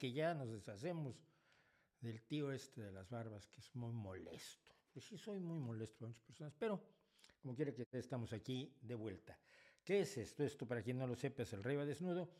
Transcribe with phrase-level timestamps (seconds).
[0.00, 1.14] Que ya nos deshacemos
[2.00, 4.74] del tío este de las barbas que es muy molesto?
[4.92, 6.82] Pues sí, soy muy molesto para muchas personas, pero
[7.42, 9.38] como quiere que estamos aquí de vuelta.
[9.84, 10.42] ¿Qué es esto?
[10.42, 12.30] Esto, para quien no lo sepa, es el Rey va Desnudo.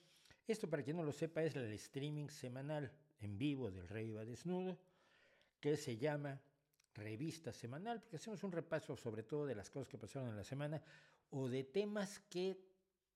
[0.46, 4.24] Esto, para quien no lo sepa, es el streaming semanal en vivo del Rey va
[4.24, 4.78] Desnudo,
[5.60, 6.40] que se llama
[6.94, 10.44] Revista Semanal, porque hacemos un repaso sobre todo de las cosas que pasaron en la
[10.44, 10.82] semana
[11.30, 12.58] o de temas que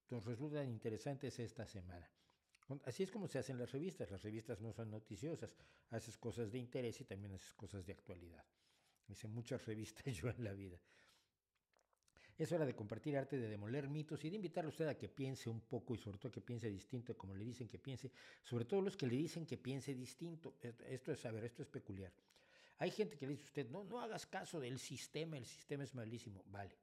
[0.09, 2.07] nos resultan interesantes esta semana.
[2.85, 4.09] Así es como se hacen las revistas.
[4.11, 5.55] Las revistas no son noticiosas.
[5.91, 8.43] Haces cosas de interés y también haces cosas de actualidad.
[9.07, 10.79] Hice muchas revistas yo en la vida.
[12.37, 15.07] Es hora de compartir arte, de demoler mitos y de invitar a usted a que
[15.07, 18.11] piense un poco y sobre todo que piense distinto, como le dicen que piense,
[18.43, 20.55] sobre todo los que le dicen que piense distinto.
[20.61, 22.11] Esto es saber, esto es peculiar.
[22.79, 25.85] Hay gente que le dice a usted, no, no hagas caso del sistema, el sistema
[25.85, 26.43] es malísimo.
[26.47, 26.75] Vale.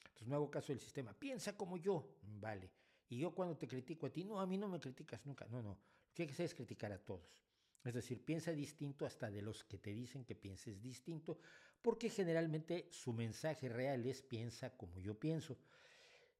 [0.00, 1.14] Entonces no hago caso del sistema.
[1.14, 2.06] Piensa como yo.
[2.22, 2.70] Vale.
[3.08, 5.46] Y yo cuando te critico a ti, no, a mí no me criticas nunca.
[5.46, 5.70] No, no.
[5.70, 7.42] Lo que hay que hacer es criticar a todos.
[7.84, 11.38] Es decir, piensa distinto hasta de los que te dicen que pienses distinto,
[11.80, 15.56] porque generalmente su mensaje real es piensa como yo pienso.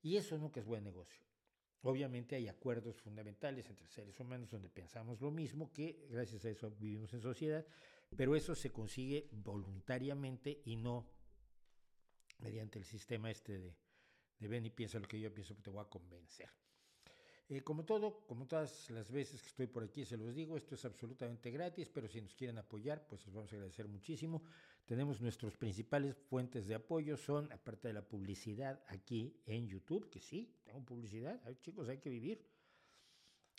[0.03, 1.23] Y eso nunca es buen negocio.
[1.83, 6.71] Obviamente hay acuerdos fundamentales entre seres humanos donde pensamos lo mismo, que gracias a eso
[6.73, 7.65] vivimos en sociedad,
[8.17, 11.07] pero eso se consigue voluntariamente y no
[12.41, 13.77] mediante el sistema este de,
[14.39, 16.49] de ven y piensa lo que yo pienso te voy a convencer.
[17.51, 20.75] Eh, como todo, como todas las veces que estoy por aquí, se los digo, esto
[20.75, 24.43] es absolutamente gratis, pero si nos quieren apoyar, pues les vamos a agradecer muchísimo.
[24.85, 30.21] Tenemos nuestros principales fuentes de apoyo, son, aparte de la publicidad aquí en YouTube, que
[30.21, 32.45] sí, tengo publicidad, chicos, hay que vivir.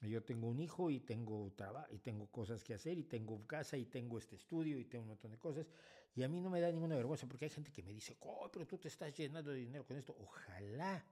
[0.02, 3.76] Yo tengo un hijo y tengo trabajo y tengo cosas que hacer y tengo casa
[3.76, 5.68] y tengo este estudio y tengo un montón de cosas.
[6.16, 8.50] Y a mí no me da ninguna vergüenza porque hay gente que me dice, oh,
[8.52, 10.16] pero tú te estás llenando de dinero con esto.
[10.20, 11.06] Ojalá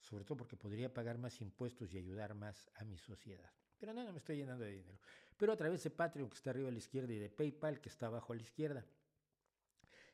[0.00, 3.50] sobre todo porque podría pagar más impuestos y ayudar más a mi sociedad.
[3.78, 4.98] Pero no, no me estoy llenando de dinero.
[5.36, 7.88] Pero a través de Patreon, que está arriba a la izquierda, y de PayPal, que
[7.88, 8.84] está abajo a la izquierda,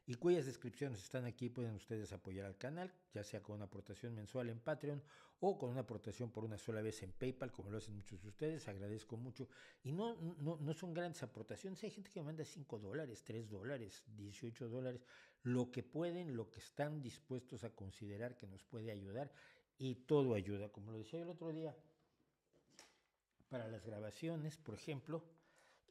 [0.07, 4.15] y cuyas descripciones están aquí, pueden ustedes apoyar al canal, ya sea con una aportación
[4.15, 5.03] mensual en Patreon
[5.41, 8.29] o con una aportación por una sola vez en PayPal, como lo hacen muchos de
[8.29, 9.49] ustedes, agradezco mucho.
[9.83, 14.05] Y no, no, no son grandes aportaciones, hay gente que manda 5 dólares, 3 dólares,
[14.17, 15.05] 18 dólares,
[15.43, 19.33] lo que pueden, lo que están dispuestos a considerar que nos puede ayudar
[19.77, 20.69] y todo ayuda.
[20.71, 21.77] Como lo decía el otro día,
[23.49, 25.25] para las grabaciones, por ejemplo,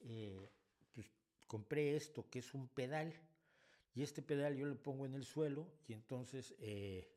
[0.01, 0.49] eh,
[0.93, 1.11] pues
[1.47, 3.13] compré esto que es un pedal
[3.95, 7.09] y este pedal yo lo pongo en el suelo y entonces eh,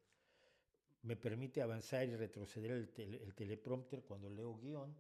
[1.03, 4.95] me permite avanzar y retroceder el, teleprompter cuando leo guion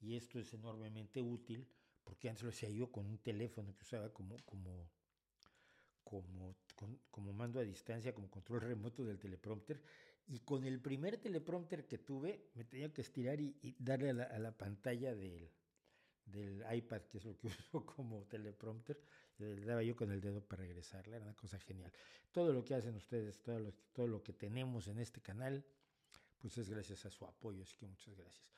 [0.00, 1.68] y esto es enormemente útil
[2.02, 4.88] porque antes lo hacía yo con un teléfono que usaba como, como,
[6.02, 6.56] como,
[7.10, 9.80] como mando a distancia, como control remoto del teleprompter
[10.26, 14.56] y con el primer teleprompter que tuve, me tenía que estirar y, darle a la,
[14.56, 15.50] pantalla del,
[16.24, 19.00] del, iPad, que es lo que uso como teleprompter,
[19.40, 21.92] le daba yo con el dedo para regresarle, era una cosa genial.
[22.30, 25.64] Todo lo que hacen ustedes, todo lo, todo lo que tenemos en este canal,
[26.38, 28.50] pues es gracias a su apoyo, así que muchas gracias.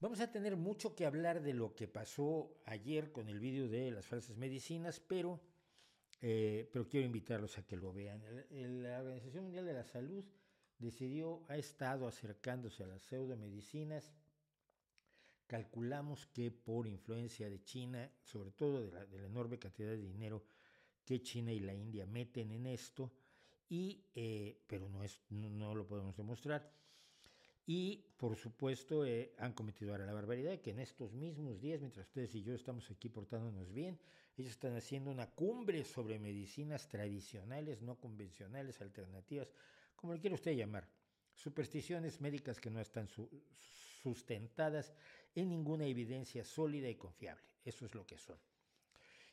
[0.00, 3.90] Vamos a tener mucho que hablar de lo que pasó ayer con el vídeo de
[3.90, 5.40] las falsas medicinas, pero,
[6.20, 8.22] eh, pero quiero invitarlos a que lo vean.
[8.50, 10.24] La Organización Mundial de la Salud
[10.78, 14.12] decidió, ha estado acercándose a las pseudomedicinas.
[15.46, 20.44] Calculamos que por influencia de China, sobre todo de la, enorme cantidad de dinero
[21.04, 23.12] que China y la India meten en esto,
[23.68, 26.72] y, eh, pero no, es, no, lo podemos demostrar.
[27.66, 32.06] Y por supuesto eh, han cometido ahora la barbaridad que en estos mismos días, mientras
[32.06, 33.98] ustedes y yo estamos aquí portándonos bien,
[34.36, 39.50] ellos están haciendo una cumbre sobre medicinas tradicionales, no convencionales, alternativas
[40.04, 40.86] como le quiera usted llamar,
[41.34, 43.08] supersticiones médicas que no están
[44.04, 44.92] sustentadas
[45.34, 47.42] en ninguna evidencia sólida y confiable.
[47.64, 48.38] Eso es lo que son.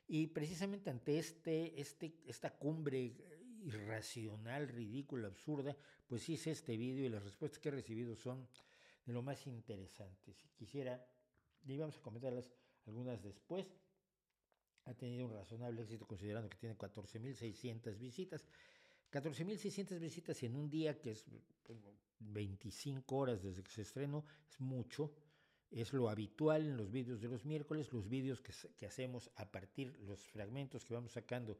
[0.07, 3.13] Y precisamente ante este, este, esta cumbre
[3.63, 5.75] irracional, ridícula, absurda,
[6.07, 8.47] pues hice este vídeo y las respuestas que he recibido son
[9.05, 10.37] de lo más interesantes.
[10.37, 11.05] Si quisiera,
[11.65, 12.49] y vamos a comentarlas
[12.87, 13.67] algunas después,
[14.85, 18.43] ha tenido un razonable éxito considerando que tiene 14.600 visitas
[19.11, 21.25] 14.600 visitas en un día, que es
[21.63, 21.79] pues,
[22.21, 25.13] 25 horas desde que se estrenó, es mucho,
[25.71, 29.97] es lo habitual en los vídeos de los miércoles, los vídeos que, hacemos a partir,
[30.01, 31.57] los fragmentos que vamos sacando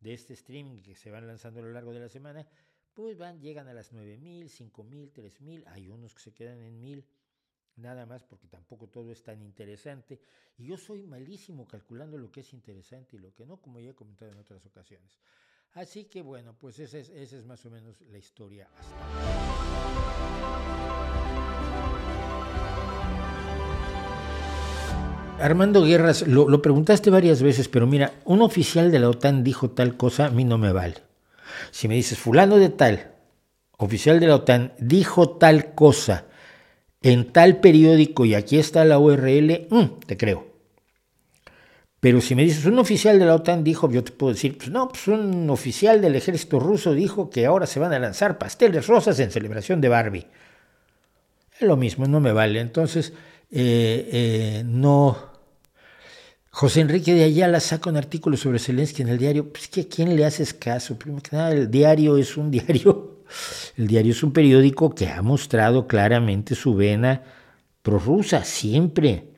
[0.00, 2.46] de este streaming que se van lanzando a lo largo de la semana,
[2.92, 7.06] pues van, llegan a las 9000, 5000, 3000, hay unos que se quedan en 1000,
[7.76, 10.20] nada más porque tampoco todo es tan interesante.
[10.58, 13.90] Y yo soy malísimo calculando lo que es interesante y lo que no, como ya
[13.90, 15.18] he comentado en otras ocasiones.
[15.72, 18.68] Así que bueno, pues esa es, esa es más o menos la historia
[25.44, 29.94] Armando Guerras, lo, preguntaste varias veces, pero mira, un oficial de la OTAN dijo tal
[29.96, 31.02] cosa, a mí no me vale.
[31.70, 33.10] Si me dices, fulano de tal,
[33.76, 36.24] oficial de la OTAN, dijo tal cosa
[37.02, 40.53] en tal periódico y aquí está la URL, mm, te creo.
[42.04, 44.68] Pero si me dices, un oficial de la OTAN dijo, yo te puedo decir, pues
[44.68, 48.86] no, pues un oficial del ejército ruso dijo que ahora se van a lanzar pasteles
[48.86, 50.26] rosas en celebración de Barbie.
[51.58, 52.60] Es lo mismo, no me vale.
[52.60, 53.14] Entonces,
[53.50, 55.16] eh, eh, no.
[56.50, 59.50] José Enrique de Ayala saca un artículo sobre Zelensky en el diario.
[59.50, 60.98] Pues que a quién le haces caso.
[60.98, 63.22] Primero que nada, el diario es un diario.
[63.78, 67.22] El diario es un periódico que ha mostrado claramente su vena
[67.80, 69.33] prorrusa, siempre.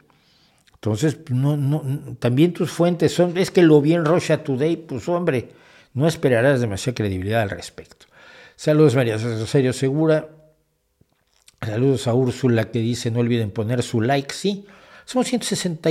[0.77, 1.83] Entonces, no, no,
[2.19, 5.49] también tus fuentes son, es que lo vi en Russia Today, pues hombre,
[5.95, 8.07] no esperarás demasiada credibilidad al respecto.
[8.57, 10.29] Saludos María Rosario Segura,
[11.61, 14.67] saludos a Úrsula que dice no olviden poner su like, sí,
[15.07, 15.91] somos 160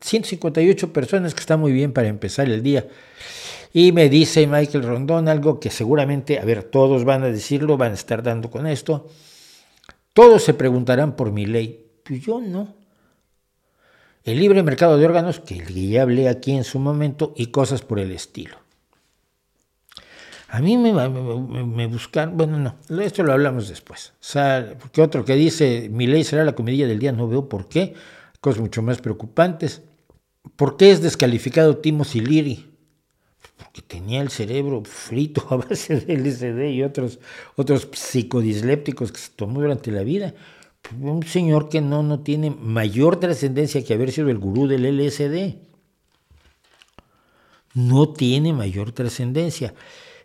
[0.00, 2.86] 158 personas que está muy bien para empezar el día.
[3.72, 7.92] Y me dice Michael Rondón algo que seguramente, a ver, todos van a decirlo, van
[7.92, 9.08] a estar dando con esto.
[10.12, 11.86] Todos se preguntarán por mi ley.
[12.04, 12.85] Pues yo no
[14.26, 18.00] el libre mercado de órganos, que ya hablé aquí en su momento, y cosas por
[18.00, 18.56] el estilo.
[20.48, 24.12] A mí me, me, buscan, bueno, no, esto lo hablamos después.
[24.20, 27.48] O sea, porque otro que dice, mi ley será la comedia del día, no veo
[27.48, 27.94] por qué.
[28.40, 29.82] Cosas mucho más preocupantes.
[30.56, 32.66] ¿Por qué es descalificado Timothy Leary?
[33.56, 37.20] Porque tenía el cerebro frito a base de LSD y otros,
[37.54, 40.34] otros psicodislépticos que se tomó durante la vida
[41.00, 45.56] un señor que no, no tiene mayor trascendencia que haber sido el gurú del LSD.
[47.74, 49.74] No tiene mayor trascendencia.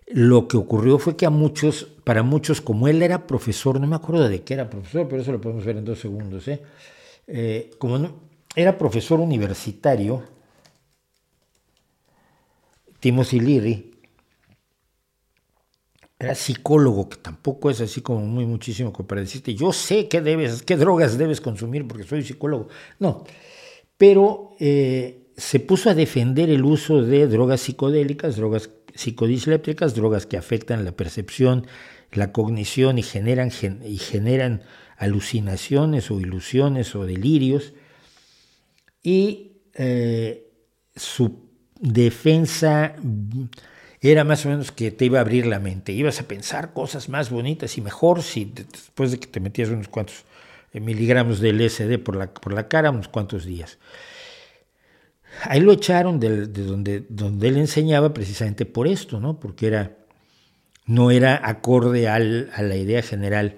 [0.08, 3.96] Lo que ocurrió fue que a muchos, para muchos, como él era profesor, no me
[3.96, 6.62] acuerdo de qué era profesor, pero eso lo podemos ver en dos segundos, ¿eh?
[7.28, 8.22] Eh, como
[8.56, 10.24] era profesor universitario,
[13.00, 13.91] Timothy Leary,
[16.22, 20.62] era psicólogo, que tampoco es así como muy muchísimo para decirte, yo sé qué debes,
[20.62, 22.68] qué drogas debes consumir porque soy psicólogo.
[23.00, 23.24] No,
[23.98, 30.38] pero eh, se puso a defender el uso de drogas psicodélicas, drogas psicodislépticas, drogas que
[30.38, 31.66] afectan la percepción,
[32.12, 33.52] la cognición y generan,
[33.86, 34.62] y generan
[34.98, 37.74] alucinaciones o ilusiones o delirios.
[39.02, 40.52] Y eh,
[40.96, 42.96] su defensa
[44.10, 47.08] era más o menos que te iba a abrir la mente, ibas a pensar cosas
[47.08, 50.26] más bonitas y mejor si después de que te metías unos cuantos
[50.74, 53.78] eh, miligramos de LSD por la, por la cara, unos cuantos días.
[55.44, 59.40] Ahí lo echaron de, donde, donde él enseñaba precisamente por esto, ¿no?
[59.40, 59.98] porque era,
[60.88, 63.58] no era acorde al, a la idea general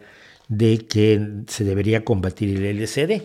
[0.50, 3.24] de que se debería combatir el LSD.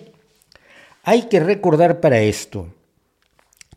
[1.02, 2.72] Hay que recordar para esto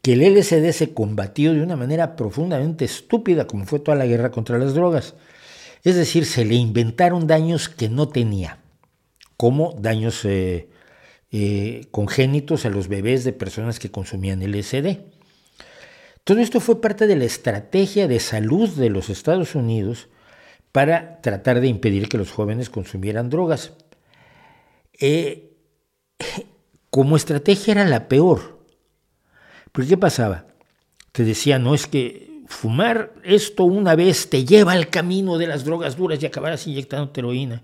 [0.02, 4.32] que el LSD se combatió de una manera profundamente estúpida, como fue toda la guerra
[4.32, 5.16] contra las drogas.
[5.84, 8.60] Es decir, se le inventaron daños que no tenía,
[9.38, 10.70] como daños eh,
[11.32, 15.00] eh, congénitos a los bebés de personas que consumían LSD.
[16.24, 20.10] Todo esto fue parte de la estrategia de salud de los Estados Unidos
[20.72, 23.74] para tratar de impedir que los jóvenes consumieran drogas.
[25.00, 25.58] Eh,
[26.90, 28.61] como estrategia era la peor,
[29.72, 30.46] porque ¿qué pasaba?
[31.12, 35.64] Te decía, no es que fumar esto una vez te lleva al camino de las
[35.64, 37.64] drogas duras y acabarás inyectando heroína.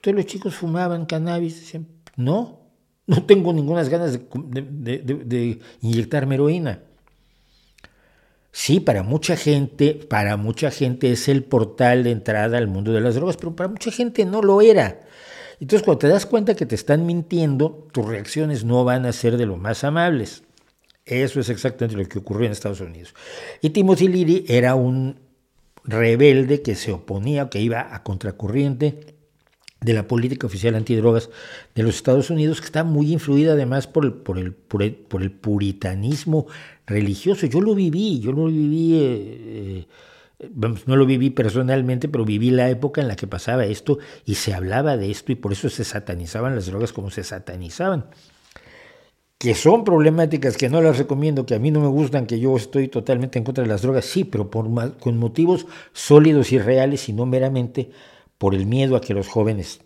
[0.00, 1.86] Pero los chicos fumaban cannabis, decían,
[2.16, 2.60] no,
[3.06, 6.80] no tengo ninguna ganas de, de, inyectarme heroína.
[8.52, 13.00] Sí, para mucha gente, para mucha gente es el portal de entrada al mundo de
[13.00, 15.02] las drogas, pero para mucha gente no lo era.
[15.60, 19.36] Entonces, cuando te das cuenta que te están mintiendo, tus reacciones no van a ser
[19.36, 20.42] de lo más amables.
[21.06, 23.14] Eso es exactamente lo que ocurrió en Estados Unidos.
[23.62, 25.20] Y Timothy Leary era un
[25.84, 29.14] rebelde que se oponía, que iba a contracorriente
[29.80, 31.30] de la política oficial antidrogas
[31.76, 35.30] de los Estados Unidos, que está muy influida además por el, por el, por el,
[35.30, 36.46] puritanismo
[36.86, 37.46] religioso.
[37.46, 39.86] Yo lo viví, yo lo viví eh,
[40.86, 44.54] no lo viví personalmente, pero viví la época en la que pasaba esto y se
[44.54, 48.06] hablaba de esto y por eso se satanizaban las drogas como se satanizaban.
[49.38, 52.56] Que son problemáticas que no las recomiendo, que a mí no me gustan, que yo
[52.56, 57.12] estoy totalmente en contra de las drogas, sí, pero con motivos sólidos y reales y
[57.12, 57.90] no meramente
[58.38, 59.80] por el miedo a que los jóvenes,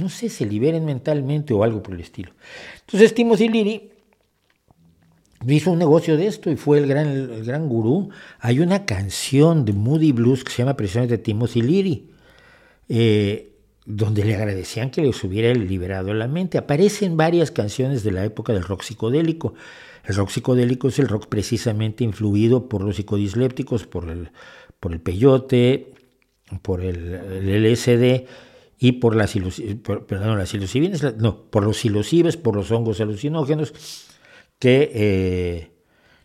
[0.00, 2.32] no sé, se liberen mentalmente o algo por el estilo.
[2.80, 3.90] Entonces Timothy Leary
[5.46, 8.10] hizo un negocio de esto y fue el gran, el gran gurú.
[8.40, 12.10] Hay una canción de Moody Blues que se llama precisamente Timothy Leary,
[12.88, 13.53] eh,
[13.86, 16.58] donde le agradecían que les hubiera liberado la mente.
[16.58, 19.54] Aparecen varias canciones de la época del rock psicodélico.
[20.04, 24.30] El rock psicodélico es el rock precisamente influido por los psicodislépticos, por el,
[24.80, 25.92] por el peyote,
[26.62, 28.26] por el, LSD
[28.78, 29.34] y por las,
[29.82, 30.54] perdón, las
[31.16, 33.72] no, por los psilocibes, por los hongos alucinógenos
[34.58, 35.70] que eh,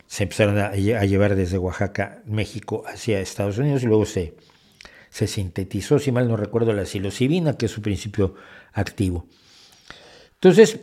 [0.08, 4.36] se empezaron a, llevar desde Oaxaca, México, hacia Estados Unidos y luego se,
[5.10, 8.36] se sintetizó, si mal no recuerdo, la psilocibina, que es su principio
[8.74, 9.28] activo.
[10.36, 10.80] Entonces,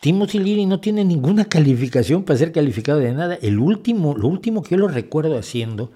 [0.00, 3.38] Timothy Leary no tiene ninguna calificación para ser calificado de nada.
[3.40, 5.92] El último, lo último que yo lo recuerdo haciendo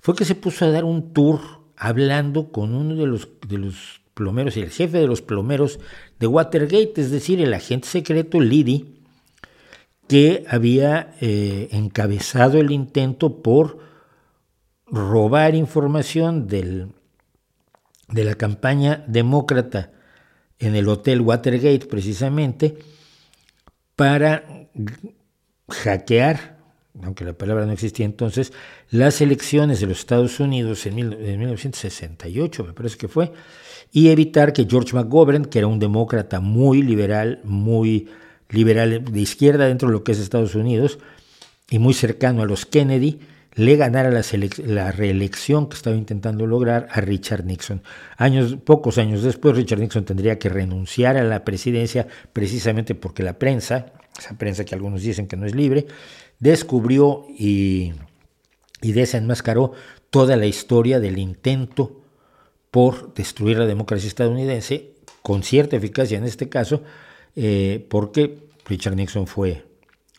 [0.00, 1.40] fue que se puso a dar un tour
[1.76, 5.80] hablando con uno de los, de los plomeros, el jefe de los plomeros
[6.18, 8.94] de Watergate, es decir, el agente secreto Leary,
[10.08, 13.78] que había eh, encabezado el intento por
[14.92, 16.92] robar información de
[18.08, 19.90] la campaña demócrata
[20.58, 22.76] en el Hotel Watergate precisamente
[23.96, 24.68] para
[25.68, 26.58] hackear,
[27.02, 28.52] aunque la palabra no existía entonces,
[28.90, 33.32] las elecciones de los Estados Unidos en, en 1968, me parece que fue,
[33.90, 38.08] y evitar que George McGovern, que era un demócrata muy liberal, muy
[38.50, 40.98] liberal de izquierda dentro de lo que es Estados Unidos
[41.70, 43.20] y muy cercano a los Kennedy,
[43.54, 47.82] le ganara la, reelección que estaba intentando lograr a Richard Nixon.
[48.16, 53.38] Años, pocos años después, Richard Nixon tendría que renunciar a la presidencia precisamente porque la
[53.38, 55.86] prensa, esa prensa que algunos dicen que no es libre,
[56.38, 57.92] descubrió y,
[58.80, 59.72] desenmascaró
[60.10, 62.00] toda la historia del intento
[62.70, 66.82] por destruir la democracia estadounidense, con cierta eficacia en este caso,
[67.36, 69.64] eh, porque Richard Nixon fue,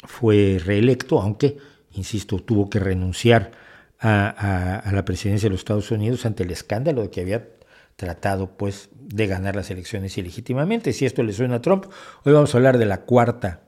[0.06, 1.58] fue reelecto, aunque,
[1.96, 3.52] insisto, tuvo que renunciar
[4.00, 7.48] a, la presidencia de los Estados Unidos ante el escándalo de que había
[7.96, 10.92] tratado pues de ganar las elecciones ilegítimamente.
[10.94, 11.86] Si esto le suena a Trump,
[12.24, 13.62] hoy vamos a hablar de la cuarta,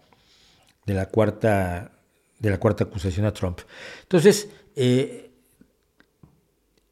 [0.86, 1.92] de la cuarta,
[2.40, 3.60] de la cuarta acusación a Trump.
[4.04, 5.32] Entonces, eh,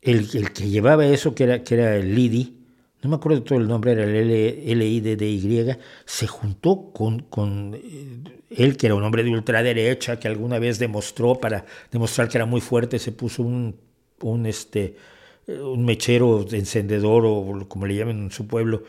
[0.01, 2.62] el, que llevaba eso, que era, que era el Liddy,
[3.03, 8.77] no me acuerdo todo el nombre, era el L-I-D-D-Y, se juntó con, con eh, él,
[8.77, 12.61] que era un hombre de ultraderecha, que alguna vez demostró, para demostrar que era muy
[12.61, 13.75] fuerte, se puso un,
[14.21, 14.95] un, este,
[15.47, 18.83] un mechero de encendedor, o como le llaman en su pueblo,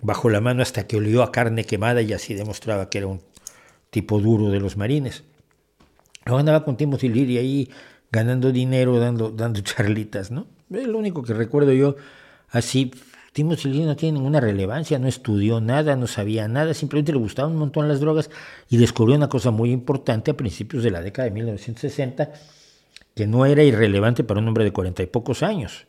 [0.00, 3.20] bajo la mano hasta que olió a carne quemada y así demostraba que era un
[3.90, 5.24] tipo duro de los marines.
[6.24, 7.70] Luego andaba con Timothy Leary ahí
[8.10, 10.46] ganando dinero, dando, dando charlitas, ¿no?
[10.70, 11.96] Lo único que recuerdo yo
[12.48, 12.92] así
[13.32, 17.52] Timothy Leary no tiene ninguna relevancia, no estudió nada, no sabía nada, simplemente le gustaban
[17.52, 18.30] un montón las drogas
[18.68, 22.30] y descubrió una cosa muy importante a principios de la década de 1960
[23.14, 25.86] que no era irrelevante para un hombre de cuarenta y pocos años.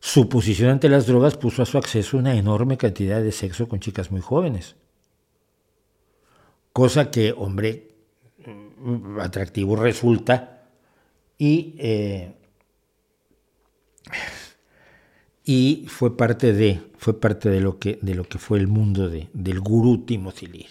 [0.00, 3.80] Su posición ante las drogas puso a su acceso una enorme cantidad de sexo con
[3.80, 4.76] chicas muy jóvenes.
[6.72, 7.94] Cosa que, hombre,
[8.78, 10.62] mm, atractivo resulta
[11.36, 12.34] y eh,
[15.48, 19.08] y fue parte de, fue parte de, lo, que, de lo que fue el mundo
[19.08, 20.68] de, del gurú Timothy Leary.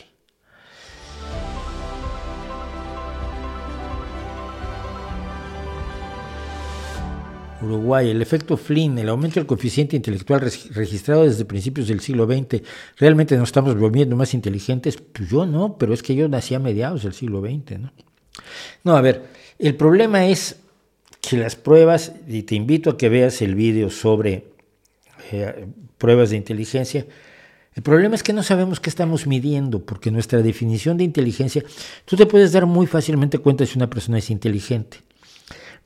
[7.59, 12.61] Uruguay, el efecto Flynn, el aumento del coeficiente intelectual registrado desde principios del siglo XX,
[12.97, 14.97] ¿realmente nos estamos volviendo más inteligentes?
[14.97, 17.93] Pues yo no, pero es que yo nací a mediados del siglo XX, ¿no?
[18.83, 19.23] No, a ver,
[19.57, 20.57] el problema es
[21.19, 24.55] que las pruebas, y te invito a que veas el vídeo sobre
[25.31, 25.67] eh,
[25.97, 27.05] pruebas de inteligencia.
[27.73, 31.63] El problema es que no sabemos qué estamos midiendo, porque nuestra definición de inteligencia,
[32.05, 34.99] tú te puedes dar muy fácilmente cuenta si una persona es inteligente.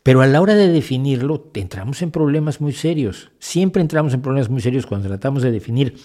[0.03, 3.31] Pero a la hora de definirlo, entramos en problemas muy serios.
[3.39, 5.95] Siempre entramos en problemas muy serios cuando tratamos de definir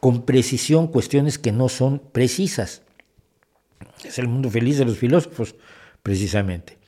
[0.00, 2.82] con precisión cuestiones que no son precisas.
[4.04, 5.54] Es el mundo feliz de los filósofos,
[6.02, 6.78] precisamente.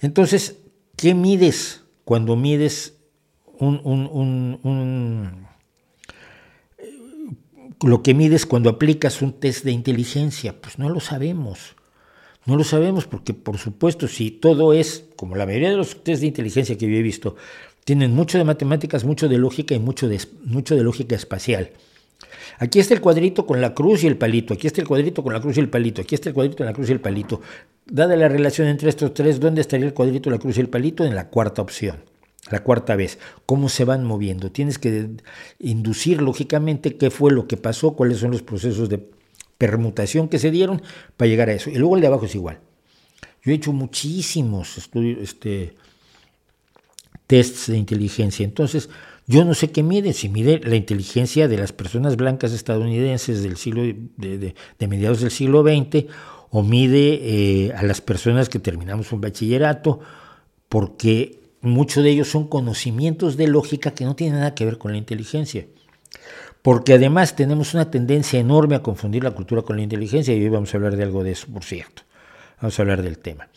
[0.00, 0.58] Entonces,
[0.96, 2.99] ¿qué mides cuando mides
[3.60, 5.46] un,
[7.82, 11.76] lo que mides cuando aplicas un test de inteligencia, pues no lo sabemos.
[12.46, 16.22] No lo sabemos porque, por supuesto, si todo es, como la mayoría de los test
[16.22, 17.36] de inteligencia que yo he visto,
[17.84, 21.70] tienen mucho de matemáticas, mucho de lógica y mucho de, mucho de lógica espacial.
[22.58, 25.32] Aquí está el cuadrito con la cruz y el palito, aquí está el cuadrito con
[25.32, 27.40] la cruz y el palito, aquí está el cuadrito con la cruz y el palito.
[27.86, 31.04] Dada la relación entre estos tres, ¿dónde estaría el cuadrito, la cruz y el palito?
[31.04, 31.96] En la cuarta opción,
[32.50, 33.18] la cuarta vez.
[33.46, 34.50] ¿Cómo se van moviendo?
[34.50, 35.10] Tienes que
[35.58, 39.10] inducir lógicamente qué fue lo que pasó, cuáles son los procesos de
[39.58, 40.82] permutación que se dieron
[41.16, 41.70] para llegar a eso.
[41.70, 42.60] Y luego el de abajo es igual.
[43.42, 45.74] Yo he hecho muchísimos estudios, este,
[47.26, 48.44] tests de inteligencia.
[48.44, 48.88] Entonces,
[49.26, 53.56] yo no sé qué mide, si mide la inteligencia de las personas blancas estadounidenses del
[53.56, 56.06] siglo de, mediados del siglo XX
[56.50, 60.00] o mide eh, a las personas que terminamos un bachillerato,
[60.68, 64.92] porque muchos de ellos son conocimientos de lógica que no tienen nada que ver con
[64.92, 65.66] la inteligencia.
[66.62, 70.48] Porque además tenemos una tendencia enorme a confundir la cultura con la inteligencia y hoy
[70.48, 72.02] vamos a hablar de algo de eso, por cierto.
[72.60, 73.48] Vamos a hablar del tema.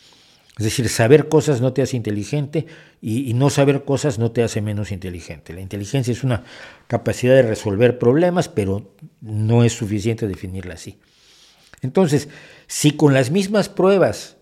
[0.57, 2.67] Es decir, saber cosas no te hace inteligente
[3.01, 5.51] y, no saber cosas no te hace menos inteligente.
[5.51, 6.43] La inteligencia es una
[6.87, 10.99] capacidad de resolver problemas, pero no es suficiente definirla así.
[11.81, 12.29] Entonces,
[12.67, 14.37] si con las mismas pruebas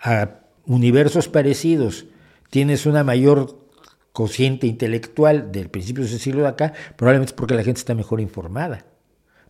[0.00, 2.04] a universos parecidos
[2.50, 3.60] tienes una mayor
[4.12, 7.94] cociente intelectual del principio de ese siglo de acá, probablemente es porque la gente está
[7.94, 8.84] mejor informada.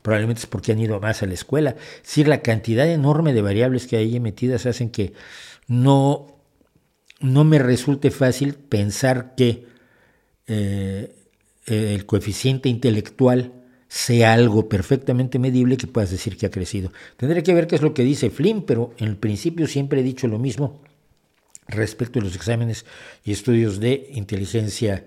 [0.03, 1.71] Probablemente es porque han ido más a la escuela.
[1.97, 5.13] Es decir, la cantidad enorme de variables que hay metidas hacen que
[5.67, 6.39] no,
[7.21, 9.67] no me resulte fácil pensar que
[10.47, 11.15] eh,
[11.67, 13.53] el coeficiente intelectual
[13.89, 16.93] sea algo perfectamente medible que puedas decir que ha crecido.
[17.17, 20.05] Tendré que ver qué es lo que dice Flynn, pero en el principio siempre he
[20.05, 20.81] dicho lo mismo
[21.71, 22.85] respecto a los exámenes
[23.25, 25.05] y estudios de inteligencia,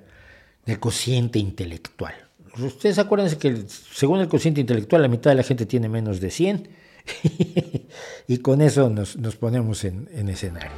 [0.66, 2.14] de cociente intelectual.
[2.58, 6.30] Ustedes acuérdense que según el cociente intelectual la mitad de la gente tiene menos de
[6.30, 6.70] 100
[8.28, 10.72] y con eso nos, ponemos en, en escenario.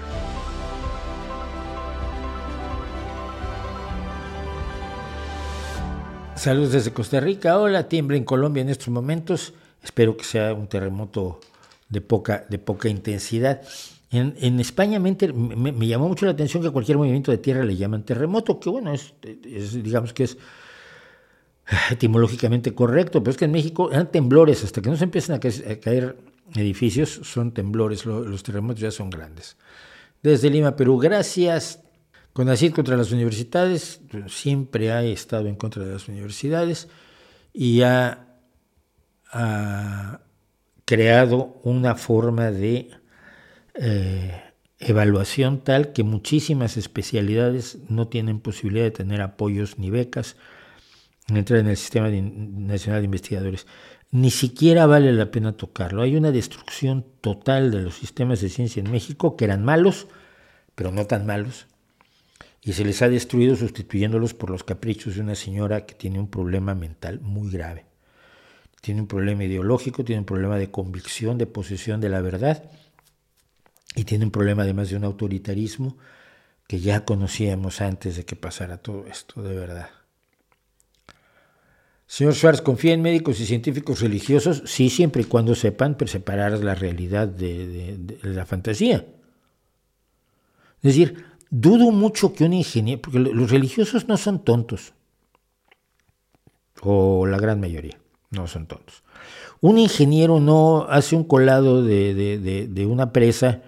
[6.35, 7.59] Saludos desde Costa Rica.
[7.59, 9.53] Hola, tiembla en Colombia en estos momentos.
[9.83, 11.39] Espero que sea un terremoto
[11.89, 13.61] de poca, de poca intensidad.
[14.15, 15.15] En, España me,
[15.87, 19.13] llamó mucho la atención que cualquier movimiento de tierra le llaman terremoto, que bueno, es,
[19.83, 20.37] digamos que es
[21.91, 25.39] etimológicamente correcto, pero es que en México eran temblores, hasta que no se empiezan a
[25.39, 26.17] caer,
[26.55, 29.57] edificios, son temblores, los terremotos ya son grandes.
[30.21, 31.81] Desde Lima, Perú, gracias.
[32.33, 36.89] Con CONACYT contra las universidades, siempre ha estado en contra de las universidades
[37.53, 38.27] y ha,
[40.83, 42.89] creado una forma de
[43.79, 44.41] eh,
[44.79, 50.35] evaluación tal que muchísimas especialidades no tienen posibilidad de tener apoyos ni becas
[51.27, 53.65] entrar en el Sistema Nacional de Investigadores.
[54.11, 56.03] Ni siquiera vale la pena tocarlo.
[56.03, 60.07] Hay una destrucción total de los sistemas de ciencia en México que eran malos,
[60.75, 61.67] pero no tan malos,
[62.61, 66.29] y se les ha destruido sustituyéndolos por los caprichos de una señora que tiene un
[66.29, 67.85] problema mental muy grave.
[68.81, 72.63] Tiene un problema ideológico, tiene un problema de convicción, de posesión de la verdad,
[73.95, 75.97] y tiene un problema además de un autoritarismo
[76.67, 79.89] que ya conocíamos antes de que pasara todo esto, de verdad.
[82.07, 84.63] Señor Schwartz, ¿confía en médicos y científicos religiosos?
[84.65, 89.05] Sí, siempre y cuando sepan separar la realidad de, la fantasía.
[90.77, 94.93] Es decir, dudo mucho que un ingeniero, porque los religiosos no son tontos,
[96.81, 97.97] o la gran mayoría
[98.29, 99.03] no son tontos.
[99.61, 103.63] Un ingeniero no hace un colado de, una presa,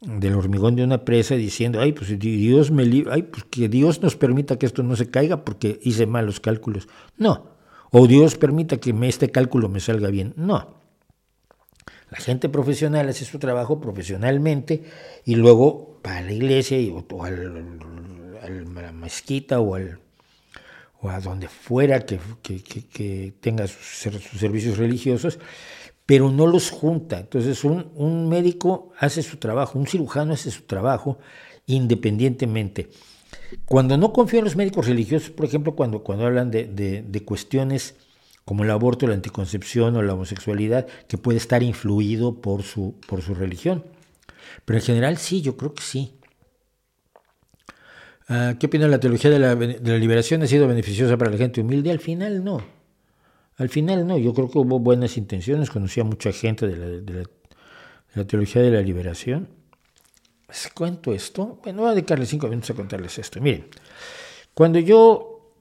[0.00, 4.16] del hormigón de una presa, diciendo, ay, pues Dios me ay, pues que Dios nos
[4.16, 6.88] permita que esto no se caiga porque hice malos cálculos.
[7.16, 7.56] No,
[7.90, 10.34] o Dios permita que este cálculo me salga bien.
[10.36, 10.76] No.
[12.10, 14.84] La gente profesional hace su trabajo profesionalmente
[15.24, 19.98] y luego va a la iglesia o, a la mezquita o, al,
[21.00, 22.20] o a donde fuera que,
[23.40, 25.38] tenga sus, servicios religiosos,
[26.06, 27.18] pero no los junta.
[27.18, 31.18] Entonces un, un médico hace su trabajo, un cirujano hace su trabajo
[31.66, 32.88] independientemente.
[33.64, 37.96] Cuando no confío en los médicos religiosos, por ejemplo, cuando, cuando hablan de, cuestiones
[38.44, 43.22] como el aborto, la anticoncepción o la homosexualidad, que puede estar influido por su, por
[43.22, 43.84] su religión.
[44.64, 46.14] Pero en general sí, yo creo que sí.
[48.28, 49.54] Ah, ¿Qué opina la teología de la,
[49.98, 50.42] liberación?
[50.42, 51.90] ¿Ha sido beneficiosa para la gente humilde?
[51.90, 52.62] Al final no.
[53.56, 54.18] Al final no.
[54.18, 55.70] Yo creo que hubo buenas intenciones.
[55.70, 57.26] Conocí a mucha gente de
[58.14, 59.48] la, teología de la liberación.
[60.48, 61.58] ¿Les cuento esto?
[61.62, 63.40] Bueno, voy a dedicarle cinco minutos a contarles esto.
[63.40, 63.66] Miren,
[64.54, 65.52] cuando yo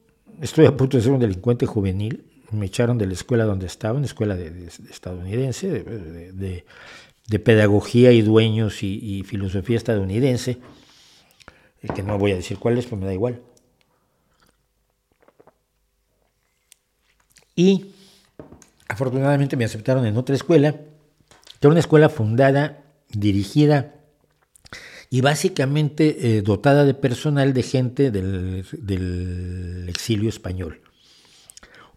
[0.41, 3.97] estoy a punto de ser un delincuente juvenil, me echaron de la escuela donde estaba,
[3.97, 6.65] una escuela de, estadounidense, de,
[7.27, 10.57] de pedagogía y dueños y, filosofía estadounidense,
[11.95, 13.41] que no voy a decir cuál es, pues me da igual.
[17.55, 17.91] Y
[18.87, 23.95] afortunadamente me aceptaron en otra escuela, que era una escuela fundada, dirigida
[25.09, 30.81] y básicamente eh, dotada de personal de gente del, exilio español,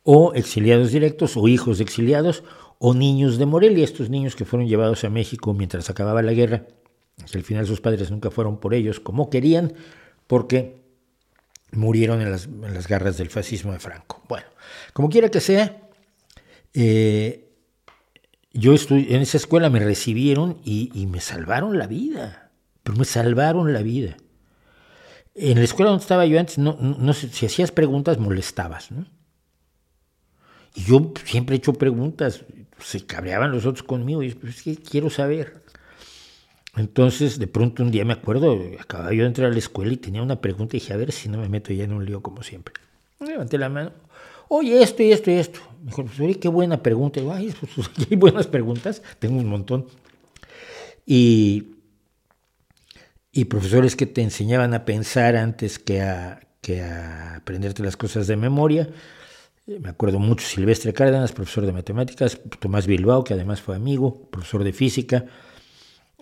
[0.04, 2.44] o exiliados directos, o hijos de exiliados,
[2.78, 6.66] o niños de Morelia, estos niños que fueron llevados a México mientras acababa la guerra,
[7.30, 9.72] que al final sus padres nunca fueron por ellos como querían,
[10.26, 10.87] porque
[11.72, 14.22] murieron en las, garras del fascismo de Franco.
[14.28, 14.46] Bueno,
[14.92, 15.88] como quiera que sea,
[16.74, 17.48] eh,
[18.52, 22.48] yo estoy, en esa escuela me recibieron y me salvaron la vida
[22.88, 24.16] pero me salvaron la vida.
[25.34, 29.04] En la escuela donde estaba yo antes, no, no, si hacías preguntas molestabas, ¿no?
[30.74, 32.46] Y yo siempre he hecho preguntas,
[32.78, 35.62] se cabreaban los otros conmigo, y pues, es que quiero saber.
[36.78, 39.96] Entonces, de pronto un día me acuerdo, acababa yo de entrar a la escuela y
[39.96, 42.22] tenía una pregunta y dije, a ver si no me meto ya en un lío
[42.22, 42.74] como siempre.
[43.20, 43.92] Levanté la mano,
[44.48, 45.60] oye, esto y esto y esto.
[45.80, 47.18] Me dijo, pues, oye, qué buena pregunta.
[47.18, 49.86] Y digo, ay, pues, hay buenas preguntas, tengo un montón.
[51.04, 51.74] Y
[53.38, 58.26] y profesores que te enseñaban a pensar antes que a, que a aprenderte las cosas
[58.26, 58.88] de memoria.
[59.66, 64.64] Me acuerdo mucho Silvestre Cárdenas, profesor de matemáticas, Tomás Bilbao, que además fue amigo, profesor
[64.64, 65.26] de física,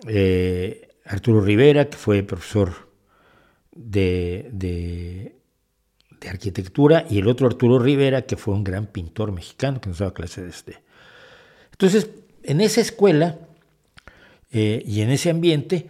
[0.05, 2.89] eh, Arturo Rivera, que fue profesor
[3.71, 5.35] de, de,
[6.29, 10.13] arquitectura, y el otro Arturo Rivera, que fue un gran pintor mexicano que nos daba
[10.13, 10.83] clases de este.
[11.71, 12.09] Entonces,
[12.43, 13.39] en esa escuela
[14.51, 15.87] eh, y en ese ambiente,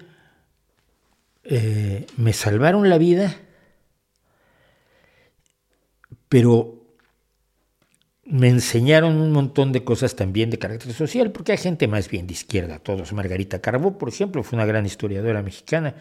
[1.43, 3.36] eh, me salvaron la vida,
[6.30, 6.77] pero
[8.30, 12.28] me enseñaron un montón de cosas también de carácter social, porque hay gente más bien
[12.28, 13.13] de izquierda, todos.
[13.13, 15.96] Margarita Carbó, por ejemplo, fue una gran historiadora mexicana,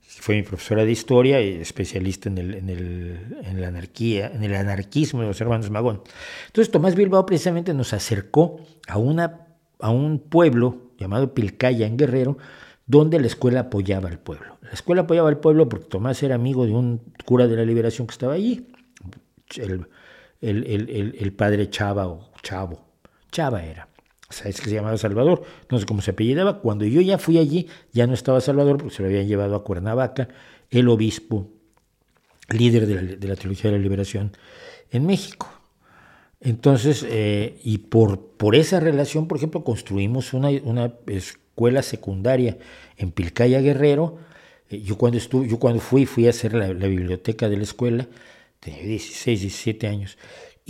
[0.00, 4.42] fue mi profesora de historia y especialista en, el, en, el, en la anarquía, en
[4.42, 6.02] el anarquismo de los hermanos Magón.
[6.46, 9.46] Entonces Tomás Bilbao precisamente nos acercó a, una,
[9.78, 12.38] a un pueblo llamado Pilcaya en Guerrero,
[12.86, 14.56] donde la escuela apoyaba al pueblo.
[14.62, 18.06] La escuela apoyaba al pueblo porque Tomás era amigo de un cura de la liberación
[18.06, 18.66] que estaba allí,
[19.56, 19.86] el,
[20.40, 22.80] el, padre Chava o Chavo,
[23.30, 23.88] Chava era.
[24.28, 26.60] O sea, es que se llamaba Salvador, no sé cómo se apellidaba.
[26.60, 29.64] Cuando yo ya fui allí, ya no estaba Salvador porque se lo habían llevado a
[29.64, 30.28] Cuernavaca,
[30.70, 31.48] el obispo,
[32.50, 34.32] líder de la, de la teología de la liberación
[34.90, 35.48] en México.
[36.40, 42.58] Entonces, eh, y por, por esa relación, por ejemplo, construimos una, una escuela secundaria
[42.96, 44.18] en Pilcaya Guerrero.
[44.70, 48.06] Eh, yo cuando, estuve, yo cuando fui, fui a hacer la, biblioteca de la escuela,
[48.60, 50.18] tenía 16, 17 años.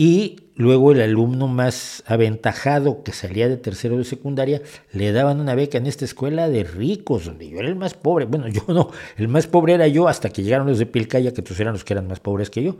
[0.00, 5.56] Y luego el alumno más aventajado que salía de tercero de secundaria, le daban una
[5.56, 8.24] beca en esta escuela de ricos, donde yo era el más pobre.
[8.24, 11.42] Bueno, yo no, el más pobre era yo hasta que llegaron los de Pilcaya, que
[11.42, 12.76] todos eran los que eran más pobres que yo.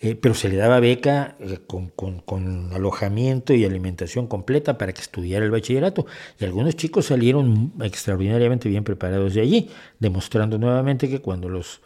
[0.00, 5.44] Eh, pero se le daba beca eh, con, alojamiento y alimentación completa para que estudiara
[5.44, 6.06] el bachillerato.
[6.40, 11.80] Y algunos chicos salieron extraordinariamente bien preparados de allí, demostrando nuevamente que cuando los,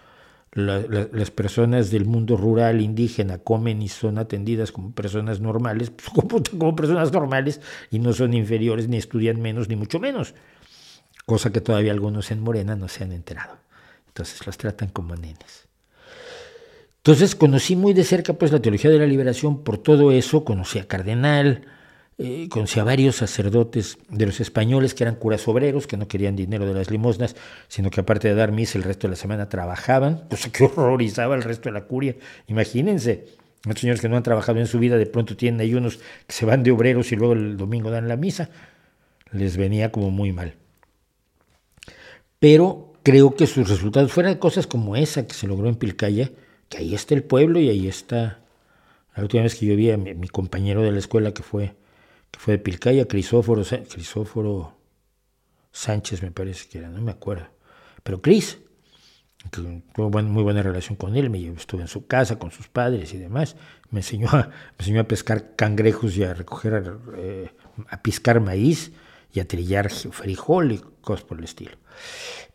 [0.52, 6.42] las personas del mundo rural indígena comen y son atendidas como personas normales, pues como,
[6.42, 10.34] como personas normales y no son inferiores, ni estudian menos, ni mucho menos.
[11.26, 13.58] Cosa que todavía algunos en Morena no se han enterado.
[14.06, 15.68] Entonces los tratan como nenes.
[16.96, 20.78] Entonces conocí muy de cerca pues la teología de la liberación por todo eso, conocí
[20.78, 21.66] a Cardenal,
[22.18, 26.66] eh, a varios sacerdotes de los españoles que eran curas obreros, que no querían dinero
[26.66, 27.36] de las limosnas,
[27.68, 31.34] sino que aparte de dar misa el resto de la semana trabajaban, cosa que horrorizaba
[31.34, 32.16] al resto de la curia.
[32.48, 33.26] Imagínense,
[33.64, 36.32] los señores que no han trabajado en su vida de pronto tienen ahí unos que
[36.32, 38.50] se van de obreros y luego el domingo dan la misa,
[39.32, 40.54] les venía como muy mal.
[42.38, 46.30] Pero creo que sus resultados, fueran cosas como esa que se logró en Pilcaya,
[46.68, 48.40] que ahí está el pueblo y ahí está.
[49.16, 51.74] La última vez que yo vi a mi, compañero de la escuela que fue,
[52.30, 54.78] que fue de Pilcaya, Crisóforo, Crisóforo
[55.72, 57.46] Sánchez me parece que era, no me acuerdo.
[58.02, 58.58] Pero Cris,
[59.38, 63.14] que tuve muy buena relación con él, me estuve en su casa con sus padres
[63.14, 63.56] y demás,
[63.90, 67.50] me enseñó a, me enseñó a pescar cangrejos y a recoger, eh,
[67.88, 68.92] a piscar maíz
[69.32, 71.76] y a trillar frijol y cosas por el estilo.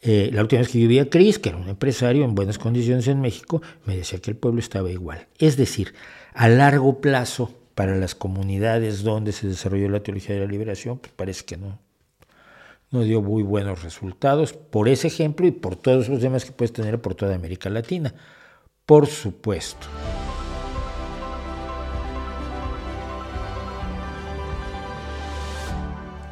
[0.01, 2.59] Eh, la última vez que yo vi a Cris, que era un empresario en buenas
[2.59, 5.27] condiciones en México, me decía que el pueblo estaba igual.
[5.38, 5.93] Es decir,
[6.33, 11.13] a largo plazo, para las comunidades donde se desarrolló la teología de la liberación, pues
[11.13, 11.79] parece que no,
[12.91, 16.73] no dio muy buenos resultados por ese ejemplo y por todos los demás que puedes
[16.73, 18.13] tener por toda América Latina.
[18.86, 19.88] Por supuesto.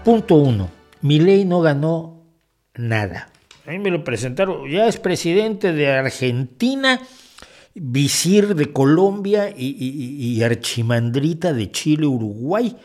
[0.03, 2.23] Punto uno ley no ganó
[2.75, 3.29] nada.
[3.65, 6.99] A mí me lo presentaron, ya es presidente de Argentina,
[7.73, 12.75] visir de Colombia y, archimandrita de Chile, Uruguay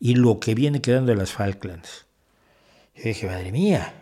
[0.00, 2.06] y lo que viene quedando de las Falklands.
[2.96, 3.94] Yo dije, madre mía,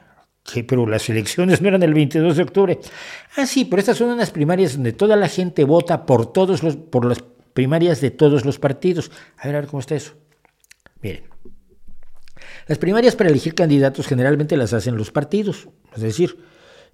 [0.44, 0.64] ¿qué?
[0.64, 2.80] pero las elecciones no eran el 22 de octubre.
[3.36, 6.76] Ah, sí, pero estas son unas primarias donde toda la gente vota por, todos los,
[6.76, 7.22] por las
[7.54, 9.10] primarias de todos los partidos.
[9.38, 10.14] A ver, a ver cómo está eso.
[11.00, 11.24] Miren,
[12.66, 16.38] las primarias para elegir candidatos generalmente las hacen los partidos, es decir,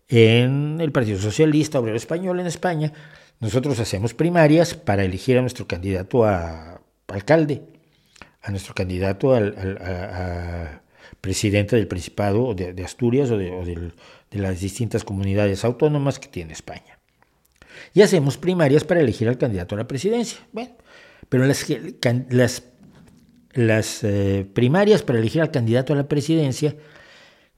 [0.08, 2.92] en el Partido Socialista Obrero Español en España,
[3.40, 7.62] nosotros hacemos primarias para elegir a nuestro candidato a alcalde,
[8.42, 10.83] a nuestro candidato a,
[11.20, 13.92] presidente del Principado de, Asturias o, de,
[14.33, 16.98] las distintas comunidades autónomas que tiene España.
[17.94, 20.38] Y hacemos primarias para elegir al candidato a la presidencia.
[20.53, 20.72] Bueno,
[21.29, 21.64] pero las
[24.05, 26.77] eh, primarias para elegir al candidato a la presidencia,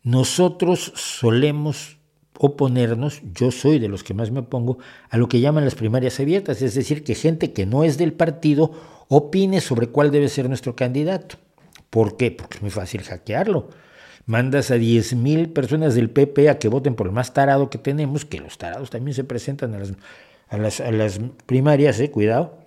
[0.03, 2.00] nosotros solemos
[2.43, 4.79] oponernos, yo soy de los que más me opongo,
[5.11, 8.15] a lo que llaman las primarias abiertas, es decir, que gente que no es del
[8.15, 8.73] partido
[9.09, 11.37] opine sobre cuál debe ser nuestro candidato.
[11.91, 12.31] ¿Por qué?
[12.31, 13.69] Porque es muy fácil hackearlo.
[14.25, 18.25] Mandas a 10.000 personas del PP a que voten por el más tarado que tenemos,
[18.25, 19.93] que los tarados también se presentan a las,
[20.49, 22.59] a las, a las primarias, eh, cuidado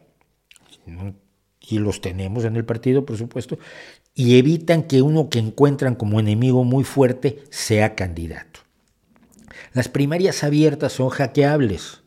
[1.61, 3.57] y los tenemos en el partido, por supuesto,
[4.13, 8.59] y evitan que uno que encuentran como enemigo muy fuerte sea candidato.
[9.73, 12.01] Las primarias abiertas son hackeables.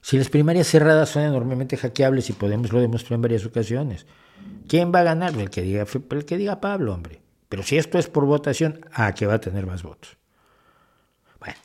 [0.00, 4.06] Si las primarias cerradas son enormemente hackeables y podemos lo demostrar en varias ocasiones.
[4.66, 5.38] ¿Quién va a ganar?
[5.38, 7.20] El que diga, el que diga Pablo, hombre.
[7.48, 10.16] Pero si esto es por votación, ¿a que va a tener más votos?
[11.38, 11.56] Bueno,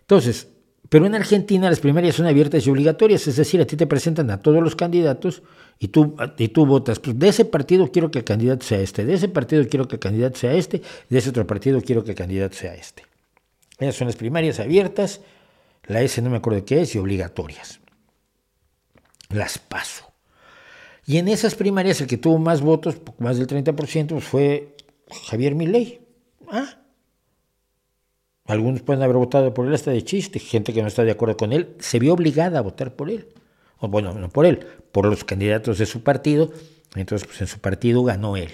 [0.00, 0.48] entonces,
[0.88, 4.30] pero en Argentina las primarias son abiertas y obligatorias, es decir, a ti te presentan
[4.30, 5.42] a todos los candidatos
[5.78, 9.04] y tú, y tú votas, pues de ese partido quiero que el candidato sea este,
[9.04, 12.12] de ese partido quiero que el candidato sea este, de ese otro partido quiero que
[12.12, 13.02] el candidato sea este.
[13.92, 15.20] Son las primarias abiertas,
[15.84, 17.80] la S no me acuerdo qué es, y obligatorias.
[19.28, 20.12] Las paso.
[21.04, 24.76] Y en esas primarias el que tuvo más votos, más del 30%, pues fue
[25.28, 26.00] Javier Milei.
[26.50, 26.78] Ah,
[28.46, 31.36] algunos pueden haber votado por él hasta de chiste, gente que no está de acuerdo
[31.36, 33.28] con él se vio obligada a votar por él
[33.78, 36.50] o bueno, no por él, por los candidatos de su partido,
[36.94, 38.50] entonces pues en su partido ganó él.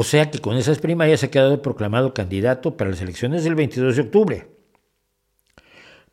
[0.00, 3.96] O sea que con esas primarias ha quedado proclamado candidato para las elecciones del 22
[3.96, 4.48] de octubre.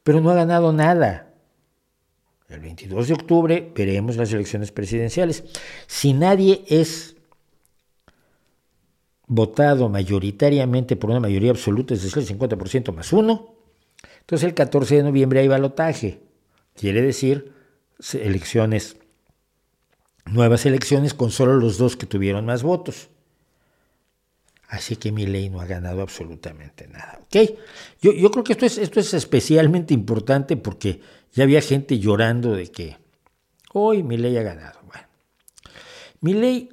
[0.01, 1.31] Pero no ha ganado nada.
[2.49, 5.43] El 22 de octubre veremos las elecciones presidenciales.
[5.85, 7.15] Si nadie es
[9.27, 13.53] votado mayoritariamente por una mayoría absoluta, es decir, el 50% más uno,
[14.21, 16.23] entonces el 14 de noviembre hay balotaje.
[16.73, 17.53] Quiere decir
[18.13, 18.97] elecciones,
[20.25, 23.09] nuevas elecciones con solo los dos que tuvieron más votos.
[24.67, 27.19] Así que mi ley no ha ganado absolutamente nada.
[27.21, 27.51] ¿ok?
[28.01, 31.01] Yo, yo creo que esto es, esto es especialmente importante porque
[31.33, 32.97] ya había gente llorando de que
[33.73, 34.79] hoy mi ley ha ganado.
[34.87, 35.07] Bueno,
[36.21, 36.69] mi ley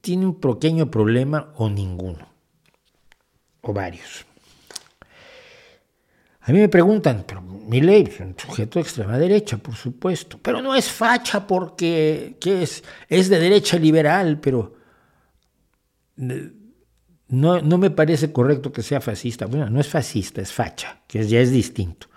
[0.00, 2.28] tiene un pequeño problema o ninguno,
[3.62, 4.26] o varios.
[6.42, 10.38] A mí me preguntan, pero mi ley es un sujeto de extrema derecha, por supuesto,
[10.42, 12.82] pero no es facha porque es?
[13.08, 14.74] es de derecha liberal, pero
[17.30, 19.46] no, no, me parece correcto que sea fascista.
[19.46, 22.08] Bueno, no es fascista, es facha, que ya es distinto.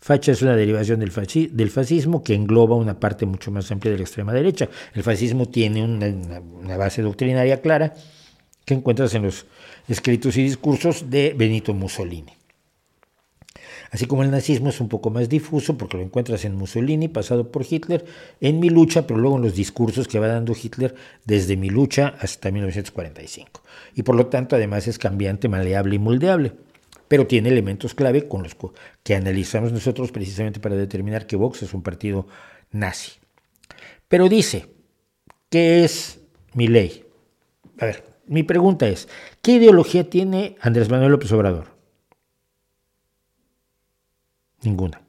[0.00, 1.12] Facha es una derivación del,
[1.52, 4.68] del, fascismo que engloba una parte mucho más amplia de la extrema derecha.
[4.94, 6.08] El fascismo tiene una,
[6.40, 7.92] una base doctrinaria clara
[8.64, 9.44] que encuentras en los
[9.88, 12.39] escritos y discursos de Benito Mussolini.
[13.90, 17.50] Así como el nazismo es un poco más difuso porque lo encuentras en Mussolini, pasado
[17.50, 18.04] por Hitler,
[18.40, 22.14] en mi lucha, pero luego en los discursos que va dando Hitler desde mi lucha
[22.20, 23.62] hasta 1945.
[23.96, 26.52] Y por lo tanto además es cambiante, maleable y moldeable.
[27.08, 28.56] Pero tiene elementos clave con los
[29.02, 32.28] que analizamos nosotros precisamente para determinar que Vox es un partido
[32.70, 33.12] nazi.
[34.06, 34.66] Pero dice,
[35.48, 36.20] ¿qué es
[36.54, 37.04] mi ley?
[37.80, 39.08] A ver, mi pregunta es,
[39.42, 41.79] ¿qué ideología tiene Andrés Manuel López Obrador?
[44.62, 45.02] Ninguna.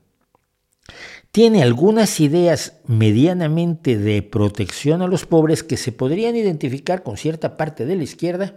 [1.31, 7.55] Tiene algunas ideas medianamente de protección a los pobres que se podrían identificar con cierta
[7.55, 8.55] parte de la izquierda,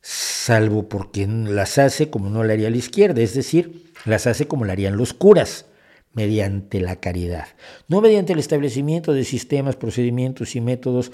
[0.00, 4.64] salvo porque las hace como no la haría la izquierda, es decir, las hace como
[4.64, 5.66] la harían los curas,
[6.14, 7.48] mediante la caridad,
[7.88, 11.12] no mediante el establecimiento de sistemas, procedimientos y métodos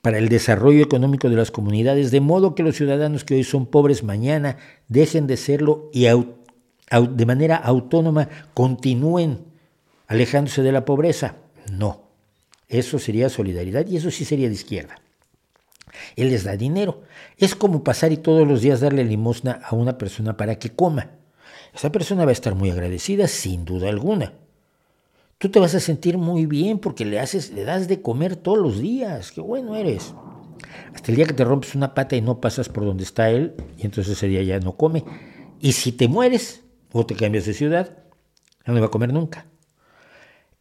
[0.00, 3.66] para el desarrollo económico de las comunidades, de modo que los ciudadanos que hoy son
[3.66, 4.56] pobres mañana
[4.86, 6.06] dejen de serlo y
[6.90, 9.44] de manera autónoma continúen
[10.06, 11.36] alejándose de la pobreza.
[11.70, 12.02] No,
[12.68, 14.96] eso sería solidaridad y eso sí sería de izquierda.
[16.16, 17.02] Él les da dinero.
[17.36, 21.10] Es como pasar y todos los días darle limosna a una persona para que coma.
[21.74, 24.32] Esa persona va a estar muy agradecida, sin duda alguna.
[25.38, 28.58] Tú te vas a sentir muy bien porque le haces, le das de comer todos
[28.58, 29.30] los días.
[29.30, 30.14] Qué bueno eres.
[30.94, 33.54] Hasta el día que te rompes una pata y no pasas por donde está él,
[33.76, 35.04] y entonces ese día ya no come.
[35.60, 37.98] Y si te mueres o te cambias de ciudad,
[38.66, 39.46] no va a comer nunca.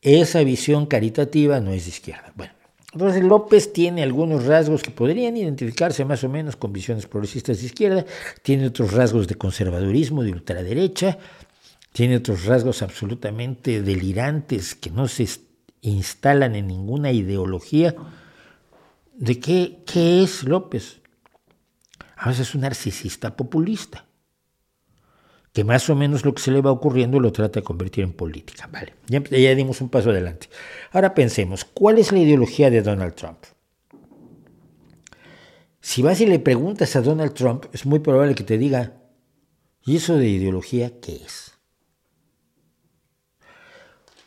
[0.01, 2.31] Esa visión caritativa no es de izquierda.
[2.35, 2.53] Bueno,
[2.93, 7.65] entonces López tiene algunos rasgos que podrían identificarse más o menos con visiones progresistas de
[7.65, 8.05] izquierda,
[8.41, 11.17] tiene otros rasgos de conservadurismo, de ultraderecha,
[11.91, 15.27] tiene otros rasgos absolutamente delirantes que no se
[15.81, 17.95] instalan en ninguna ideología.
[19.13, 21.01] ¿De qué, qué es López?
[22.15, 24.06] A veces es un narcisista populista
[25.57, 28.13] que más o menos lo que se le va ocurriendo lo trata de convertir en
[28.13, 28.69] política.
[28.71, 30.49] Vale, ya, ya dimos un paso adelante.
[30.91, 33.39] Ahora pensemos, ¿cuál es la ideología de Donald Trump?
[35.81, 39.01] Si vas y le preguntas a Donald Trump, es muy probable que te diga,
[39.83, 41.53] ¿y eso de ideología qué es?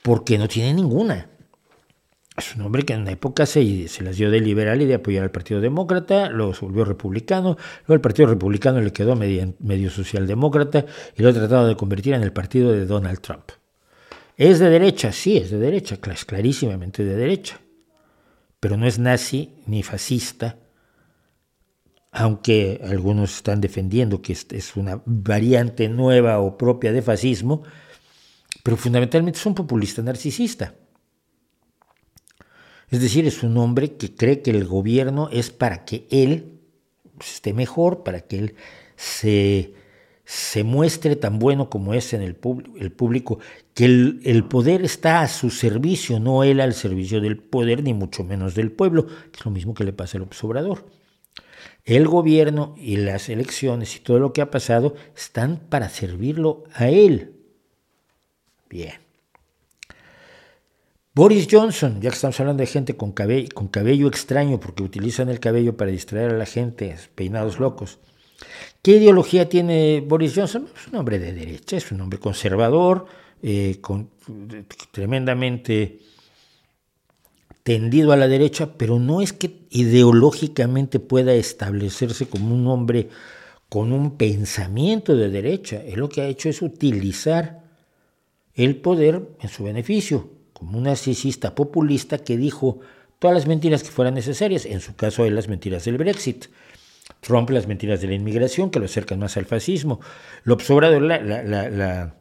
[0.02, 1.30] Porque no tiene ninguna.
[2.36, 4.94] Es un hombre que en una época se, se, las dio de liberal y de
[4.94, 9.90] apoyar al Partido Demócrata, luego volvió republicano, luego el Partido Republicano le quedó medio, medio
[9.90, 13.50] socialdemócrata y lo ha tratado de convertir en el partido de Donald Trump.
[14.36, 15.12] ¿Es de derecha?
[15.12, 17.60] Sí, es de derecha, es clarísimamente de derecha.
[18.58, 20.56] Pero no es nazi ni fascista,
[22.12, 27.64] aunque algunos están defendiendo que es una variante nueva o propia de fascismo,
[28.62, 30.74] pero fundamentalmente es un populista narcisista.
[32.90, 36.58] Es decir, es un hombre que cree que el gobierno es para que él
[37.20, 38.54] esté mejor, para que él
[38.96, 39.74] se,
[40.24, 42.36] se muestre tan bueno como es en el,
[42.78, 43.38] el público,
[43.74, 47.94] que el, el, poder está a su servicio, no él al servicio del poder, ni
[47.94, 50.86] mucho menos del pueblo, que es lo mismo que le pasa al observador.
[51.84, 56.88] El gobierno y las elecciones y todo lo que ha pasado están para servirlo a
[56.88, 57.34] él.
[58.68, 58.99] Bien.
[61.20, 65.76] Boris Johnson, ya que estamos hablando de gente con cabello, extraño, porque utilizan el cabello
[65.76, 67.98] para distraer a la gente, peinados locos.
[68.80, 70.70] ¿Qué ideología tiene Boris Johnson?
[70.74, 73.04] Es un hombre de derecha, es un hombre conservador,
[73.42, 73.82] eh,
[74.92, 75.98] tremendamente
[77.64, 83.10] tendido a la derecha, pero no es que ideológicamente pueda establecerse como un hombre
[83.68, 85.82] con un pensamiento de derecha.
[85.84, 87.62] Él lo que ha hecho es utilizar
[88.54, 92.80] el poder en su beneficio como un narcisista populista que dijo
[93.18, 96.48] todas las mentiras que fueran necesarias, en su caso él las mentiras del Brexit,
[97.20, 100.00] Trump las mentiras de la inmigración que lo acercan más al fascismo,
[100.44, 102.14] López Obrador la,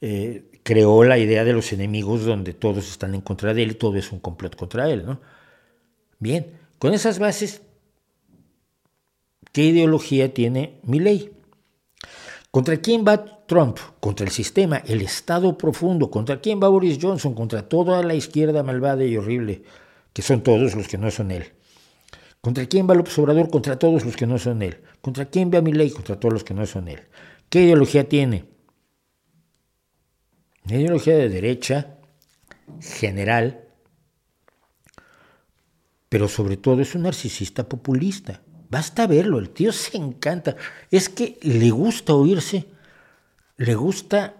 [0.00, 3.74] eh, creó la idea de los enemigos donde todos están en contra de él y
[3.74, 5.04] todo es un complot contra él.
[5.04, 5.20] ¿no?
[6.20, 6.46] Bien,
[6.78, 7.62] con esas bases,
[9.50, 11.32] ¿qué ideología tiene mi ley?
[12.52, 13.76] ¿Contra quién va Trump?
[14.00, 16.10] Contra el sistema, el Estado profundo.
[16.10, 17.34] ¿Contra quién va Boris Johnson?
[17.34, 19.62] Contra toda la izquierda malvada y horrible,
[20.14, 21.52] que son todos los que no son él.
[22.40, 23.50] ¿Contra quién va López Obrador?
[23.50, 24.80] Contra todos los que no son él.
[25.02, 25.90] ¿Contra quién va ley?
[25.90, 27.02] Contra todos los que no son él.
[27.50, 28.46] ¿Qué ideología tiene?
[30.64, 31.98] Una ideología de derecha,
[32.80, 33.68] general,
[36.08, 38.40] pero sobre todo es un narcisista populista.
[38.70, 40.56] Basta verlo, el tío se encanta.
[40.90, 42.64] Es que le gusta oírse,
[43.62, 44.34] le gusta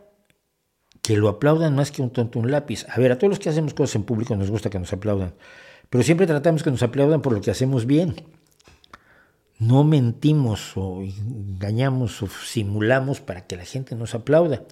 [1.00, 2.87] que lo aplaudan más que un tonto un lápiz.
[2.88, 5.35] A ver, a todos los que hacemos cosas en público nos gusta que nos aplaudan,
[5.90, 8.16] pero siempre tratamos que nos aplaudan por lo que hacemos bien.
[9.58, 14.64] No mentimos o engañamos o simulamos para que la gente nos aplauda.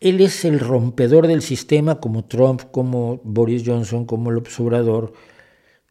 [0.00, 5.12] Él es el rompedor del sistema como Trump, como Boris Johnson, como López Obrador,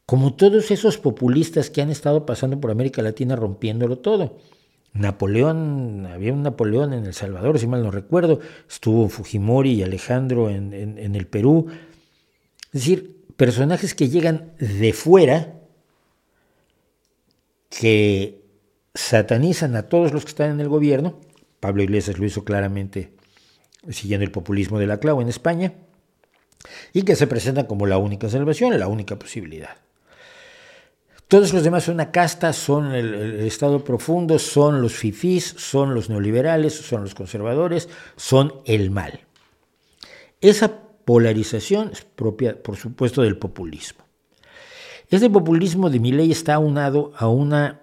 [0.06, 4.36] como todos esos populistas que han estado pasando por América Latina rompiéndolo todo.
[4.94, 10.50] Napoleón, había un Napoleón en El Salvador, si mal no recuerdo, estuvo Fujimori y Alejandro
[10.50, 10.74] en,
[11.16, 11.68] el Perú.
[12.74, 15.56] Es decir, personajes que llegan de fuera,
[17.70, 18.42] que
[18.94, 21.20] satanizan a todos los que están en el gobierno.
[21.60, 23.14] Pablo Iglesias lo hizo claramente
[23.90, 25.74] siguiendo el populismo de la clavo en España,
[26.92, 29.78] y que se presentan como la única salvación, la única posibilidad.
[31.30, 36.10] Todos los demás son una casta, son el, Estado profundo, son los fifís, son los
[36.10, 39.20] neoliberales, son los conservadores, son el mal.
[40.42, 44.04] Esa polarización es propia, por supuesto, del populismo.
[45.12, 47.80] Este populismo de mi ley está aunado a una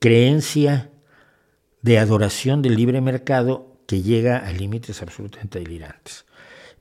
[0.00, 0.90] creencia
[1.82, 6.24] de adoración del libre mercado que llega a límites absolutamente delirantes.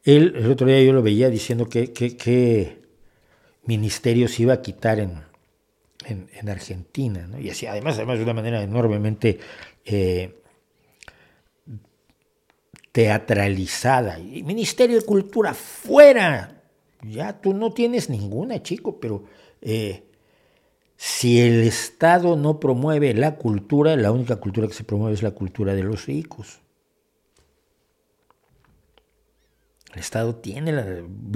[0.03, 2.78] Él, el otro día yo lo veía diciendo que, que
[3.69, 5.21] ministerios iba a quitar en,
[6.03, 7.39] en, Argentina, ¿no?
[7.39, 9.39] y así, además, además de una manera enormemente
[9.85, 10.41] eh,
[12.91, 14.17] teatralizada.
[14.17, 16.63] Ministerio de Cultura, fuera.
[17.03, 19.25] Ya tú no tienes ninguna, chico, pero
[19.61, 20.03] eh,
[20.97, 25.31] si el Estado no promueve la cultura, la única cultura que se promueve es la
[25.31, 26.59] cultura de los ricos.
[29.93, 30.85] El Estado tiene la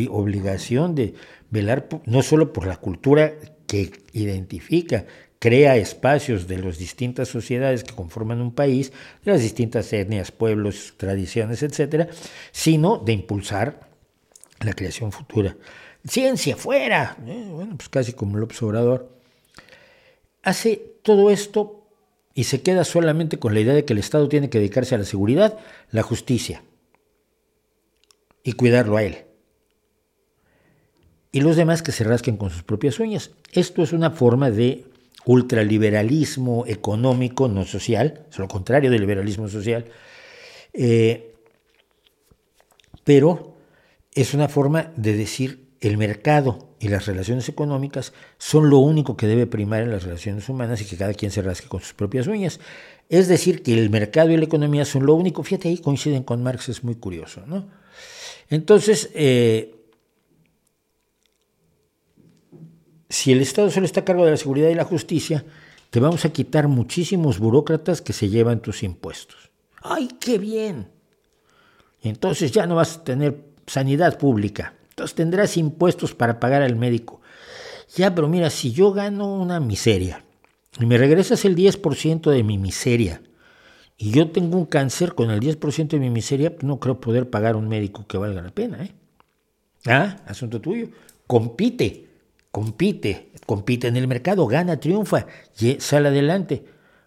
[0.10, 1.16] obligación de
[1.50, 3.34] velar no solo por la cultura
[3.66, 5.06] que identifica,
[5.40, 8.94] crea espacios de las distintas sociedades que conforman un país,
[9.26, 12.08] de las distintas etnias, pueblos, tradiciones, etcétera,
[12.52, 13.90] sino de impulsar
[14.60, 15.58] la creación futura.
[16.08, 19.18] Ciencia fuera, eh, bueno, pues casi como López Obrador.
[20.44, 21.88] Hace todo esto
[22.36, 25.00] y se queda solamente con la idea de que el Estado tiene que dedicarse a
[25.00, 25.58] la seguridad,
[25.92, 26.62] la justicia
[28.44, 29.26] y cuidarlo a él.
[31.32, 33.32] Y los demás que se rasquen con sus propias uñas.
[33.52, 34.86] Esto es una forma de
[35.26, 39.86] ultraliberalismo económico, no social, es lo contrario del liberalismo social,
[40.74, 41.34] eh,
[43.04, 43.56] pero
[44.14, 49.28] es una forma de decir el mercado y las relaciones económicas son lo único que
[49.28, 52.28] debe primar en las relaciones humanas y que cada quien se rasque con sus propias
[52.28, 52.60] uñas.
[53.10, 56.44] Es decir, que el mercado y la economía son lo único, fíjate ahí coinciden con
[56.44, 57.68] Marx, es muy curioso, ¿no?
[58.50, 59.76] Entonces, eh,
[63.10, 65.46] si el Estado solo está a cargo de la seguridad y la justicia,
[65.90, 69.52] te vamos a quitar muchísimos burócratas que se llevan tus impuestos.
[69.82, 70.88] ¡Ay, qué bien!
[72.02, 74.74] Entonces ya no vas a tener sanidad pública.
[74.90, 77.22] Entonces tendrás impuestos para pagar al médico.
[77.96, 80.24] Ya, pero mira, si yo gano una miseria
[80.80, 83.22] y me regresas el 10% de mi miseria,
[83.98, 87.56] y yo tengo un cáncer con el 10% de mi miseria, no creo poder pagar
[87.56, 88.84] un médico que valga la pena.
[88.84, 88.92] ¿eh?
[89.86, 90.90] Ah, asunto tuyo.
[91.28, 92.08] Compite,
[92.52, 95.28] compite, compite en el mercado, gana, triunfa,
[95.80, 96.66] sale adelante.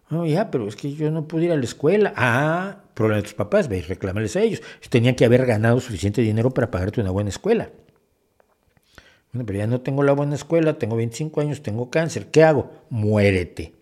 [0.09, 2.13] No, ya, pero es que yo no pude ir a la escuela.
[2.17, 4.63] Ah, problema de tus papás, ve, reclámales a ellos.
[4.89, 7.71] Tenían que haber ganado suficiente dinero para pagarte una buena escuela.
[9.33, 12.31] Bueno, pero ya no tengo la buena escuela, tengo 25 años, tengo cáncer.
[12.31, 12.71] ¿Qué hago?
[12.89, 13.76] Muérete.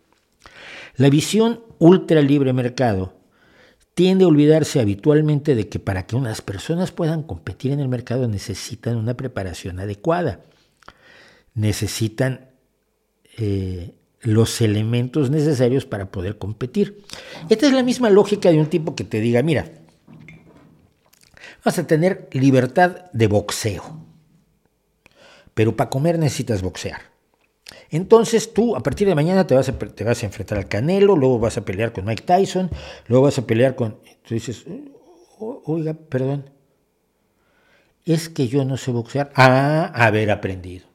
[0.97, 3.15] La visión ultra libre mercado
[3.95, 8.29] tiende a olvidarse habitualmente de que para que unas personas puedan competir en el mercado
[8.29, 10.41] necesitan una preparación adecuada,
[11.55, 12.51] necesitan
[13.39, 17.03] eh, los elementos necesarios para poder competir.
[17.49, 19.71] Esta es la misma lógica de un tipo que te diga, mira,
[21.65, 24.01] vas a tener libertad de boxeo,
[25.55, 27.14] pero para comer necesitas boxear.
[27.97, 29.73] Entonces tú a partir de mañana te vas, a,
[30.27, 32.69] enfrentar al Canelo, luego vas a pelear con Mike Tyson,
[33.07, 34.01] luego vas a pelear con...
[34.27, 34.65] Tú dices,
[35.39, 36.51] oiga, perdón,
[38.05, 39.31] es que yo no sé boxear.
[39.37, 40.89] Ah, haber aprendido.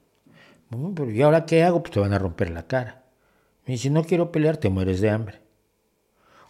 [0.93, 1.81] pero ¿y ahora qué hago?
[1.81, 3.05] Pues te van a romper la cara.
[3.65, 5.39] Y si no quiero pelear, te mueres de hambre.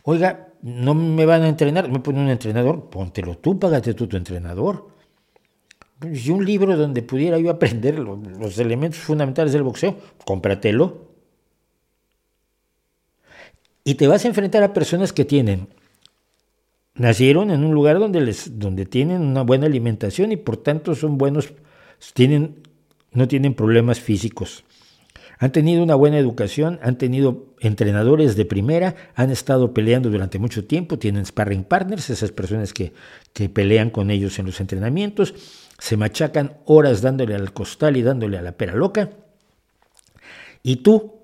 [0.02, 4.18] Oiga, no me van a entrenar, me pone un entrenador, póntelo tú, págate tú tu
[4.18, 4.88] entrenador
[6.02, 11.10] y un libro donde pudiera yo aprender los, elementos fundamentales del boxeo, cómpratelo.
[13.84, 15.68] Y te vas a enfrentar a personas que tienen,
[16.96, 21.18] nacieron en un lugar donde, les, donde tienen una buena alimentación y por tanto son
[21.18, 21.54] buenos,
[22.14, 22.62] tienen,
[23.12, 24.64] no tienen problemas físicos.
[25.42, 30.66] Han tenido una buena educación, han tenido entrenadores de primera, han estado peleando durante mucho
[30.66, 32.92] tiempo, tienen sparring partners, esas personas que,
[33.32, 35.34] que pelean con ellos en los entrenamientos,
[35.80, 39.10] se machacan horas dándole al costal y dándole a la pera loca.
[40.62, 41.24] Y tú,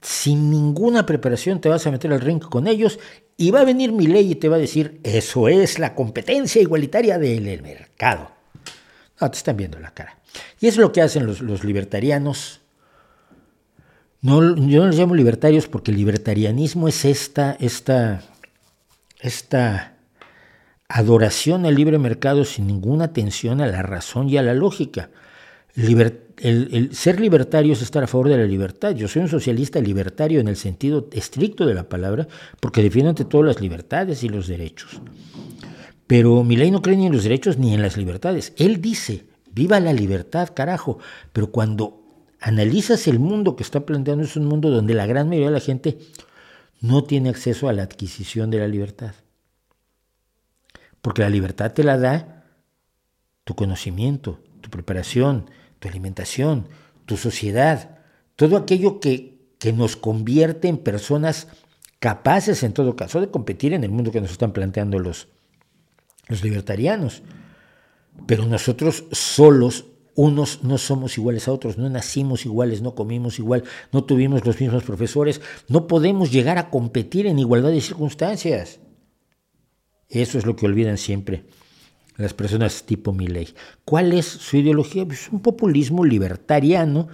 [0.00, 2.98] sin ninguna preparación, te vas a meter al ring con ellos
[3.36, 6.60] y va a venir mi ley y te va a decir, eso es la competencia
[6.60, 8.30] igualitaria del mercado.
[9.20, 10.18] No, te están viendo la cara.
[10.60, 12.60] Y es lo que hacen los, libertarianos.
[14.20, 18.22] No, yo no los llamo libertarios porque el libertarianismo es esta, esta,
[19.20, 19.93] esta
[20.94, 25.10] adoración al libre mercado sin ninguna atención a la razón y a la lógica.
[26.92, 28.94] ser libertario es estar a favor de la libertad.
[28.94, 32.28] Yo soy un socialista libertario en el sentido estricto de la palabra,
[32.60, 35.00] porque defiendo ante todo las libertades y los derechos.
[36.06, 38.52] Pero mi ley no cree ni en los derechos ni en las libertades.
[38.56, 41.00] Él dice, viva la libertad, carajo.
[41.32, 42.04] Pero cuando
[42.38, 45.60] analizas el mundo que está planteando, es un mundo donde la gran mayoría de la
[45.60, 45.98] gente
[46.80, 49.14] no tiene acceso a la adquisición de la libertad.
[51.04, 52.46] Porque la libertad te la da
[53.44, 56.70] tu conocimiento, tu preparación, tu alimentación,
[57.04, 57.98] tu sociedad,
[58.36, 61.48] todo aquello que, que nos convierte en personas
[61.98, 65.28] capaces, en todo caso, de competir en el mundo que nos están planteando los,
[66.28, 67.22] los libertarianos.
[68.26, 69.84] Pero nosotros solos
[70.14, 74.58] unos no somos iguales a otros, no nacimos iguales, no comimos igual, no tuvimos los
[74.58, 78.80] mismos profesores, no podemos llegar a competir en igualdad de circunstancias.
[80.20, 81.44] Eso es lo que olvidan siempre
[82.16, 83.48] las personas tipo Milley.
[83.84, 85.04] ¿Cuál es su ideología?
[85.04, 87.08] Pues un populismo libertariano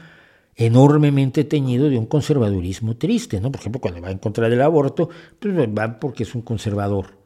[0.55, 3.51] enormemente teñido de un conservadurismo triste, ¿no?
[3.51, 7.21] Por ejemplo, cuando va en contra del aborto, pues va porque es un conservador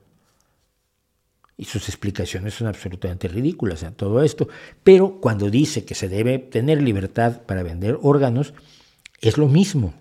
[1.56, 4.48] y sus explicaciones son absolutamente ridículas en todo esto.
[4.82, 8.54] Pero cuando dice que se debe tener libertad para vender órganos,
[9.20, 9.94] es lo mismo.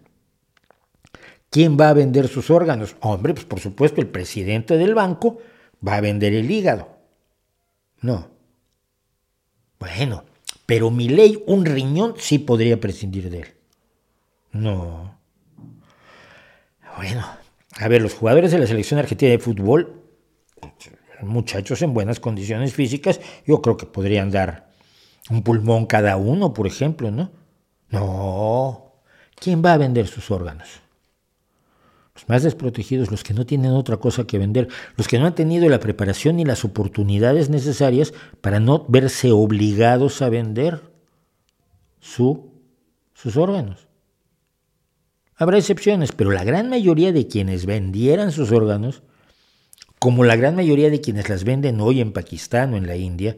[1.49, 2.95] ¿Quién va a vender sus órganos?
[3.01, 5.37] Hombre, pues por supuesto el presidente del banco
[5.85, 6.87] va a vender el hígado.
[8.01, 8.29] No.
[9.79, 10.23] Bueno,
[10.65, 13.47] pero mi ley, un riñón, sí podría prescindir de él.
[14.51, 15.19] No.
[16.95, 17.25] Bueno,
[17.77, 20.03] a ver, los jugadores de la selección argentina de fútbol
[21.25, 24.69] muchachos en buenas condiciones físicas, yo creo que podrían dar
[25.29, 27.31] un pulmón cada uno, por ejemplo, ¿no?
[27.89, 28.93] No.
[29.35, 30.81] ¿Quién va a vender sus órganos?
[32.15, 35.35] Los más desprotegidos, los que no tienen otra cosa que vender, los que no han
[35.35, 40.81] tenido la preparación ni las oportunidades necesarias para no verse obligados a vender
[41.99, 42.51] su,
[43.13, 43.87] sus órganos.
[45.35, 49.01] Habrá excepciones, pero la gran mayoría de quienes vendieran sus órganos
[50.03, 53.37] como la gran mayoría de quienes las venden hoy en Pakistán o en la India,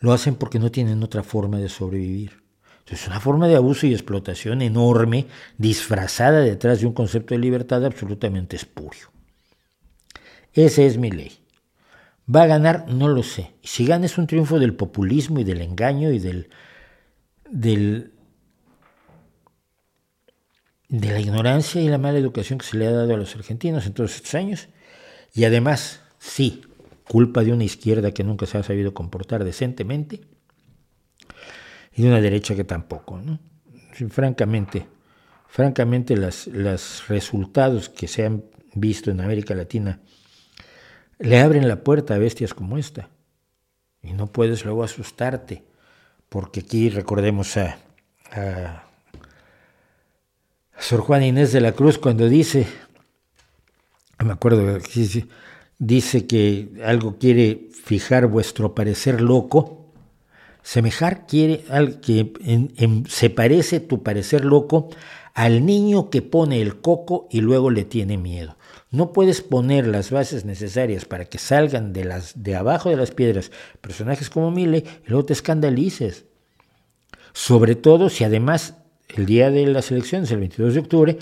[0.00, 2.41] lo hacen porque no tienen otra forma de sobrevivir.
[2.86, 5.26] Es una forma de abuso y explotación enorme,
[5.56, 9.10] disfrazada detrás de un concepto de libertad absolutamente espurio.
[10.52, 11.38] Esa es mi ley.
[12.34, 12.88] ¿Va a ganar?
[12.88, 13.52] No lo sé.
[13.62, 16.50] Si gana es un triunfo del populismo y del engaño y del,
[17.50, 18.12] del
[20.88, 23.86] de la ignorancia y la mala educación que se le ha dado a los argentinos
[23.86, 24.68] en todos estos años.
[25.34, 26.62] Y además, sí,
[27.08, 30.20] culpa de una izquierda que nunca se ha sabido comportar decentemente
[31.94, 33.18] y una derecha que tampoco.
[33.18, 33.38] ¿no?
[34.08, 34.86] francamente,
[35.46, 40.00] francamente los resultados que se han visto en América Latina
[41.18, 43.10] le abren la puerta a bestias como esta.
[44.02, 45.64] Y no puedes luego asustarte,
[46.28, 47.78] porque aquí recordemos a
[50.78, 52.66] Sor Juan Inés de la Cruz cuando dice,
[54.18, 54.78] me acuerdo,
[55.78, 59.81] dice que algo quiere fijar vuestro parecer loco,
[60.62, 62.32] semejar quiere al que
[63.08, 64.90] se parece tu parecer loco
[65.34, 68.56] al niño que pone el coco y luego le tiene miedo.
[68.90, 73.10] No puedes poner las bases necesarias para que salgan de, las, de abajo de las
[73.10, 73.50] piedras
[73.80, 76.26] personajes como Mile y luego te escandalices.
[77.32, 78.74] Sobre todo si además
[79.08, 81.18] el día de las elecciones, el 22 de octubre,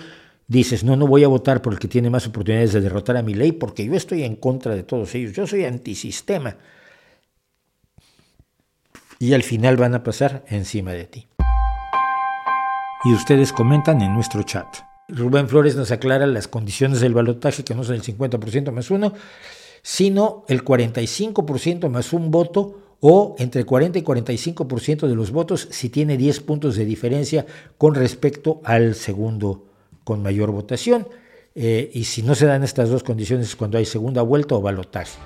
[0.49, 3.23] dices, no, no voy a votar por el que tiene más oportunidades de derrotar a
[3.23, 6.57] mi ley porque yo estoy en contra de todos ellos, yo soy antisistema.
[9.23, 11.29] Y al final van a pasar encima de ti.
[13.05, 14.67] Y ustedes comentan en nuestro chat.
[15.09, 19.13] Rubén Flores nos aclara las condiciones del balotaje, que no son el 50% más uno,
[19.83, 25.91] sino el 45% más un voto o entre 40 y 45% de los votos si
[25.91, 27.45] tiene 10 puntos de diferencia
[27.77, 29.67] con respecto al segundo
[30.03, 31.07] con mayor votación.
[31.55, 34.63] Eh, y si no se dan estas dos condiciones es cuando hay segunda vuelta o
[34.63, 35.19] balotaje.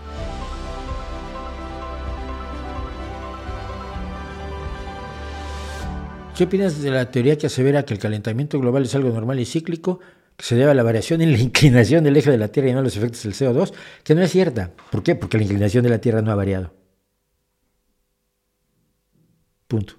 [6.37, 9.45] ¿Qué opinas de la teoría que asevera que el calentamiento global es algo normal y
[9.45, 10.01] cíclico,
[10.37, 12.73] que se debe a la variación en la inclinación del eje de la Tierra y
[12.73, 13.73] no a los efectos del CO2?
[14.03, 14.73] Que no es cierta.
[14.91, 15.15] ¿Por qué?
[15.15, 16.75] Porque la inclinación de la Tierra no ha variado.
[19.69, 19.95] Punto.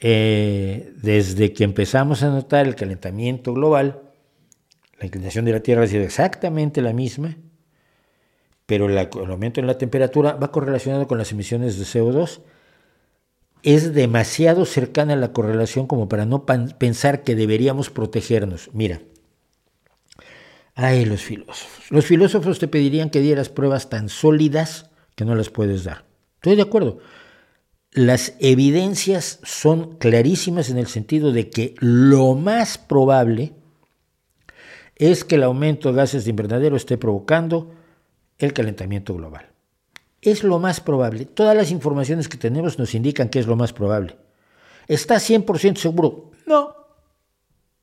[0.00, 4.02] Eh, desde que empezamos a notar el calentamiento global,
[5.00, 7.38] la inclinación de la Tierra ha sido exactamente la misma,
[8.66, 8.98] pero el
[9.30, 12.42] aumento en la temperatura va correlacionado con las emisiones de CO2.
[13.62, 18.70] Es demasiado cercana la correlación como para no pensar que deberíamos protegernos.
[18.72, 19.00] Mira,
[20.74, 21.90] ay, los filósofos.
[21.90, 26.04] Los filósofos te pedirían que dieras pruebas tan sólidas que no las puedes dar.
[26.36, 26.98] Estoy de acuerdo.
[27.90, 33.54] Las evidencias son clarísimas en el sentido de que lo más probable
[34.94, 37.74] es que el aumento de gases de invernadero esté provocando
[38.38, 39.47] el calentamiento global.
[40.20, 41.24] Es lo más probable.
[41.24, 44.16] Todas las informaciones que tenemos nos indican que es lo más probable.
[44.86, 46.32] ¿Está 100% seguro?
[46.46, 46.74] No.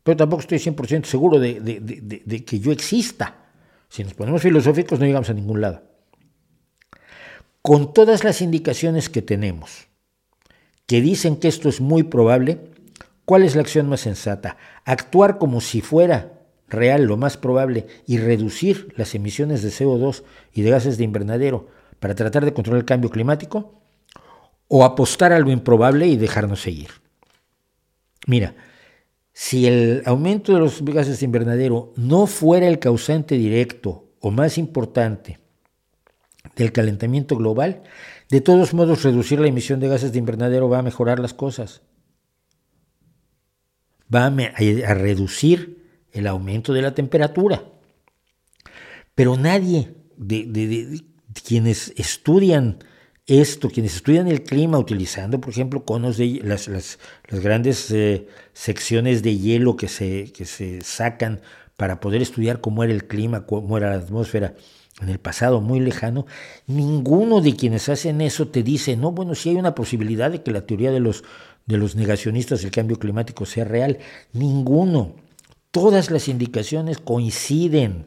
[0.03, 3.35] Pero tampoco estoy 100% seguro de, de, que yo exista.
[3.89, 5.95] Si nos ponemos filosóficos no llegamos a ningún lado
[7.65, 9.87] con todas las indicaciones que tenemos,
[10.85, 12.59] que dicen que esto es muy probable,
[13.25, 14.57] ¿cuál es la acción más sensata?
[14.85, 20.21] Actuar como si fuera real lo más probable y reducir las emisiones de CO2
[20.53, 21.69] y de gases de invernadero
[22.05, 23.81] para tratar de controlar el cambio climático
[24.67, 26.89] o apostar a lo improbable y dejarnos seguir.
[28.27, 28.53] Mira,
[29.33, 34.59] si el aumento de los gases de invernadero no fuera el causante directo o más
[34.59, 35.39] importante
[36.55, 37.81] del calentamiento global,
[38.29, 41.81] de todos modos reducir la emisión de gases de invernadero va a mejorar las cosas.
[44.13, 47.63] Va a, reducir el aumento de la temperatura.
[49.15, 52.79] Pero nadie de quienes estudian
[53.27, 59.37] esto, quienes estudian el clima utilizando, por ejemplo, conos de las, grandes eh, secciones de
[59.37, 61.41] hielo que se, que se sacan
[61.75, 64.53] para poder estudiar cómo era el clima, cómo era la atmósfera
[65.01, 66.25] en el pasado muy lejano,
[66.67, 70.51] ninguno de quienes hacen eso te dice, no, bueno, si hay una posibilidad de que
[70.51, 71.23] la teoría de los,
[71.65, 73.99] de los negacionistas del cambio climático sea real.
[74.31, 75.15] Ninguno.
[75.71, 78.05] Todas las indicaciones coinciden.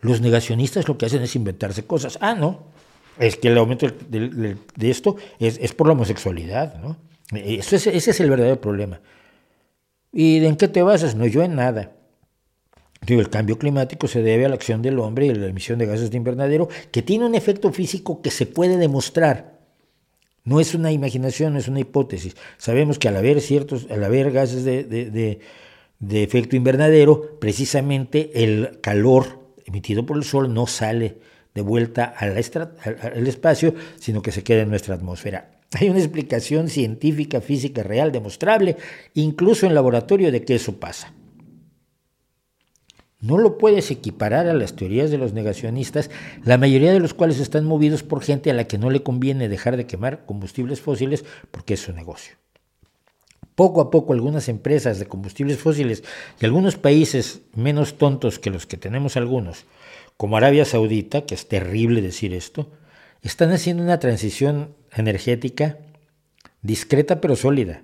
[0.00, 2.18] Los negacionistas lo que hacen es inventarse cosas.
[2.20, 2.64] Ah, no,
[3.18, 6.96] es que el aumento de, esto es, por la homosexualidad, ¿no?
[7.32, 9.00] Eso ese es el verdadero problema.
[10.12, 11.14] ¿Y en qué te basas?
[11.14, 11.92] No, yo en nada.
[13.06, 15.86] el cambio climático se debe a la acción del hombre y a la emisión de
[15.86, 19.58] gases de invernadero, que tiene un efecto físico que se puede demostrar.
[20.44, 22.34] No es una imaginación, no es una hipótesis.
[22.56, 24.84] Sabemos que al haber ciertos, al haber gases de,
[25.98, 29.37] de efecto invernadero, precisamente el calor
[29.68, 31.18] emitido por el sol no sale
[31.54, 35.50] de vuelta al, espacio, sino que se queda en nuestra atmósfera.
[35.78, 38.76] Hay una explicación científica, física, real, demostrable,
[39.14, 41.12] incluso en laboratorio, de que eso pasa.
[43.20, 46.10] No lo puedes equiparar a las teorías de los negacionistas,
[46.44, 49.48] la mayoría de los cuales están movidos por gente a la que no le conviene
[49.48, 52.36] dejar de quemar combustibles fósiles porque es su negocio.
[53.58, 56.04] Poco a poco algunas empresas de combustibles fósiles
[56.40, 59.64] y algunos países menos tontos que los que tenemos algunos,
[60.16, 62.70] como Arabia Saudita, que es terrible decir esto,
[63.20, 65.76] están haciendo una transición energética
[66.62, 67.82] discreta pero sólida.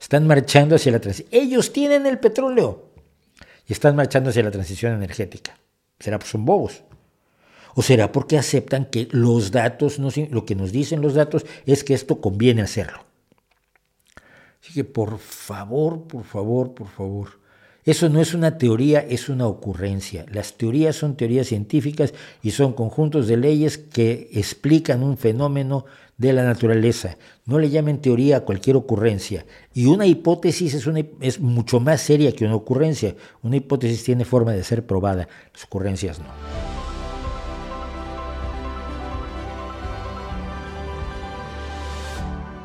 [0.00, 1.28] Están marchando hacia la transición.
[1.30, 2.94] Ellos tienen el petróleo
[3.68, 5.58] y están marchando hacia la transición energética.
[6.00, 6.84] ¿Será porque son bobos?
[7.74, 11.92] ¿O será porque aceptan que los datos, lo que nos dicen los datos es que
[11.92, 13.11] esto conviene hacerlo?
[14.62, 17.42] Así que por favor, por favor, por favor,
[17.84, 20.24] eso no es una teoría, es una ocurrencia.
[20.30, 25.84] Las teorías son teorías científicas y son conjuntos de leyes que explican un fenómeno
[26.16, 27.16] de la naturaleza.
[27.44, 29.44] No le llamen teoría a cualquier ocurrencia.
[29.74, 30.88] Y una hipótesis es,
[31.20, 33.16] es mucho más seria que una ocurrencia.
[33.42, 36.26] Una hipótesis tiene forma de ser probada, las ocurrencias no.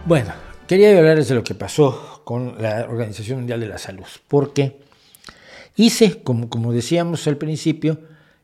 [0.06, 0.32] Bueno,
[0.68, 4.88] quería hablarles de lo que pasó con la Organización Mundial de la Salud, porque
[5.80, 7.99] Hice, como, decíamos al principio,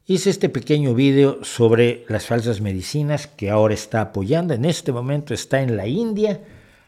[0.05, 4.53] hice este pequeño video sobre las falsas medicinas que ahora está apoyando.
[4.53, 6.41] En este momento está en la India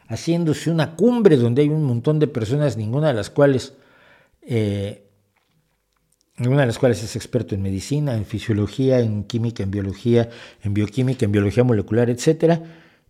[0.07, 3.73] haciéndose una cumbre donde hay un montón de personas, ninguna de las cuales,
[4.43, 5.07] eh,
[6.37, 10.29] ninguna de las cuales es experto en medicina, en fisiología, en química, en biología,
[10.61, 12.61] en bioquímica, en biología molecular, etc.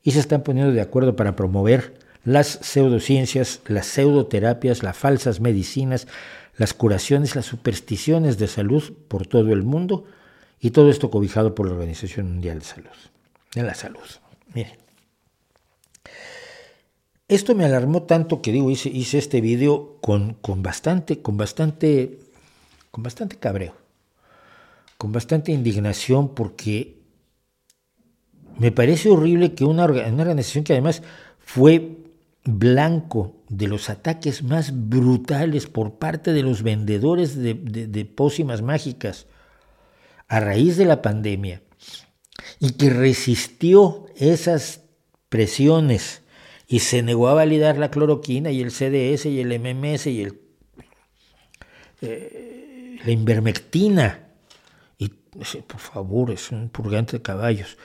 [0.03, 6.07] Y se están poniendo de acuerdo para promover las pseudociencias, las pseudoterapias, las falsas medicinas,
[6.57, 10.05] las curaciones, las supersticiones de salud por todo el mundo
[10.59, 12.97] y todo esto cobijado por la Organización Mundial de Salud,
[13.53, 13.99] de la Salud.
[14.53, 14.73] Miren,
[17.28, 22.19] esto me alarmó tanto que digo, hice, hice este video con, con, bastante, con bastante,
[22.89, 23.76] con bastante cabreo,
[24.97, 26.95] con bastante indignación porque
[28.57, 31.03] me parece horrible que una, una organización que además
[31.39, 32.05] fue
[32.45, 39.25] blanco de los ataques más brutales por parte de los vendedores de, pócimas mágicas
[40.27, 41.63] a raíz de la pandemia
[42.59, 44.81] y que resistió esas
[45.29, 46.21] presiones
[46.67, 50.39] y se negó a validar la cloroquina y el CDS y el MMS y el,
[52.01, 54.27] eh, la invermectina.
[54.97, 57.77] Y por favor, es un purgante de caballos.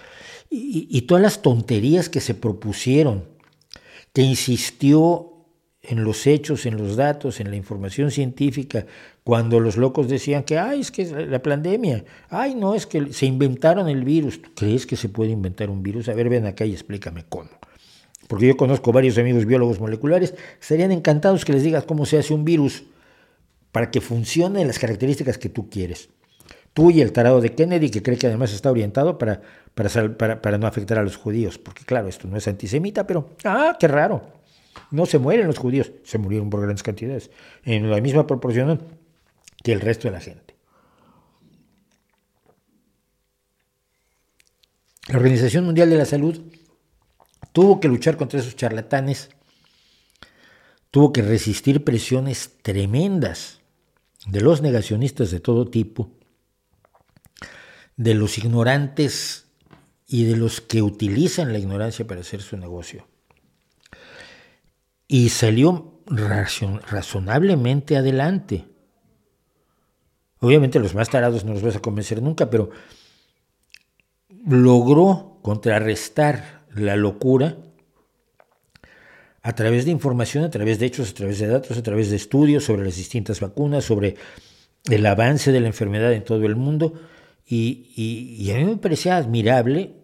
[0.50, 3.39] y todas las tonterías que se propusieron
[4.12, 5.30] que insistió
[5.82, 8.86] en los hechos, en los datos, en la información científica,
[9.24, 13.12] cuando los locos decían que, ay, es que es la pandemia, ay, no, es que
[13.12, 14.42] se inventaron el virus.
[14.42, 16.08] ¿Tú crees que se puede inventar un virus?
[16.08, 17.50] A ver, ven acá y explícame cómo.
[18.28, 22.34] Porque yo conozco varios amigos biólogos moleculares, estarían encantados que les digas cómo se hace
[22.34, 22.84] un virus
[23.72, 26.10] para que funcione las características que tú quieres.
[26.72, 29.42] Tú y el tarado de Kennedy, que cree que además está orientado para,
[29.74, 33.76] para, para, no afectar a los judíos, porque claro, esto no es antisemita, pero, ah,
[33.78, 34.22] qué raro.
[34.90, 37.30] No se mueren los judíos, se murieron por grandes cantidades,
[37.64, 38.82] en la misma proporción
[39.62, 40.56] que el resto de la gente.
[45.08, 46.40] La Organización Mundial de la Salud
[47.52, 49.30] tuvo que luchar contra esos charlatanes,
[50.90, 53.60] tuvo que resistir presiones tremendas
[54.26, 56.12] de los negacionistas de todo tipo,
[57.96, 59.49] de los ignorantes
[60.12, 63.06] y de los que utilizan la ignorancia para hacer su negocio.
[65.06, 68.66] Y salió razonablemente adelante.
[70.40, 72.70] Obviamente los más tarados no los vas a convencer nunca, pero
[74.44, 77.58] logró contrarrestar la locura
[79.42, 82.16] a través de información, a través de hechos, a través de datos, a través de
[82.16, 84.16] estudios sobre las distintas vacunas, sobre
[84.90, 86.94] el avance de la enfermedad en todo el mundo.
[87.46, 89.99] Y, a mí me parecía admirable,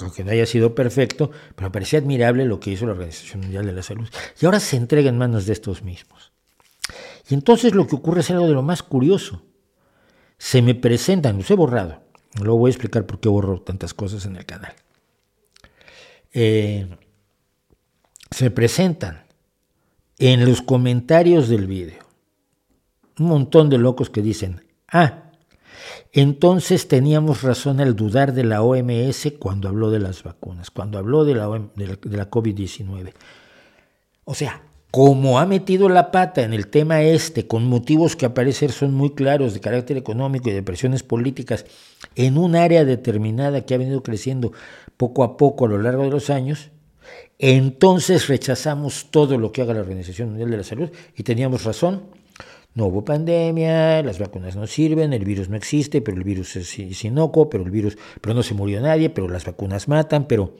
[0.00, 3.72] aunque no haya sido perfecto, pero parecía admirable lo que hizo la Organización Mundial de
[3.72, 4.08] la Salud.
[4.40, 6.32] Y ahora se entrega en manos de estos mismos.
[7.28, 9.42] Y entonces lo que ocurre es algo de lo más curioso.
[10.36, 12.02] Se me presentan, los he borrado,
[12.40, 14.74] luego voy a explicar por qué borro tantas cosas en el canal.
[16.32, 16.88] Eh,
[18.30, 19.24] se presentan
[20.18, 22.04] en los comentarios del vídeo
[23.18, 25.23] un montón de locos que dicen, ah,
[26.14, 31.24] entonces teníamos razón al dudar de la OMS cuando habló de las vacunas, cuando habló
[31.24, 33.12] de la, de la COVID-19.
[34.24, 34.62] O sea,
[34.92, 38.94] como ha metido la pata en el tema este, con motivos que a parecer son
[38.94, 41.66] muy claros de carácter económico y de presiones políticas,
[42.14, 44.52] en un área determinada que ha venido creciendo
[44.96, 46.70] poco a poco a lo largo de los años,
[47.40, 52.04] entonces rechazamos todo lo que haga la Organización Mundial de la Salud y teníamos razón.
[52.74, 57.04] No hubo pandemia, las vacunas no sirven, el virus no existe, pero el virus es
[57.04, 60.54] inocuo, pero el virus, pero no se murió nadie, pero las vacunas matan, pero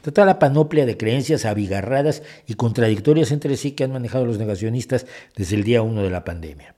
[0.00, 5.06] Toda la panoplia de creencias abigarradas y contradictorias entre sí que han manejado los negacionistas
[5.36, 6.74] desde el día uno de la pandemia.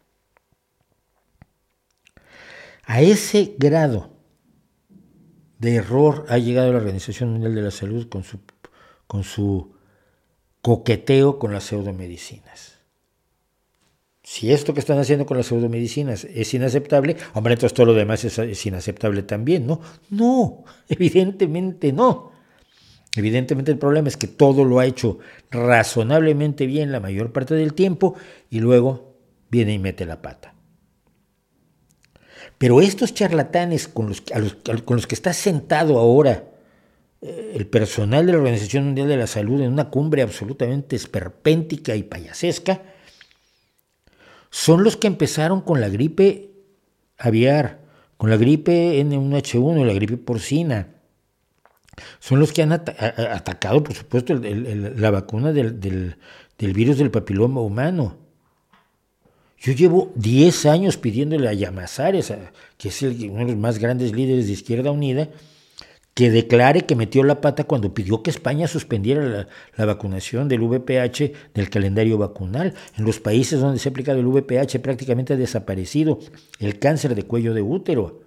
[2.85, 4.11] A ese grado
[5.59, 8.41] de error ha llegado la Organización Mundial de la Salud con su,
[9.07, 9.75] con su
[10.61, 12.74] coqueteo con las pseudomedicinas.
[14.27, 18.25] Si esto que están haciendo con las pseudomedicinas es inaceptable, hombre, entonces todo lo demás
[18.25, 19.83] es, inaceptable también, ¿no?
[20.09, 22.33] No, evidentemente no.
[23.15, 25.19] Evidentemente el problema es que todo lo ha hecho
[25.51, 28.15] razonablemente bien la mayor parte del tiempo
[28.49, 29.15] y luego
[29.51, 30.55] viene y mete la pata.
[32.57, 36.45] Pero estos charlatanes con los, con los que está sentado ahora
[37.21, 41.95] eh, el personal de la Organización Mundial de la Salud en una cumbre absolutamente esperpéntica
[41.95, 42.94] y payasesca,
[44.55, 46.53] son los que empezaron con la gripe
[47.19, 47.81] aviar,
[48.17, 50.95] con la gripe N1H1, la gripe porcina,
[52.21, 56.15] son los que han atacado, por supuesto, la vacuna del,
[56.57, 58.17] virus del papiloma humano.
[59.59, 62.33] Yo llevo 10 años pidiéndole a Yamazares,
[62.79, 65.31] que es uno de los más grandes líderes de Izquierda Unida,
[66.15, 71.53] que declare que metió la pata cuando pidió que España suspendiera la, vacunación del VPH
[71.53, 72.75] del calendario vacunal.
[72.97, 76.21] En los países donde se ha aplicado el VPH prácticamente ha desaparecido
[76.61, 78.23] el cáncer de cuello de útero.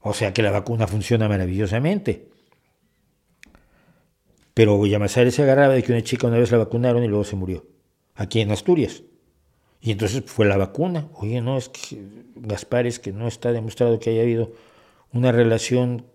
[0.00, 2.28] O sea que la vacuna funciona maravillosamente.
[4.52, 7.36] Pero Llamazares se agarraba de que una chica una vez la vacunaron y luego se
[7.36, 7.66] murió.
[8.14, 9.02] Aquí en Asturias.
[9.80, 11.08] Y entonces fue la vacuna.
[11.14, 12.02] Oye, no, es que
[12.36, 14.52] Gaspar es que no está demostrado que haya habido
[15.16, 16.06] una relación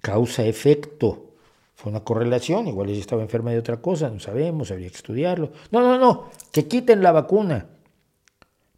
[0.00, 1.34] causa-efecto.
[1.74, 5.52] Fue una correlación, igual ella estaba enferma de otra cosa, no sabemos, habría que estudiarlo.
[5.70, 7.66] No, no, no, que quiten la vacuna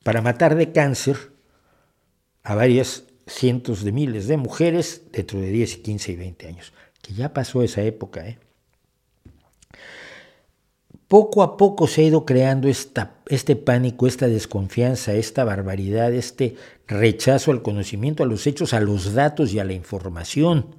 [0.02, 1.16] para matar de cáncer
[2.42, 7.14] a varias cientos de miles de mujeres dentro de 10, 15 y 20 años, que
[7.14, 8.26] ya pasó esa época.
[8.26, 8.38] ¿eh?
[11.08, 16.56] Poco a poco se ha ido creando este pánico, esta desconfianza, esta barbaridad, este
[16.86, 20.76] rechazo al conocimiento, a los hechos, a los datos y a la información,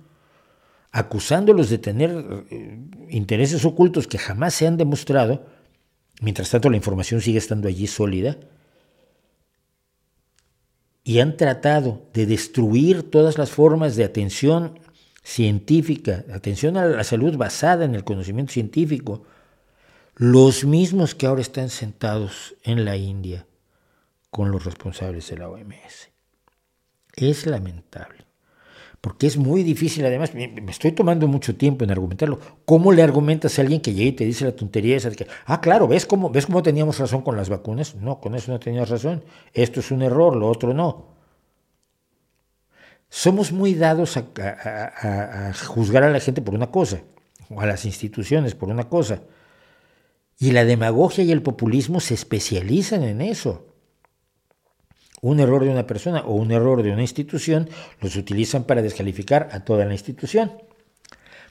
[0.91, 5.47] acusándolos de tener eh, intereses ocultos que jamás se han demostrado,
[6.21, 8.37] mientras tanto la información sigue estando allí sólida,
[11.03, 14.77] y han tratado de destruir todas las formas de atención
[15.23, 19.23] científica, atención a la salud basada en el conocimiento científico,
[20.19, 23.47] los mismos que ahora están sentados en la India
[24.29, 26.09] con los responsables de la OMS.
[27.15, 28.25] Es lamentable
[29.01, 32.37] porque es muy difícil, además, me, estoy tomando mucho tiempo en argumentarlo.
[32.65, 35.27] ¿Cómo le argumentas a alguien que llega y te dice la tontería esa de que,
[35.45, 37.95] ah, claro, ¿ves cómo, ¿ves cómo teníamos razón con las vacunas?
[37.95, 39.23] No, con eso no tenías razón.
[39.53, 41.15] Esto es un error, lo otro no.
[43.07, 46.99] Somos muy dados a, a juzgar a la gente por una cosa,
[47.49, 49.21] o a las instituciones por una cosa.
[50.39, 53.65] Y la demagogia y el populismo se especializan en eso.
[55.21, 57.69] un error de una persona o un error de una institución,
[57.99, 60.53] los utilizan para descalificar a toda la institución.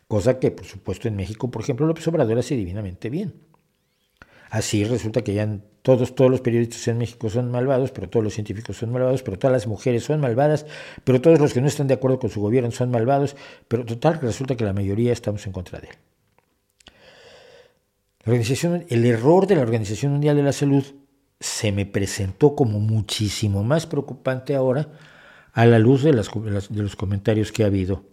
[0.08, 3.34] Cosa que, por supuesto, en México, por ejemplo, López Obrador hace divinamente bien.
[4.50, 8.32] Así resulta que ya todos, todos los periodistas en México son malvados, pero todos los
[8.32, 10.64] científicos son malvados, pero todas las mujeres son malvadas,
[11.04, 13.36] pero todos los que no están de acuerdo con su gobierno son malvados,
[13.68, 15.96] pero total resulta que la mayoría estamos en contra de él.
[18.28, 20.84] El error de la Organización Mundial de la Salud
[21.40, 24.92] se me presentó como muchísimo más preocupante ahora
[25.52, 26.30] a la luz de, las,
[26.70, 28.04] los comentarios que ha habido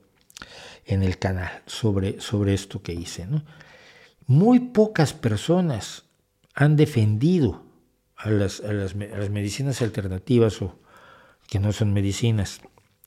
[0.85, 3.27] en el canal sobre, sobre esto que hice.
[4.25, 6.05] Muy pocas personas
[6.53, 7.63] han defendido
[8.15, 10.79] a las, a las, medicinas alternativas o
[11.47, 12.61] que no son medicinas,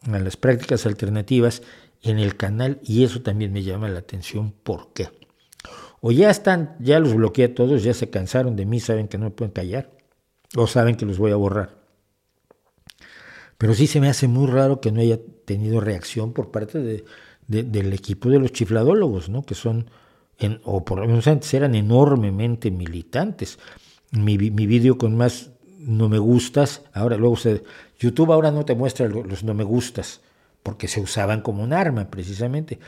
[0.07, 1.63] a las prácticas alternativas
[2.03, 4.53] en el canal y eso también me llama la atención.
[4.53, 5.09] ¿Por qué?
[6.01, 9.19] O ya están, ya los bloqueé a todos, ya se cansaron de mí, saben que
[9.19, 9.91] no me pueden callar,
[10.57, 11.77] o saben que los voy a borrar.
[13.59, 17.05] Pero sí se me hace muy raro que no haya tenido reacción por parte de,
[17.49, 19.43] del equipo de los chifladólogos, ¿no?
[19.43, 19.91] que son,
[20.39, 23.59] en, o por lo menos antes eran enormemente militantes.
[24.13, 27.65] Mi, mi vídeo con más no me gustas, ahora luego se,
[27.99, 30.21] YouTube ahora no te muestra los no me gustas,
[30.63, 32.79] porque se usaban como un arma precisamente.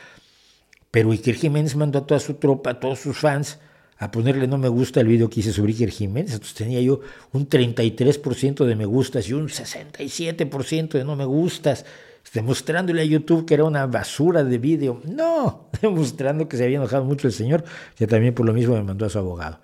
[0.91, 3.59] Pero Iker Jiménez mandó a toda su tropa, a todos sus fans,
[3.97, 6.33] a ponerle no me gusta el vídeo que hice sobre Iker Jiménez.
[6.33, 6.99] Entonces tenía yo
[7.31, 11.85] un 33% de me gustas y un 67% de no me gustas
[12.33, 15.01] demostrándole a YouTube que era una basura de vídeo.
[15.05, 17.63] No, demostrando que se había enojado mucho el señor,
[17.95, 19.59] que también por lo mismo me mandó a su abogado.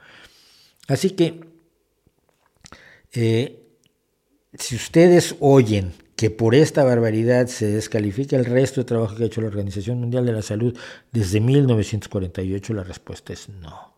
[0.88, 1.42] Así que,
[3.14, 3.64] eh,
[4.54, 9.28] si ustedes oyen que por esta barbaridad se descalifica el resto de trabajo que ha
[9.28, 10.76] hecho la Organización Mundial de la Salud
[11.12, 13.94] desde 1948, la respuesta es no.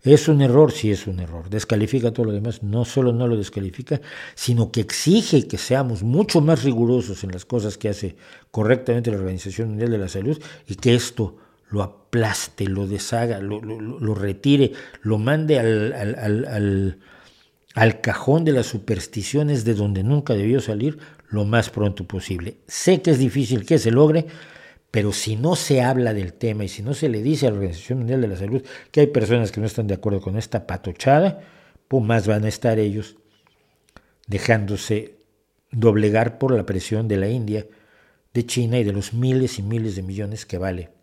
[0.00, 1.50] Es un error, sí es un error.
[1.50, 2.62] Descalifica todo lo demás.
[2.62, 4.00] No solo no lo descalifica,
[4.36, 8.14] sino que exige que seamos mucho más rigurosos en las cosas que hace
[8.52, 11.36] correctamente la Organización Mundial de la Salud y que esto
[11.68, 14.70] lo aplaste, lo deshaga, lo, retire,
[15.02, 16.98] lo mande al, al
[18.00, 20.98] cajón de las supersticiones de donde nunca debió salir
[21.28, 22.56] lo más pronto posible.
[22.66, 24.26] Sé que es difícil que se logre,
[24.90, 27.56] pero si no se habla del tema y si no se le dice a la
[27.56, 30.66] Organización Mundial de la Salud que hay personas que no están de acuerdo con esta
[30.66, 31.40] patochada,
[31.86, 33.16] pues más van a estar ellos
[34.26, 35.16] dejándose
[35.70, 37.66] doblegar por la presión de la India,
[38.34, 40.97] de China y de los miles y miles de millones que vale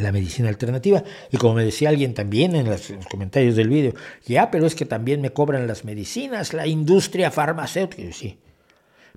[0.00, 1.02] la medicina alternativa.
[1.30, 3.94] Y como me decía alguien también en, los comentarios del vídeo,
[4.26, 8.12] ya, pero es que también me cobran las medicinas, la industria farmacéutica.
[8.12, 8.38] sí,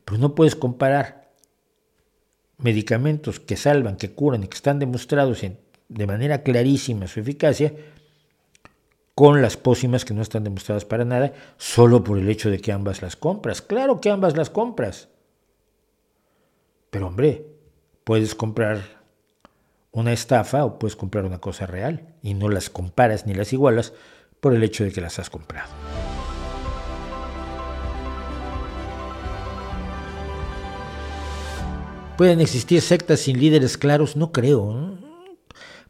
[0.06, 1.30] pero no puedes comparar
[2.58, 5.42] medicamentos que salvan, que curan y que están demostrados
[5.90, 7.74] de manera clarísima su eficacia,
[9.16, 12.72] con las pócimas que no están demostradas para nada, solo por el hecho de que
[12.72, 13.62] ambas las compras.
[13.62, 15.10] Claro que ambas las compras.
[16.90, 17.46] Pero hombre,
[18.04, 19.01] puedes comprar
[19.92, 23.94] una estafa o puedes comprar una cosa real y no las comparas ni las igualas
[24.40, 25.70] por el hecho de que las has comprado.
[32.18, 34.16] ¿Pueden existir sectas sin líderes claros?
[34.16, 34.98] No creo.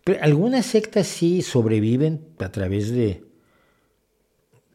[0.04, 3.24] Pero algunas sectas sí sobreviven a través de,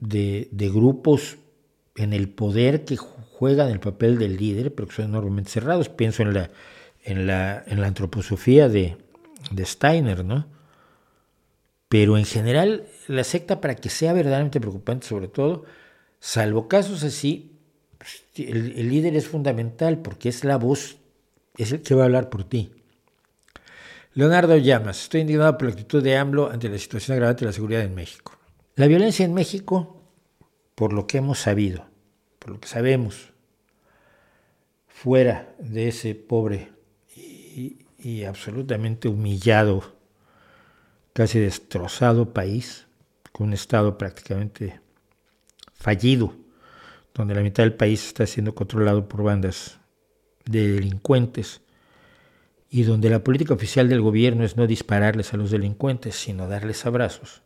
[0.01, 1.39] de, grupos
[1.97, 5.89] en el poder que juegan el papel del líder, pero que son enormemente cerrados.
[5.89, 6.51] Pienso en la,
[7.03, 8.97] en la, en la antroposofía de,
[9.51, 10.47] de Steiner, ¿no?
[11.89, 15.65] Pero en general, la secta, para que sea verdaderamente preocupante, sobre todo,
[16.19, 17.53] salvo casos así,
[18.37, 20.99] el, el líder es fundamental porque es la voz
[21.57, 22.71] es el que va a hablar por ti.
[24.15, 27.53] Leonardo Llamas, estoy indignado por la actitud de AMLO ante la situación agravante de la
[27.53, 28.33] seguridad en México.
[28.75, 30.03] La violencia en México,
[30.75, 31.87] por lo que hemos sabido,
[32.39, 33.33] por lo que sabemos,
[34.87, 36.73] fuera de ese pobre
[37.99, 39.97] y absolutamente humillado,
[41.13, 42.87] casi destrozado país,
[43.33, 44.81] con un Estado prácticamente
[45.75, 46.35] fallido,
[47.15, 49.79] donde la mitad del país está siendo controlado por bandas
[50.45, 51.63] de delincuentes
[52.71, 56.85] y donde la política oficial del gobierno es no dispararles a los delincuentes, sino darles
[56.85, 57.43] abrazos.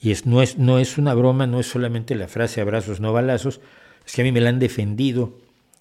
[0.00, 3.12] Y es, no, es, no es una broma, no es solamente la frase abrazos, no
[3.12, 3.60] balazos,
[4.06, 5.38] es que a mí me la han defendido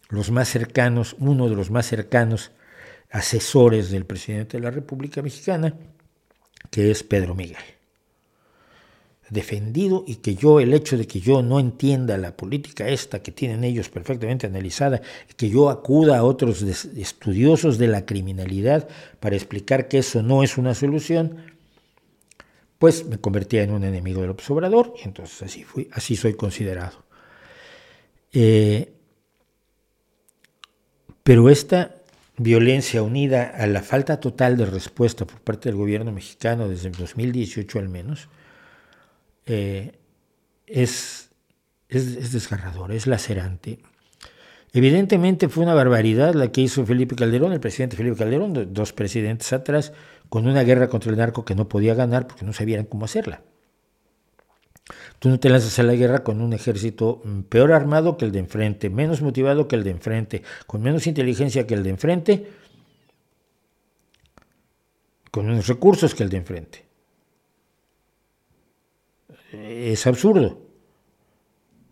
[0.10, 2.52] los más cercanos, uno de los más cercanos
[3.10, 5.74] asesores del presidente de la República Mexicana,
[6.70, 7.78] que es Pedro Miguel
[9.30, 13.32] defendido y que yo, el hecho de que yo no entienda la política esta que
[13.32, 15.02] tienen ellos perfectamente analizada,
[15.36, 18.88] que yo acuda a otros estudiosos de la criminalidad
[19.20, 21.38] para explicar que eso no es una solución,
[22.80, 27.04] pues me convertía en un enemigo del observador y entonces así, fui, así soy considerado.
[28.32, 28.94] Eh,
[31.24, 31.97] pero esta
[32.38, 36.96] violencia unida a la falta total de respuesta por parte del gobierno mexicano desde el
[36.96, 38.30] 2018 al menos,
[39.46, 39.98] eh,
[40.68, 41.32] es,
[41.90, 43.80] es, desgarrador, es lacerante.
[44.74, 49.52] Evidentemente fue una barbaridad la que hizo Felipe Calderón, el presidente Felipe Calderón, dos presidentes
[49.54, 49.94] atrás,
[50.30, 53.42] con una guerra contra el narco que no podía ganar porque no sabían cómo hacerla.
[55.20, 58.32] Tú no te lanzas a la guerra con un ejército mm, peor armado que el
[58.32, 62.48] de enfrente, menos motivado que el de enfrente, con menos inteligencia que el de enfrente,
[65.32, 66.86] con menos recursos que el de enfrente.
[69.54, 70.62] Es absurdo.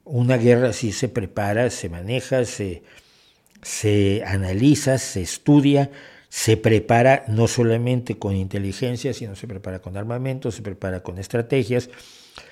[0.03, 2.83] Una guerra sí se prepara, se maneja, se,
[3.63, 5.89] se analiza, se estudia,
[6.29, 11.89] se prepara no solamente con inteligencia, sino se prepara con armamento, se prepara con estrategias,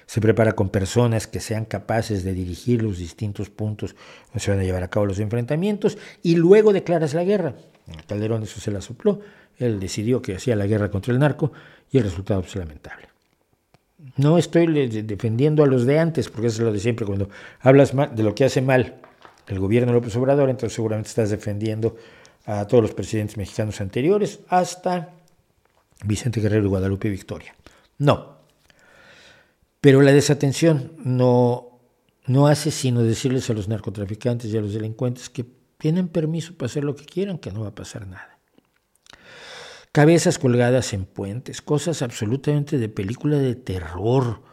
[0.05, 3.95] se prepara con personas que sean capaces de dirigir los distintos puntos
[4.27, 7.55] donde se van a llevar a cabo los enfrentamientos y luego declaras la guerra.
[8.07, 9.19] Calderón eso se la sopló,
[9.57, 11.51] él decidió que hacía la guerra contra el narco
[11.91, 13.07] y el resultado es lamentable.
[14.17, 17.29] No estoy defendiendo a los de antes, porque eso es lo de siempre, cuando
[17.61, 18.95] hablas de lo que hace mal
[19.47, 21.97] el gobierno de López Obrador, entonces seguramente estás defendiendo
[22.45, 25.13] a todos los presidentes mexicanos anteriores hasta
[26.05, 27.55] Vicente Guerrero y Guadalupe Victoria.
[27.97, 28.32] No.
[29.83, 31.81] Pero la desatención no,
[32.25, 35.45] no hace sino decirles a los narcotraficantes y a los delincuentes que
[35.77, 38.39] tienen permiso para hacer lo que quieran, que no va a pasar nada.
[39.91, 44.43] Cabezas colgadas en puentes, cosas absolutamente de película de terror,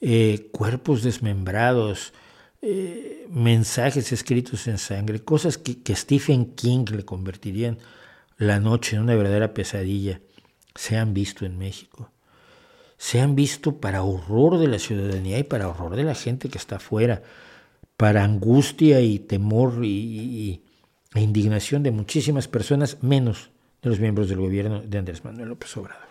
[0.00, 2.12] eh, cuerpos desmembrados,
[2.62, 7.78] eh, mensajes escritos en sangre, cosas que, que Stephen King le convertirían
[8.36, 10.20] la noche en una verdadera pesadilla,
[10.76, 12.12] se han visto en México.
[12.98, 16.58] Se han visto para horror de la ciudadanía y para horror de la gente que
[16.58, 17.22] está afuera,
[17.96, 20.62] para angustia y temor y,
[21.14, 23.50] e indignación de muchísimas personas, menos
[23.82, 26.08] de los miembros del gobierno de Andrés Manuel López Obrador.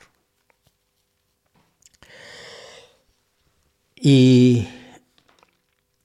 [3.96, 4.68] Y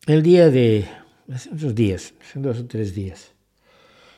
[0.07, 0.89] el día de,
[1.33, 3.33] hace unos días, dos o tres días,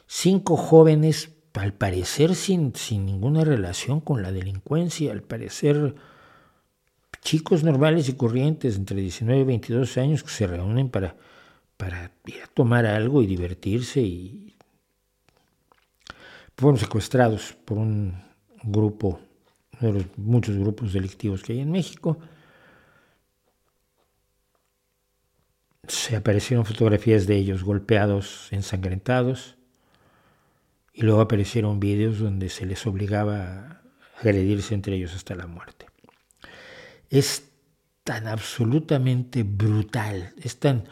[0.06, 5.94] cinco jóvenes, al parecer sin, sin ninguna relación con la delincuencia, al parecer
[7.24, 11.16] chicos normales y corrientes entre 19 y 22 años que se reúnen para,
[11.78, 14.56] para ir a tomar algo y divertirse y
[16.56, 18.14] fueron secuestrados por un
[18.62, 19.18] grupo,
[19.80, 22.18] uno de los muchos grupos delictivos que hay en México,
[25.88, 29.56] se aparecieron fotografías de ellos golpeados, ensangrentados,
[30.92, 33.82] y luego aparecieron vídeos donde se les obligaba a
[34.20, 35.93] agredirse entre ellos hasta la muerte.
[37.10, 37.44] Es
[38.02, 40.84] tan absolutamente brutal, es tan...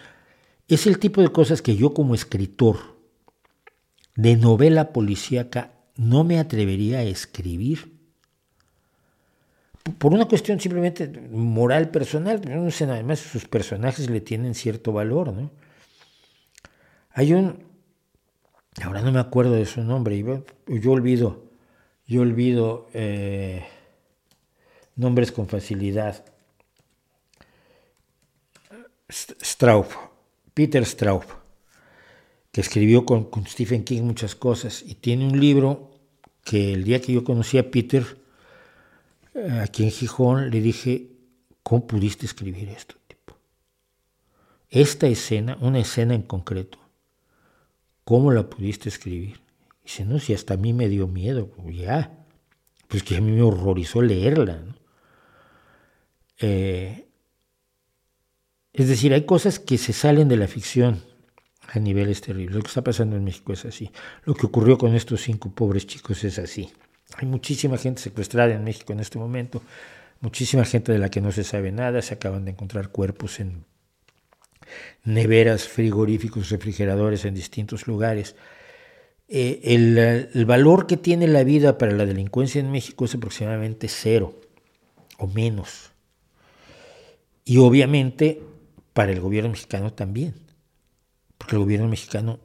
[0.68, 2.96] Es el tipo de cosas que yo como escritor
[4.16, 7.92] de novela policíaca no me atrevería a escribir
[9.98, 15.50] por una cuestión simplemente moral personal, además sus personajes le tienen cierto valor, ¿no?
[17.10, 17.64] Hay un,
[18.82, 20.18] ahora no me acuerdo de su nombre,
[20.68, 21.44] yo olvido,
[22.06, 23.64] yo olvido eh,
[24.96, 26.24] nombres con facilidad.
[29.08, 29.86] Straub,
[30.54, 31.24] Peter Straub,
[32.50, 35.90] que escribió con, Stephen King muchas cosas y tiene un libro
[36.44, 38.04] que el día que yo conocí a Peter,
[39.60, 41.10] aquí en Gijón, le dije,
[41.62, 42.94] ¿cómo pudiste escribir esto?
[43.06, 43.36] Tipo?
[44.70, 46.78] Esta escena, una escena en concreto,
[48.04, 49.40] ¿cómo la pudiste escribir?
[49.84, 52.24] Dice, no, si hasta a mí me dio miedo, ya,
[52.88, 54.62] pues que a mí me horrorizó leerla.
[56.42, 57.06] Eh,
[58.72, 61.02] es decir, hay cosas que se salen de la ficción
[61.68, 62.54] a niveles terribles.
[62.54, 63.90] Lo que está pasando en México es así.
[64.24, 66.70] Lo que ocurrió con estos cinco pobres chicos es así.
[67.16, 69.62] Hay muchísima gente secuestrada en México en este momento,
[70.20, 73.64] muchísima gente de la que no se sabe nada, se acaban de encontrar cuerpos en
[75.04, 78.34] neveras, frigoríficos, refrigeradores en distintos lugares.
[79.28, 83.88] Eh, el, el, valor que tiene la vida para la delincuencia en México es aproximadamente
[83.88, 84.40] cero
[85.18, 85.91] o menos.
[87.44, 88.42] Y obviamente
[88.92, 90.34] para el gobierno mexicano también,
[91.38, 92.40] porque el gobierno mexicano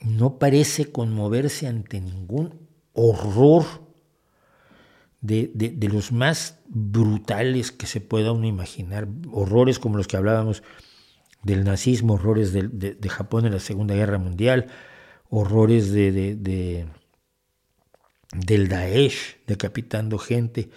[0.00, 3.64] no parece conmoverse ante ningún horror
[5.20, 10.62] de, los más brutales que se pueda uno imaginar, horrores como los que hablábamos
[11.42, 14.66] del nazismo, horrores de, Japón en la Segunda Guerra Mundial,
[15.30, 16.86] horrores de,
[18.32, 20.68] del Daesh decapitando gente,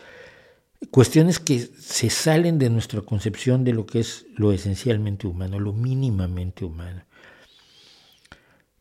[0.91, 5.73] cuestiones que se salen de nuestra concepción de lo que es lo esencialmente humano, lo
[5.73, 7.03] mínimamente humano.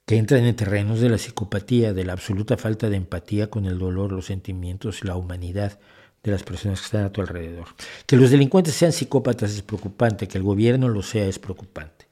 [0.05, 3.77] que entran en terrenos de la psicopatía, de la absoluta falta de empatía con el
[3.77, 5.81] dolor, los sentimientos la humanidad
[6.23, 7.67] de las personas que están a tu alrededor.
[8.07, 12.07] Que los delincuentes sean psicópatas es preocupante, que el gobierno lo sea es preocupante.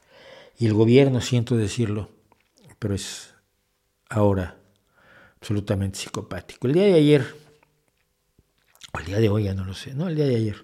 [0.58, 2.10] Y el gobierno, siento decirlo,
[2.78, 3.34] pero es
[4.08, 4.56] ahora
[5.40, 6.66] absolutamente psicopático.
[6.66, 7.26] El día de ayer,
[8.98, 10.56] el día de hoy ya no lo sé, no, el día de ayer,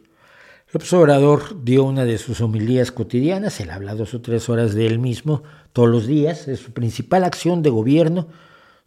[0.73, 4.87] López Obrador dio una de sus homilías cotidianas, él habla dos o tres horas de
[4.87, 8.29] él mismo todos los días, es su principal acción de gobierno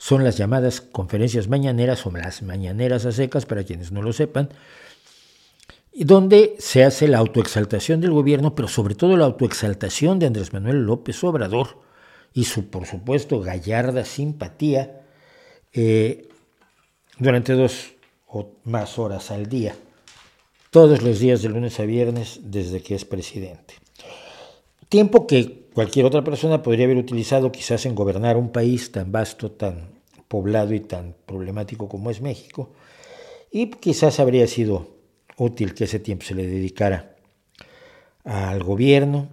[0.04, 4.50] son las llamadas conferencias mañaneras o las mañaneras a secas, para quienes no lo sepan,
[5.94, 10.84] donde se hace la autoexaltación del gobierno, pero sobre todo la autoexaltación de Andrés Manuel
[10.84, 11.80] López Obrador
[12.34, 15.04] y su, por supuesto, gallarda simpatía
[15.72, 16.28] eh,
[17.18, 17.94] durante dos
[18.34, 19.76] o más horas al día
[20.74, 23.76] todos los días de lunes a viernes desde que es presidente.
[24.90, 29.52] Tiempo que cualquier otra persona podría haber utilizado quizás en gobernar un país tan vasto,
[29.52, 29.92] tan
[30.28, 32.72] poblado y tan problemático como es México,
[33.52, 34.88] y quizás habría sido
[35.38, 37.18] útil que ese tiempo se le dedicara
[38.24, 39.30] al gobierno,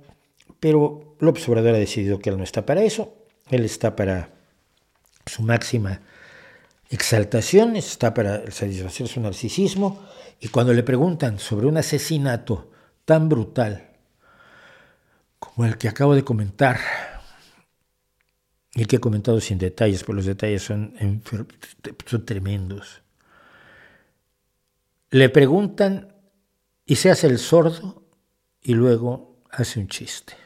[0.61, 3.15] pero López Obrador ha decidido que él no está para eso,
[3.49, 4.35] él está para
[5.25, 6.03] su máxima
[6.91, 10.05] exaltación, está para satisfacer su narcisismo,
[10.41, 12.73] y cuando le preguntan sobre un asesinato
[13.05, 13.91] tan brutal
[15.39, 16.81] como el que acabo de comentar,
[18.75, 20.95] y que he comentado sin detalles, porque los detalles son,
[22.07, 23.03] son tremendos,
[25.11, 26.15] le preguntan
[26.85, 28.05] y se hace el sordo
[28.61, 30.40] y luego hace un chiste.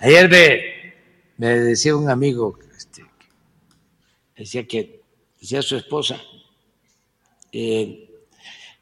[0.00, 0.28] Ayer
[1.38, 3.04] me, decía un amigo, este,
[4.36, 5.00] decía que,
[5.40, 6.20] decía su esposa,
[7.50, 8.10] eh,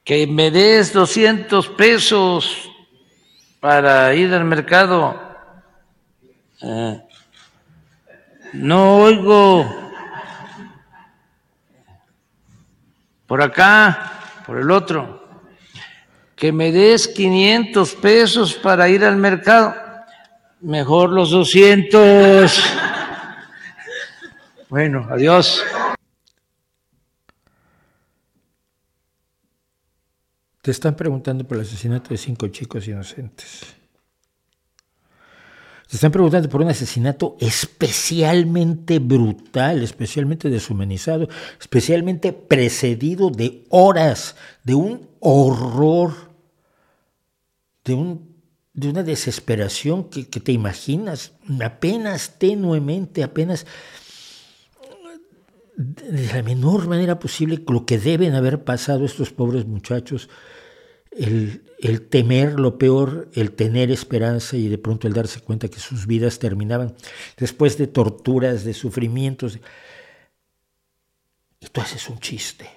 [0.03, 2.69] que me des 200 pesos
[3.61, 5.21] para ir al mercado.
[6.61, 7.01] Eh,
[8.55, 9.85] no oigo
[13.27, 15.29] por acá, por el otro,
[16.35, 19.84] que me des 500 pesos para ir al mercado.
[20.65, 22.59] Mejor los 200.
[24.71, 25.63] Bueno, adiós.
[30.63, 33.77] Te están preguntando por el asesinato de cinco chicos inocentes.
[35.87, 41.29] Te están preguntando por un asesinato especialmente brutal, especialmente deshumanizado,
[41.61, 46.15] especialmente precedido de horas, de un horror,
[47.85, 48.34] de un
[48.75, 51.33] de una desesperación que, te imaginas
[51.65, 53.67] apenas tenuemente, apenas
[55.77, 60.29] de la menor manera posible lo que deben haber pasado estos pobres muchachos,
[61.13, 65.79] el, el, temer lo peor, el tener esperanza y de pronto el darse cuenta que
[65.79, 66.97] sus vidas terminaban
[67.37, 69.61] después de torturas, de sufrimientos.
[71.61, 72.69] Y tú haces un chiste,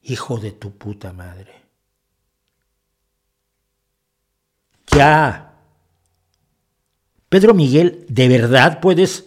[0.00, 1.67] hijo de tu puta madre.
[4.96, 5.48] Ya.
[7.28, 9.26] Pedro Miguel, ¿de verdad puedes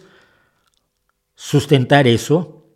[1.34, 2.66] sustentar eso?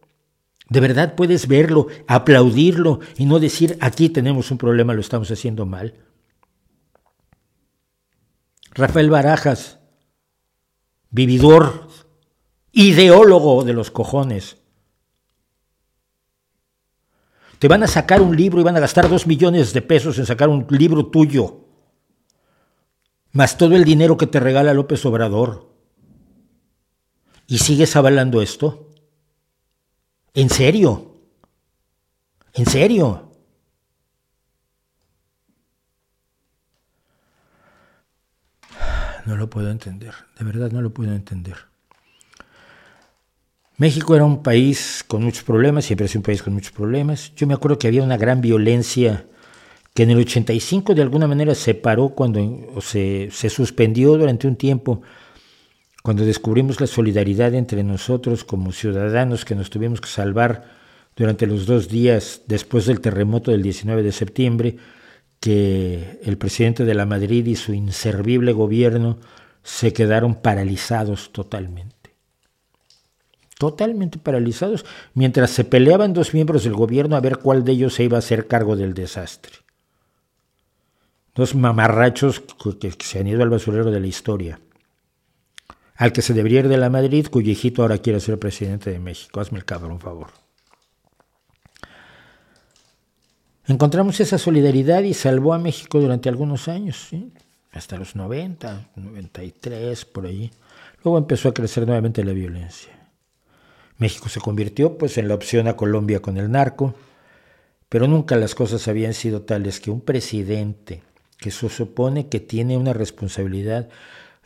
[0.68, 5.64] ¿De verdad puedes verlo, aplaudirlo y no decir, aquí tenemos un problema, lo estamos haciendo
[5.66, 5.94] mal?
[8.72, 9.78] Rafael Barajas,
[11.10, 11.88] vividor,
[12.72, 14.58] ideólogo de los cojones.
[17.58, 20.26] Te van a sacar un libro y van a gastar dos millones de pesos en
[20.26, 21.65] sacar un libro tuyo
[23.36, 25.70] más todo el dinero que te regala López Obrador.
[27.46, 28.90] ¿Y sigues avalando esto?
[30.32, 31.20] ¿En serio?
[32.54, 33.30] ¿En serio?
[39.26, 41.56] No lo puedo entender, de verdad no lo puedo entender.
[43.76, 47.34] México era un país con muchos problemas, siempre es un país con muchos problemas.
[47.34, 49.26] Yo me acuerdo que había una gran violencia
[49.96, 54.54] que en el 85 de alguna manera se paró cuando se, se suspendió durante un
[54.54, 55.00] tiempo,
[56.02, 60.64] cuando descubrimos la solidaridad entre nosotros como ciudadanos que nos tuvimos que salvar
[61.16, 64.76] durante los dos días después del terremoto del 19 de septiembre,
[65.40, 69.16] que el presidente de la Madrid y su inservible gobierno
[69.62, 72.10] se quedaron paralizados totalmente.
[73.58, 78.04] Totalmente paralizados, mientras se peleaban dos miembros del gobierno a ver cuál de ellos se
[78.04, 79.65] iba a hacer cargo del desastre
[81.36, 82.42] dos mamarrachos
[82.80, 84.58] que, se han ido al basurero de la historia.
[85.94, 88.98] Al que se debería ir de la Madrid, cuyo hijito ahora quiere ser presidente de
[88.98, 89.40] México.
[89.40, 90.28] Hazme el cabrón, favor.
[93.68, 97.10] encontramos esa solidaridad y salvó a México durante algunos años,
[97.72, 100.52] hasta los 90, 93, por allí.
[101.02, 102.92] Luego empezó a crecer nuevamente la violencia.
[103.98, 106.94] México se convirtió pues en la opción a Colombia con el narco,
[107.88, 111.02] pero nunca las cosas habían sido tales que un presidente
[111.38, 113.88] que se supone que tiene una responsabilidad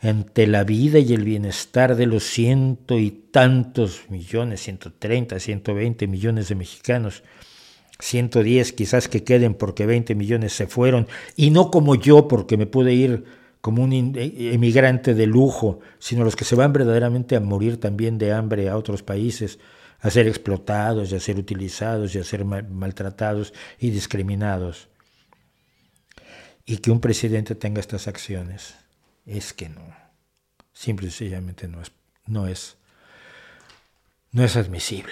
[0.01, 6.49] ante la vida y el bienestar de los ciento y tantos millones, 130, 120 millones
[6.49, 7.23] de mexicanos,
[7.99, 12.65] 110 quizás que queden porque 20 millones se fueron, y no como yo porque me
[12.65, 13.25] pude ir
[13.61, 18.17] como un e, emigrante de lujo, sino los que se van verdaderamente a morir también
[18.17, 19.59] de hambre a otros países,
[19.99, 24.89] a ser explotados y a ser utilizados y a ser maltratados y discriminados.
[26.71, 28.75] Y que un presidente tenga estas acciones,
[29.25, 29.81] es que no,
[30.71, 31.91] simple y sencillamente no es,
[32.27, 32.77] no es,
[34.31, 35.11] no es admisible.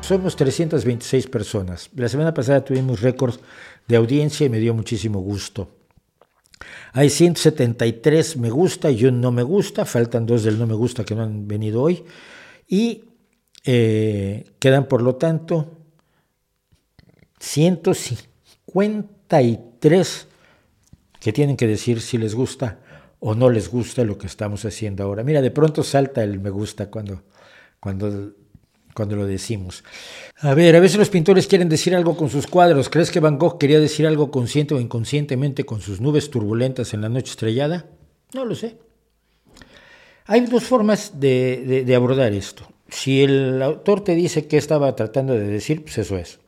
[0.00, 1.88] Somos 326 personas.
[1.94, 3.38] La semana pasada tuvimos récords
[3.86, 5.70] de audiencia y me dio muchísimo gusto.
[6.92, 11.04] Hay 173 me gusta y un no me gusta, faltan dos del no me gusta
[11.04, 12.02] que no han venido hoy.
[12.66, 13.04] Y
[13.66, 15.70] eh, quedan, por lo tanto,
[17.40, 20.28] 153
[21.20, 22.78] que tienen que decir si les gusta
[23.20, 25.22] o no les gusta lo que estamos haciendo ahora.
[25.22, 27.24] Mira, de pronto salta el me gusta cuando,
[27.80, 28.32] cuando
[28.96, 29.84] cuando lo decimos.
[30.40, 32.88] A ver, a veces los pintores quieren decir algo con sus cuadros.
[32.88, 37.02] ¿Crees que Van Gogh quería decir algo consciente o inconscientemente con sus nubes turbulentas en
[37.02, 37.84] la noche estrellada?
[38.32, 38.78] No lo sé.
[40.24, 42.66] Hay dos formas de, abordar esto.
[42.88, 46.38] Si el autor te dice qué estaba tratando de decir, pues eso es.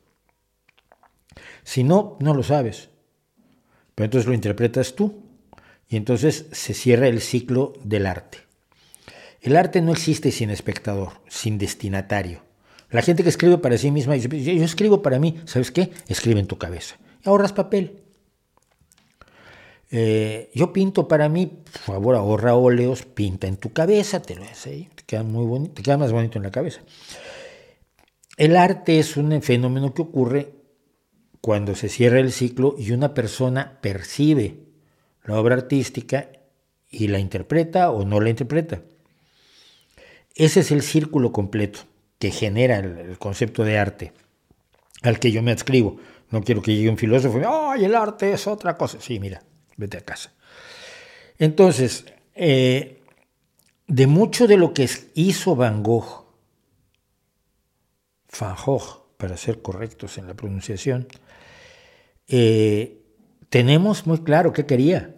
[1.63, 2.89] Si no, no lo sabes.
[3.95, 5.23] Pero entonces lo interpretas tú.
[5.87, 8.39] Y entonces se cierra el ciclo del arte.
[9.41, 12.41] El arte no existe sin espectador, sin destinatario.
[12.91, 15.91] La gente que escribe para sí misma dice, yo escribo para mí, ¿sabes qué?
[16.07, 16.97] Escribe en tu cabeza.
[17.23, 18.03] ahorras papel.
[19.91, 24.43] Eh, yo pinto para mí, por favor, ahorra óleos, pinta en tu cabeza, te lo
[24.43, 26.81] ahí, te queda muy bonito, te queda más bonito en la cabeza.
[28.37, 30.53] El arte es un fenómeno que ocurre
[31.41, 34.57] cuando se cierra el ciclo y una persona percibe
[35.25, 36.29] la obra artística
[36.89, 38.81] y la interpreta o no la interpreta.
[40.35, 41.81] Ese es el círculo completo
[42.17, 44.13] que genera el, concepto de arte
[45.01, 45.97] al que yo me adscribo.
[46.29, 48.99] No quiero que llegue un filósofo y ¡ay, el arte es otra cosa!
[49.01, 49.41] Sí, mira,
[49.79, 50.33] vete a casa.
[51.37, 53.01] Entonces, eh,
[53.87, 56.25] de mucho de lo que hizo Van Gogh,
[58.39, 61.07] Van Gogh, para ser correctos en la pronunciación,
[62.27, 63.01] eh,
[63.49, 65.15] tenemos muy claro qué quería,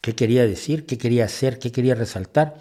[0.00, 2.56] qué quería decir, qué quería hacer, qué quería resaltar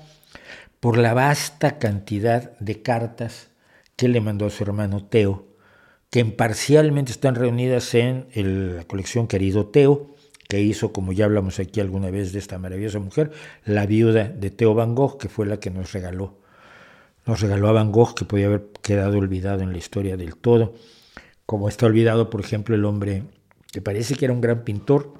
[0.79, 3.49] por la vasta cantidad de cartas
[3.95, 5.47] que le mandó a su hermano Teo,
[6.09, 10.14] que imparcialmente están reunidas en la colección Querido Teo,
[10.47, 13.31] que hizo, como ya hablamos aquí alguna vez de esta maravillosa mujer,
[13.65, 16.37] la viuda de Teo Van Gogh, que fue la que nos regaló.
[17.25, 20.75] Nos regaló a Van Gogh, que podía haber quedado olvidado en la historia del todo,
[21.45, 23.23] como está olvidado, por ejemplo, el hombre
[23.71, 25.13] que parece que era un gran pintor,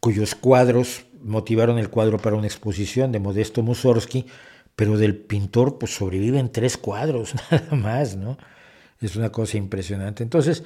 [0.00, 4.26] cuyos cuadros motivaron el cuadro para una exposición de Modesto Mussorgsky,
[4.76, 8.38] pero del pintor pues sobreviven tres cuadros nada más, ¿no?
[9.00, 10.22] Es una cosa impresionante.
[10.22, 10.64] Entonces,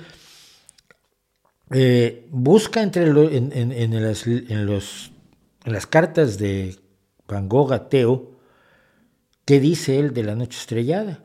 [1.73, 5.13] eh, busca entre en, las, los,
[5.65, 6.77] en las cartas de
[7.27, 8.33] Van Gogh a Teo
[9.45, 11.25] qué dice él de la noche estrellada.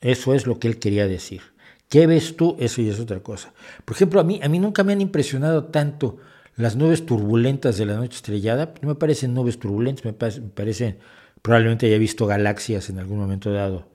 [0.00, 1.42] Eso es lo que él quería decir.
[1.88, 2.56] ¿Qué ves tú?
[2.58, 3.52] Eso ya es otra cosa.
[3.84, 6.18] Por ejemplo, a mí, a mí nunca me han impresionado tanto
[6.56, 10.98] las nubes turbulentas de la noche estrellada, no me parecen nubes turbulentas, me, parecen,
[11.40, 13.88] probablemente haya visto galaxias en algún momento dado,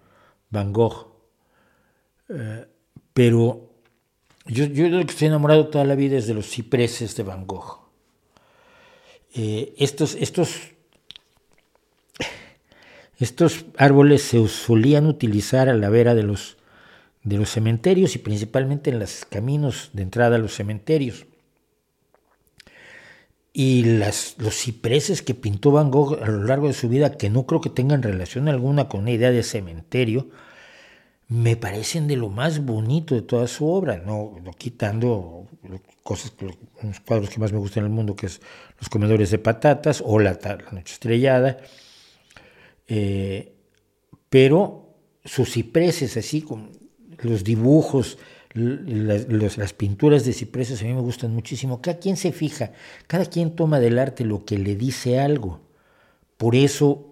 [0.50, 1.08] Van Gogh.
[2.30, 2.68] Eh,
[3.14, 3.67] pero
[4.48, 7.88] yo, yo que estoy enamorado toda la vida es de los cipreses de Van Gogh.
[9.34, 10.72] Eh, estos, estos,
[13.20, 16.58] estos árboles se solían utilizar a la vera de los,
[17.24, 21.26] de los cementerios y principalmente en los caminos de entrada a los cementerios.
[23.54, 27.30] Y las, los cipreses que pintó Van Gogh a lo largo de su vida, que
[27.30, 30.30] no creo que tengan relación alguna con una idea de cementerio,
[31.30, 35.46] me parecen de lo más bonito de toda su obra, no, quitando
[36.04, 36.34] cosas,
[36.82, 38.42] unos cuadros que más me gustan en el mundo, que es
[38.80, 40.34] Los comedores de patatas o La,
[40.72, 41.58] noche estrellada,
[42.88, 43.54] eh,
[44.30, 44.96] pero
[45.26, 46.72] sus cipreses así, con
[47.20, 48.18] los dibujos,
[48.54, 51.82] las, pinturas de cipreses a mí me gustan muchísimo.
[51.82, 52.72] Cada quien se fija,
[53.08, 55.60] cada quien toma del arte lo que le dice algo.
[56.38, 57.07] Por eso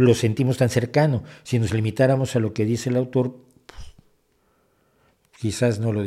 [0.00, 1.22] lo sentimos tan cercano.
[1.42, 3.36] Si nos limitáramos a lo que dice el autor,
[3.66, 3.80] pues,
[5.38, 6.02] quizás no lo,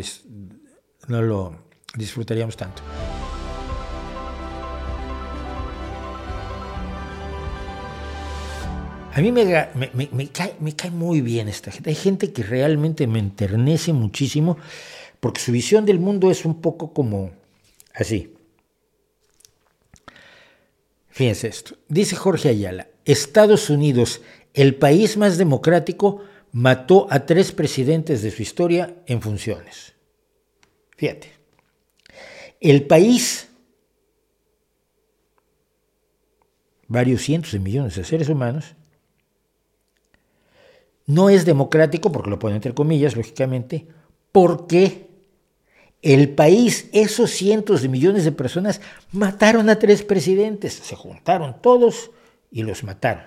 [1.07, 1.55] no lo
[1.95, 2.81] disfrutaríamos tanto.
[9.15, 9.45] A mí me,
[10.31, 11.91] cae, me, cae, muy bien esta gente.
[11.91, 14.57] Hay gente que realmente me enternece muchísimo
[15.19, 17.31] porque su visión del mundo es un poco como
[17.93, 18.33] así.
[21.09, 21.75] Fíjense esto.
[21.87, 24.21] Dice Jorge Ayala, Estados Unidos,
[24.53, 26.21] el país más democrático,
[26.51, 29.93] mató a tres presidentes de su historia en funciones.
[30.95, 31.33] Fíjate.
[32.61, 33.49] El país,
[36.87, 38.75] varios cientos de millones de seres humanos,
[41.05, 43.87] no es democrático, porque lo ponen entre comillas, lógicamente,
[44.31, 45.09] porque
[46.01, 48.79] el país, esos cientos de millones de personas,
[49.11, 52.11] mataron a tres presidentes, se juntaron todos
[52.53, 53.25] y los mataron.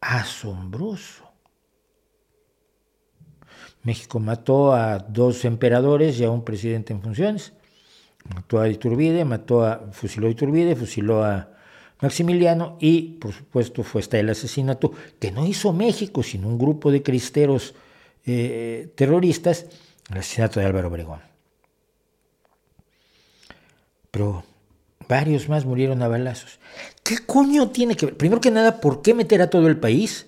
[0.00, 1.24] Asombroso.
[3.82, 7.52] México mató a dos emperadores y a un presidente en funciones.
[8.34, 11.50] Mató a Iturbide, mató a, fusiló a Iturbide, fusiló a
[12.00, 16.92] Maximiliano y por supuesto fue hasta el asesinato que no hizo México, sino un grupo
[16.92, 17.74] de cristeros
[18.26, 19.66] eh, terroristas,
[20.10, 21.20] el asesinato de Álvaro Obregón.
[24.10, 24.44] Pero
[25.08, 26.60] varios más murieron a balazos.
[27.08, 28.18] ¿Qué coño tiene que ver?
[28.18, 30.26] Primero que nada, ¿por qué meter a todo el país?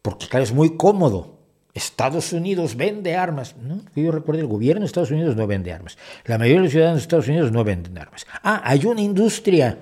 [0.00, 1.40] Porque claro, es muy cómodo.
[1.74, 3.54] Estados Unidos vende armas.
[3.58, 5.98] No, yo recuerdo, el gobierno de Estados Unidos no vende armas.
[6.24, 8.26] La mayoría de los ciudadanos de Estados Unidos no venden armas.
[8.42, 9.76] Ah, hay una industria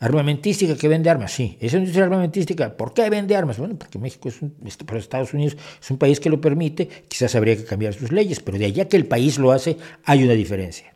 [0.00, 1.58] Armamentística que vende armas, sí.
[1.60, 2.76] Es una industria armamentística.
[2.76, 3.58] ¿Por qué vende armas?
[3.58, 7.34] Bueno, porque México es un, este, Estados Unidos es un país que lo permite, quizás
[7.34, 10.34] habría que cambiar sus leyes, pero de allá que el país lo hace, hay una
[10.34, 10.94] diferencia.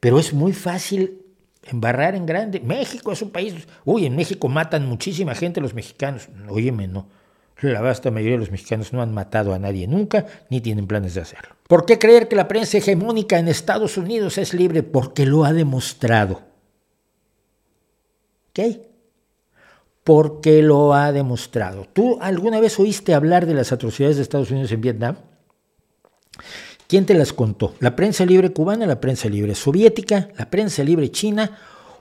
[0.00, 1.19] Pero es muy fácil
[1.70, 2.60] embarrar en grande.
[2.60, 6.28] México es un país, uy, en México matan muchísima gente los mexicanos.
[6.48, 7.08] Óyeme, no.
[7.62, 11.14] La vasta mayoría de los mexicanos no han matado a nadie nunca, ni tienen planes
[11.14, 11.56] de hacerlo.
[11.68, 14.82] ¿Por qué creer que la prensa hegemónica en Estados Unidos es libre?
[14.82, 16.42] Porque lo ha demostrado.
[18.50, 18.78] ¿Ok?
[20.02, 21.86] Porque lo ha demostrado.
[21.92, 25.16] ¿Tú alguna vez oíste hablar de las atrocidades de Estados Unidos en Vietnam?
[26.90, 27.76] ¿Quién te las contó?
[27.78, 31.56] ¿La prensa libre cubana, la prensa libre soviética, la prensa libre china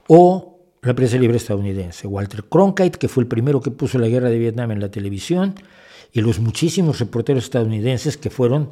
[0.07, 2.07] o la prensa libre estadounidense?
[2.07, 5.53] Walter Cronkite, que fue el primero que puso la guerra de Vietnam en la televisión,
[6.11, 8.71] y los muchísimos reporteros estadounidenses que fueron,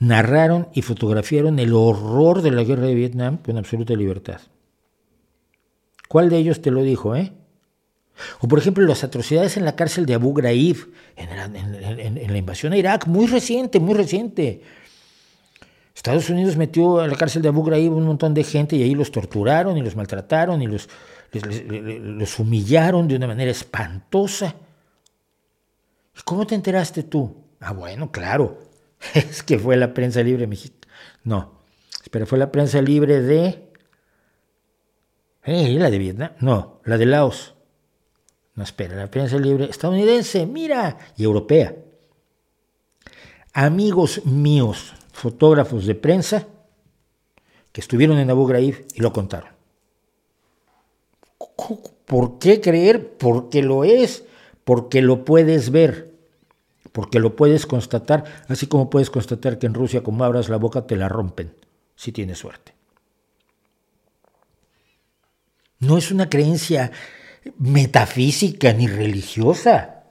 [0.00, 4.40] narraron y fotografiaron el horror de la guerra de Vietnam con absoluta libertad.
[6.08, 7.32] ¿Cuál de ellos te lo dijo, eh?
[8.40, 12.76] O por ejemplo las atrocidades en la cárcel de Abu Ghraib, en, la invasión a
[12.76, 14.60] Irak, muy reciente, muy reciente.
[15.98, 18.94] Estados Unidos metió a la cárcel de Abu Ghraib un montón de gente y ahí
[18.94, 20.88] los torturaron y los maltrataron y los,
[21.32, 24.54] los humillaron de una manera espantosa.
[26.24, 27.42] ¿Cómo te enteraste tú?
[27.58, 28.60] Ah, bueno, claro,
[29.14, 30.94] es que fue la prensa libre mexicana.
[31.24, 31.62] No,
[32.12, 33.68] pero fue la prensa libre de
[35.42, 35.76] ¿Eh?
[35.80, 36.30] ¿La de Vietnam?
[36.38, 37.56] No, la de Laos.
[38.54, 41.74] No, espera, la prensa libre estadounidense, mira, y europea.
[43.52, 46.46] Amigos míos, fotógrafos de prensa,
[47.72, 49.50] que estuvieron en Abu Ghraib y lo contaron.
[52.06, 53.16] ¿Por qué creer?
[53.18, 54.24] Porque lo es,
[54.64, 56.14] porque lo puedes ver,
[56.92, 60.86] porque lo puedes constatar, así como puedes constatar que en Rusia, como abras la boca,
[60.86, 61.54] te la rompen,
[61.96, 62.74] si tienes suerte.
[65.80, 66.90] No es una creencia
[67.58, 70.04] metafísica ni religiosa.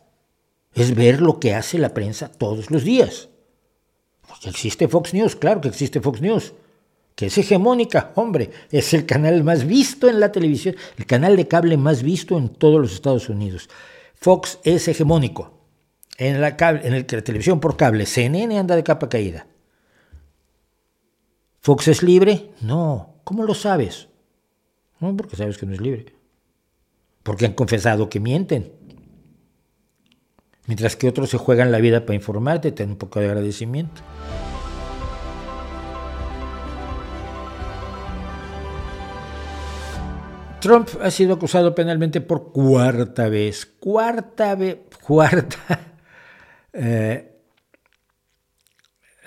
[0.73, 3.29] Es ver lo que hace la prensa todos los días.
[4.49, 6.53] Existe Fox News, claro que existe Fox News,
[7.15, 11.47] que es hegemónica, hombre, es el canal más visto en la televisión, el canal de
[11.47, 13.69] cable más visto en todos los Estados Unidos.
[14.15, 15.53] Fox es hegemónico.
[16.17, 19.47] En la, cable, en la televisión por cable, CNN anda de capa caída.
[21.61, 22.51] ¿Fox es libre?
[22.61, 23.15] No.
[23.23, 24.07] ¿Cómo lo sabes?
[24.99, 26.13] No, porque sabes que no es libre.
[27.23, 28.71] Porque han confesado que mienten.
[30.65, 34.01] Mientras que otros se juegan la vida para informarte, ten un poco de agradecimiento.
[40.59, 45.97] Trump ha sido acusado penalmente por cuarta vez, cuarta vez, cuarta
[46.73, 47.37] eh,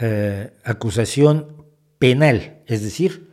[0.01, 1.67] eh, acusación
[1.99, 3.31] penal, es decir,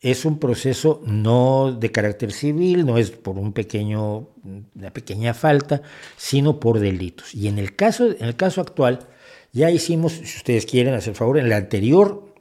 [0.00, 4.30] es un proceso no de carácter civil, no es por un pequeño,
[4.74, 5.82] una pequeña falta,
[6.16, 7.34] sino por delitos.
[7.34, 9.00] Y en el caso, en el caso actual,
[9.52, 12.34] ya hicimos, si ustedes quieren hacer favor, en el anterior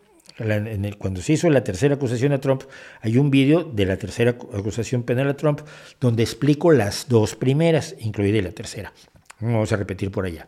[0.98, 2.64] cuando se hizo la tercera acusación a Trump,
[3.02, 5.62] hay un vídeo de la tercera acusación penal a Trump
[6.00, 8.92] donde explico las dos primeras, incluida la tercera.
[9.40, 10.48] Vamos a repetir por allá.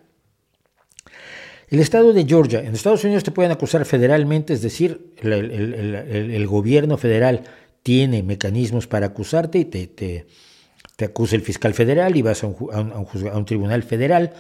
[1.69, 6.97] El estado de Georgia, en Estados Unidos te pueden acusar federalmente, es decir, el, gobierno
[6.97, 7.43] federal
[7.83, 13.45] tiene mecanismos para acusarte y te, te, acusa el fiscal federal y vas a un
[13.45, 14.31] tribunal federal,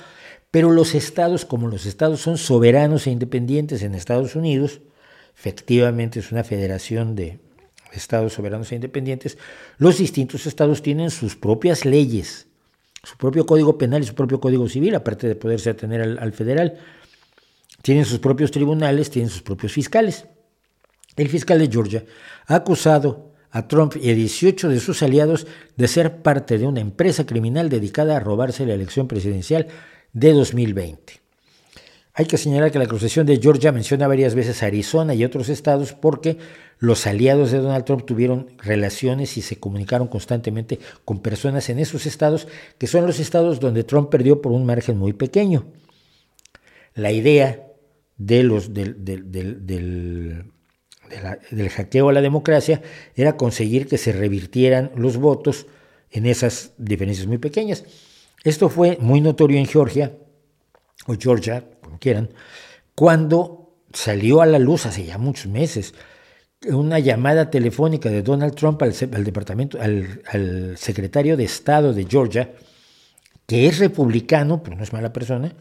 [0.51, 4.79] pero los estados, como los estados son soberanos e independientes en Estados Unidos,
[5.37, 7.39] efectivamente es una federación de
[7.93, 9.37] estados soberanos e independientes,
[9.77, 12.47] los distintos estados tienen sus propias leyes,
[13.03, 16.77] su propio código penal y su propio código civil, aparte de poderse atener al, federal.
[17.81, 20.25] Tienen sus propios tribunales, tienen sus propios fiscales.
[21.15, 22.03] El fiscal de Georgia
[22.47, 25.47] ha acusado a Trump y a 18 de sus aliados
[25.77, 29.67] de ser parte de una empresa criminal dedicada a robarse la elección presidencial
[30.11, 31.26] de 2020.
[32.19, 35.93] Hay que señalar que la acusación de Georgia menciona varias veces Arizona y otros estados
[35.93, 36.39] porque
[36.79, 42.07] los aliados de Donald Trump tuvieron relaciones y se comunicaron constantemente con personas en esos
[42.07, 42.47] estados,
[42.79, 45.67] que son los estados donde Trump perdió por un margen muy pequeño.
[46.95, 47.67] La idea
[48.17, 50.49] de los, del, del,
[51.69, 52.81] hackeo a la democracia
[53.15, 55.67] era conseguir que se revirtieran los votos
[56.09, 57.83] en esas diferencias muy pequeñas.
[58.43, 60.13] Esto fue muy notorio en Georgia,
[61.05, 62.29] o Georgia, como quieran,
[62.95, 65.93] cuando salió a la luz hace ya muchos meses
[66.65, 72.51] una llamada telefónica de Donald Trump al, departamento, al, secretario de Estado de Georgia,
[73.45, 75.53] que es republicano, pero no es mala persona,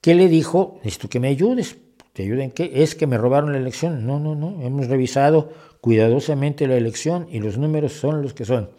[0.00, 1.76] que le dijo, necesito que me ayudes.
[2.12, 2.70] ¿Te ayuden qué?
[2.74, 4.06] Es que me robaron la elección.
[4.06, 4.62] No, no, no.
[4.62, 8.70] Hemos revisado cuidadosamente la elección y los números son los que son.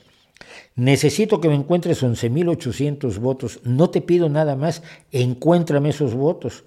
[0.76, 3.61] Necesito que me encuentres 11.800 votos.
[3.64, 4.84] No te pido nada más.
[5.11, 6.65] Encuéntrame esos votos.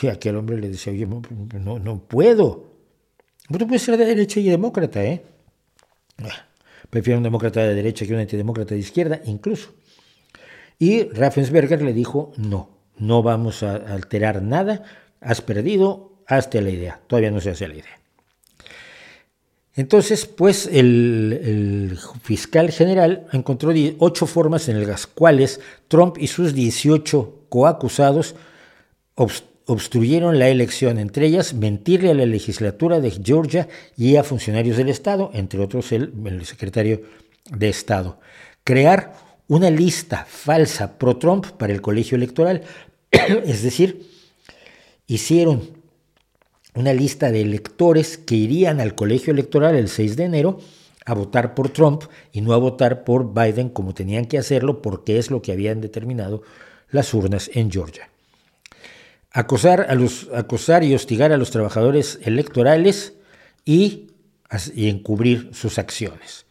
[0.00, 2.68] Y aquel hombre le decía, oye, no, no puedo.
[3.50, 5.22] Tú puedes ser de derecha y demócrata, ¿eh?
[6.18, 6.46] Ah,
[6.90, 9.70] prefiero un demócrata de derecha que un antidemócrata de izquierda, incluso.
[10.78, 14.84] Y Raffensberger le dijo, no, no vamos a alterar nada.
[15.20, 17.00] Has perdido, hazte la idea.
[17.06, 17.97] Todavía no se hace la idea.
[19.78, 27.44] Entonces, pues el, fiscal general encontró ocho formas en las cuales Trump y sus 18
[27.48, 28.34] coacusados
[29.14, 34.88] obstruyeron la elección, entre ellas mentirle a la legislatura de Georgia y a funcionarios del
[34.88, 37.02] Estado, entre otros el, secretario
[37.48, 38.18] de Estado.
[38.64, 39.14] Crear
[39.46, 42.62] una lista falsa pro-Trump para el colegio electoral,
[43.12, 44.10] es decir,
[45.06, 45.77] hicieron
[46.78, 50.60] una lista de electores que irían al colegio electoral el 6 de enero
[51.04, 55.18] a votar por Trump y no a votar por Biden como tenían que hacerlo porque
[55.18, 56.42] es lo que habían determinado
[56.90, 58.08] las urnas en Georgia.
[59.32, 63.14] Acosar, a los, acosar y hostigar a los trabajadores electorales
[63.64, 64.12] y,
[64.72, 66.46] y encubrir sus acciones.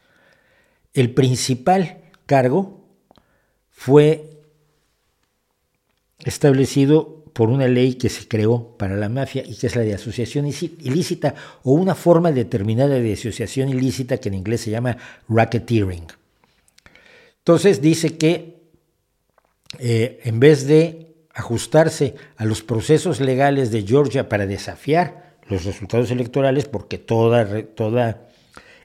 [0.93, 2.83] El principal cargo
[3.69, 4.41] fue
[6.19, 9.93] establecido por una ley que se creó para la mafia y que es la de
[9.93, 14.97] asociación ilícita o una forma determinada de asociación ilícita que en inglés se llama
[15.29, 16.07] racketeering.
[17.37, 18.55] Entonces dice que
[19.77, 26.09] eh, en vez de ajustarse a los procesos legales de Georgia para desafiar los resultados
[26.09, 28.29] electorales, porque toda, toda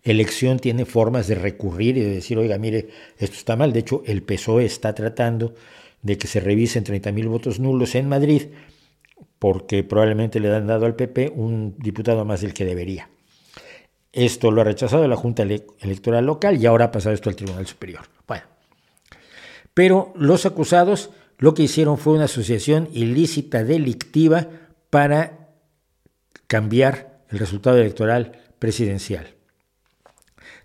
[0.03, 3.73] elección tiene formas de recurrir y de decir, oiga, mire, esto está mal.
[3.73, 5.55] De hecho, el PSOE está tratando
[6.03, 8.49] de que se revisen 30.000 votos nulos en Madrid,
[9.39, 13.09] porque probablemente le han dado al PP un diputado más del que debería.
[14.13, 17.67] Esto lo ha rechazado la Junta Electoral Local y ahora ha pasado esto al Tribunal
[17.67, 18.03] Superior.
[18.29, 18.45] Bueno,
[19.73, 24.49] pero los acusados lo que hicieron fue una asociación ilícita delictiva
[24.91, 25.49] para
[26.47, 29.35] cambiar el resultado electoral presidencial.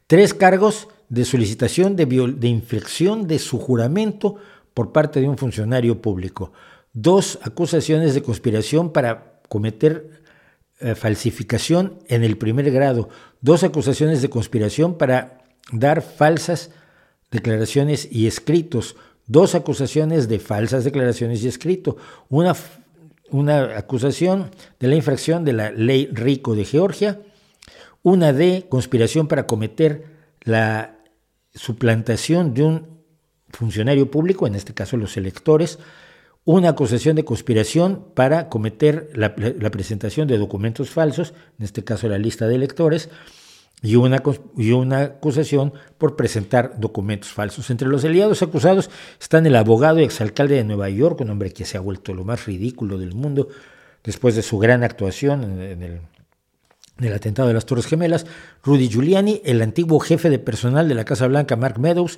[0.05, 4.35] Tres cargos de solicitación de, de inflexión de su juramento
[4.77, 6.53] por parte de un funcionario público.
[6.93, 10.21] Dos, acusaciones de conspiración para cometer
[10.79, 13.09] eh, falsificación en el primer grado.
[13.41, 15.39] Dos acusaciones de conspiración para
[15.71, 16.69] dar falsas
[17.31, 18.95] declaraciones y escritos.
[19.25, 21.97] Dos acusaciones de falsas declaraciones y escrito.
[22.29, 22.55] Una,
[23.31, 27.19] una acusación de la infracción de la ley Rico de Georgia.
[28.03, 30.05] Una de conspiración para cometer
[30.43, 30.99] la
[31.55, 32.97] suplantación de un
[33.49, 35.80] funcionario público, en este caso los electores,
[36.45, 42.18] una acusación de conspiración para cometer la, presentación de documentos falsos, en este caso la
[42.18, 43.10] lista de electores,
[43.82, 44.24] y una,
[44.57, 47.69] y una acusación por presentar documentos falsos.
[47.69, 51.65] Entre los aliados acusados están el abogado y exalcalde de Nueva York, un hombre que
[51.65, 53.49] se ha vuelto lo más ridículo del mundo
[54.03, 56.02] después de su gran actuación en,
[56.99, 58.26] el, atentado de las Torres Gemelas,
[58.64, 62.18] Rudy Giuliani, el antiguo jefe de personal de la Casa Blanca, Mark Meadows,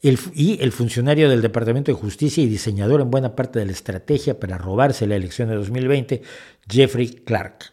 [0.00, 4.38] y el funcionario del Departamento de Justicia y diseñador en buena parte de la estrategia
[4.38, 6.22] para robarse la elección de 2020,
[6.68, 7.72] Jeffrey Clark.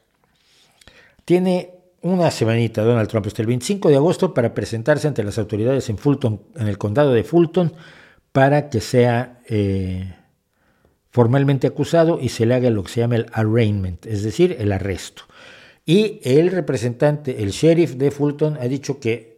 [1.23, 5.89] Tiene una semanita Donald Trump hasta el 25 de agosto para presentarse ante las autoridades
[5.89, 7.73] en Fulton, en el condado de Fulton,
[8.31, 10.13] para que sea eh,
[11.09, 14.71] formalmente acusado y se le haga lo que se llama el arraignment, es decir, el
[14.71, 15.23] arresto.
[15.85, 19.34] Y el representante, el sheriff de Fulton, ha dicho que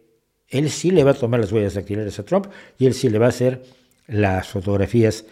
[0.48, 2.46] él sí le va a tomar las huellas dactilares a Trump
[2.78, 3.62] y él sí le va a hacer
[4.06, 5.24] las fotografías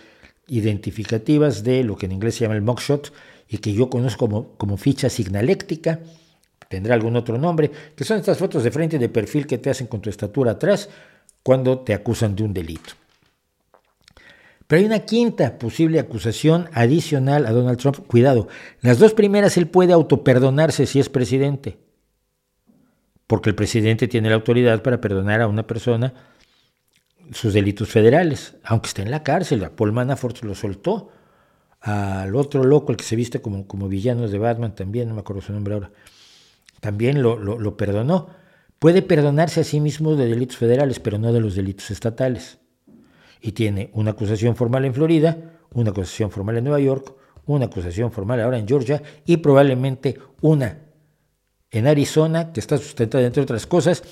[0.48, 3.12] identificativas de lo que en inglés se llama el mugshot
[3.48, 6.01] y que yo conozco como, como ficha signaléctica,
[6.68, 9.86] tendrá algún otro nombre, que son estas fotos de frente de perfil que te hacen
[9.86, 10.88] con tu estatura atrás
[11.43, 12.94] cuando te acusan de un delito.
[14.66, 17.98] Pero hay una quinta posible acusación adicional a Donald Trump.
[18.09, 18.48] Cuidado,
[18.80, 21.78] las dos primeras él puede autoperdonarse si es presidente,
[23.27, 26.15] porque el presidente tiene la autoridad para perdonar a una persona
[27.32, 29.65] sus delitos federales, aunque esté en la cárcel.
[29.65, 31.11] A Paul Manafort lo soltó.
[31.81, 35.20] Al otro loco, el que se viste como, como villano de Batman, también, no me
[35.20, 35.90] acuerdo su nombre ahora,
[36.81, 38.28] también lo, lo perdonó.
[38.78, 42.59] Puede perdonarse a sí mismo de delitos federales, pero no de los delitos estatales
[43.40, 45.39] y tiene una acusación formal en Florida,
[45.73, 47.15] una acusación formal en Nueva York,
[47.47, 50.81] una acusación formal ahora en Georgia y probablemente una
[51.78, 54.03] en Arizona, que está sustentada, entre otras cosas,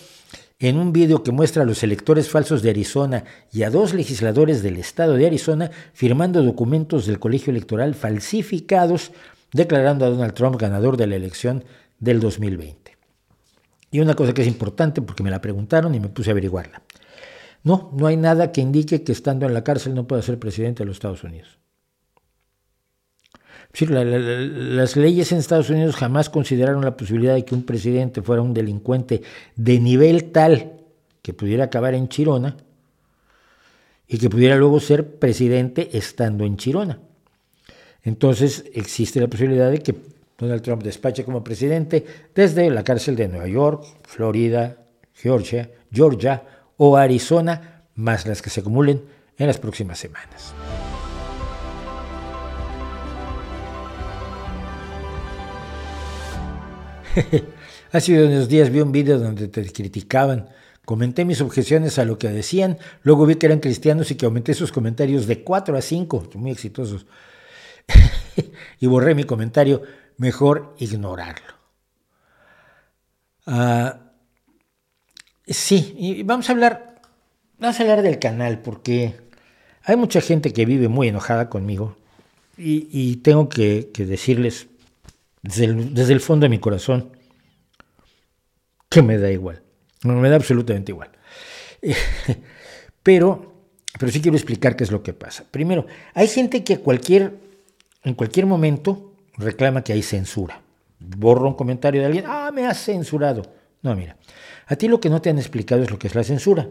[0.58, 4.62] en un vídeo que muestra a los electores falsos de Arizona y a dos legisladores
[4.62, 9.12] del estado de Arizona firmando documentos del colegio electoral falsificados,
[9.52, 11.64] declarando a Donald Trump ganador de la elección
[11.98, 12.96] del 2020.
[13.90, 16.82] Y una cosa que es importante, porque me la preguntaron y me puse a averiguarla.
[17.62, 20.82] No, no hay nada que indique que estando en la cárcel no pueda ser presidente
[20.82, 21.63] de los Estados Unidos.
[23.80, 28.54] Las leyes en Estados Unidos jamás consideraron la posibilidad de que un presidente fuera un
[28.54, 29.22] delincuente
[29.56, 30.72] de nivel tal
[31.22, 32.56] que pudiera acabar en Chirona
[34.06, 36.98] y que pudiera luego ser presidente estando en Chirona.
[38.04, 39.94] Entonces existe la posibilidad de que
[40.38, 44.76] Donald Trump despache como presidente desde la cárcel de Nueva York, Florida,
[45.14, 46.42] Georgia, Georgia
[46.76, 49.02] o Arizona, más las que se acumulen
[49.38, 50.54] en las próximas semanas.
[57.92, 60.48] Hace unos días vi un video donde te criticaban.
[60.84, 64.52] Comenté mis objeciones a lo que decían, luego vi que eran cristianos y que aumenté
[64.52, 67.06] sus comentarios de 4 a 5, muy exitosos.
[68.80, 69.82] y borré mi comentario,
[70.18, 71.54] mejor ignorarlo.
[73.46, 74.04] Ah,
[75.46, 77.02] Sí, y vamos a hablar,
[77.58, 79.14] vamos a hablar del canal porque
[79.82, 81.96] hay mucha gente que vive muy enojada conmigo
[82.56, 84.68] y, tengo que, decirles
[85.44, 87.10] desde el, fondo de mi corazón
[88.88, 89.62] que me da igual,
[90.02, 91.10] me da absolutamente igual.
[93.02, 93.52] pero,
[93.98, 95.44] pero sí quiero explicar qué es lo que pasa.
[95.50, 97.34] Primero, hay gente que cualquier,
[98.04, 100.62] en cualquier momento reclama que hay censura.
[100.98, 103.42] Borro un comentario de alguien, ah, me has censurado.
[103.82, 104.16] No, mira,
[104.66, 106.66] a ti lo que no te han explicado es lo que es la censura.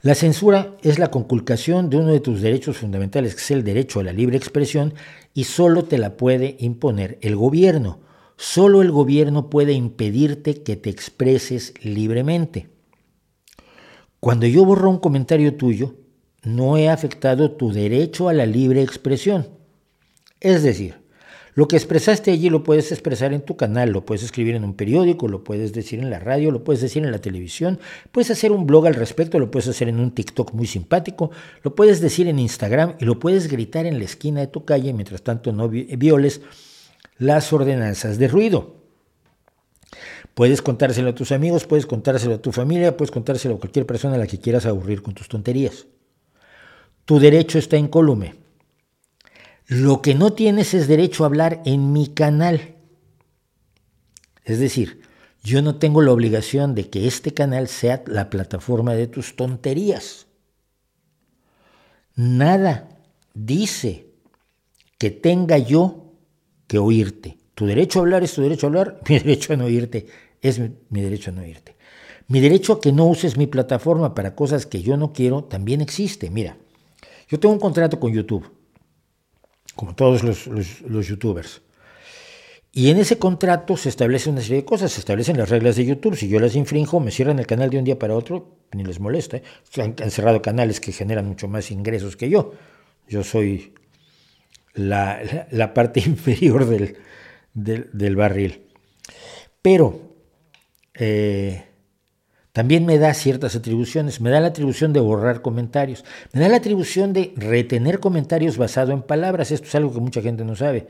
[0.00, 3.98] La censura es la conculcación de uno de tus derechos fundamentales, que es el derecho
[3.98, 4.94] a la libre expresión,
[5.34, 8.00] y solo te la puede imponer el gobierno.
[8.36, 12.68] Solo el gobierno puede impedirte que te expreses libremente.
[14.20, 15.96] Cuando yo borro un comentario tuyo,
[16.44, 19.48] no he afectado tu derecho a la libre expresión.
[20.38, 21.00] Es decir,
[21.58, 24.74] lo que expresaste allí lo puedes expresar en tu canal, lo puedes escribir en un
[24.74, 27.80] periódico, lo puedes decir en la radio, lo puedes decir en la televisión,
[28.12, 31.32] puedes hacer un blog al respecto, lo puedes hacer en un TikTok muy simpático,
[31.64, 34.92] lo puedes decir en Instagram y lo puedes gritar en la esquina de tu calle,
[34.92, 36.42] mientras tanto no violes
[37.18, 38.76] las ordenanzas de ruido.
[40.34, 44.14] Puedes contárselo a tus amigos, puedes contárselo a tu familia, puedes contárselo a cualquier persona
[44.14, 45.88] a la que quieras aburrir con tus tonterías.
[47.04, 48.46] Tu derecho está incólume.
[49.68, 52.76] Lo que no tienes es derecho a hablar en mi canal.
[54.42, 55.02] Es decir,
[55.44, 60.26] yo no tengo la obligación de que este canal sea la plataforma de tus tonterías.
[62.16, 62.88] Nada
[63.34, 64.06] dice
[64.96, 66.14] que tenga yo
[66.66, 67.36] que oírte.
[67.54, 70.06] Tu derecho a hablar es tu derecho a hablar, mi derecho a no oírte
[70.40, 71.76] es mi, derecho a no oírte.
[72.26, 75.82] Mi derecho a que no uses mi plataforma para cosas que yo no quiero también
[75.82, 76.30] existe.
[76.30, 76.56] Mira,
[77.28, 78.57] yo tengo un contrato con YouTube
[79.78, 81.62] como todos los, youtubers.
[82.72, 85.84] Y en ese contrato se establece una serie de cosas, se establecen las reglas de
[85.84, 86.16] YouTube.
[86.16, 88.98] Si yo las infrinjo, me cierran el canal de un día para otro, ni les
[88.98, 89.36] molesta.
[89.36, 89.42] ¿eh?
[89.76, 92.54] Han, cerrado canales que generan mucho más ingresos que yo.
[93.06, 93.72] Yo soy
[94.74, 95.22] la,
[95.74, 96.96] parte inferior del,
[97.54, 98.66] del, barril.
[99.62, 100.00] Pero
[100.94, 101.67] eh,
[102.58, 104.20] también me da ciertas atribuciones.
[104.20, 106.04] Me da la atribución de borrar comentarios.
[106.32, 109.52] Me da la atribución de retener comentarios basado en palabras.
[109.52, 110.88] Esto es algo que mucha gente no sabe.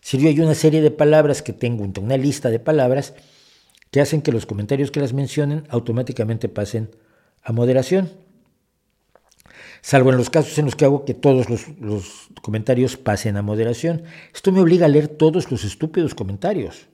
[0.00, 3.14] Si yo hay una serie de palabras que tengo, una lista de palabras
[3.92, 6.90] que hacen que los comentarios que las mencionen automáticamente pasen
[7.44, 8.10] a moderación.
[9.82, 11.46] Salvo en los casos en los que hago que todos
[11.78, 14.02] los comentarios pasen a moderación.
[14.34, 16.88] Esto me obliga a leer todos los estúpidos comentarios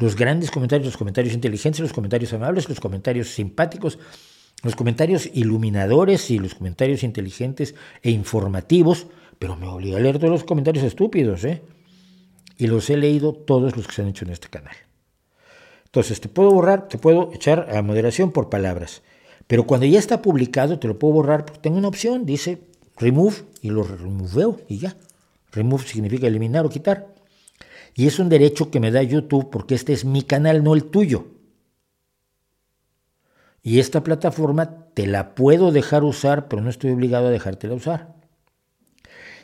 [0.00, 3.98] los grandes comentarios, los comentarios inteligentes, los comentarios amables, los comentarios simpáticos,
[4.62, 9.06] los comentarios iluminadores y los comentarios inteligentes e informativos,
[9.38, 11.62] pero me obliga a leer todos los comentarios estúpidos, ¿eh?
[12.56, 14.74] Y los he leído todos los que se han hecho en este canal.
[15.84, 19.02] Entonces, te puedo borrar, te puedo echar a moderación por palabras,
[19.46, 22.62] pero cuando ya está publicado te lo puedo borrar porque tengo una opción, dice
[22.96, 24.96] remove y lo removeo y ya.
[25.52, 27.19] Remove significa eliminar o quitar.
[28.00, 30.84] Y es un derecho que me da YouTube porque este es mi canal, no el
[30.84, 31.26] tuyo.
[33.62, 38.14] Y esta plataforma te la puedo dejar usar, pero no estoy obligado a dejártela usar.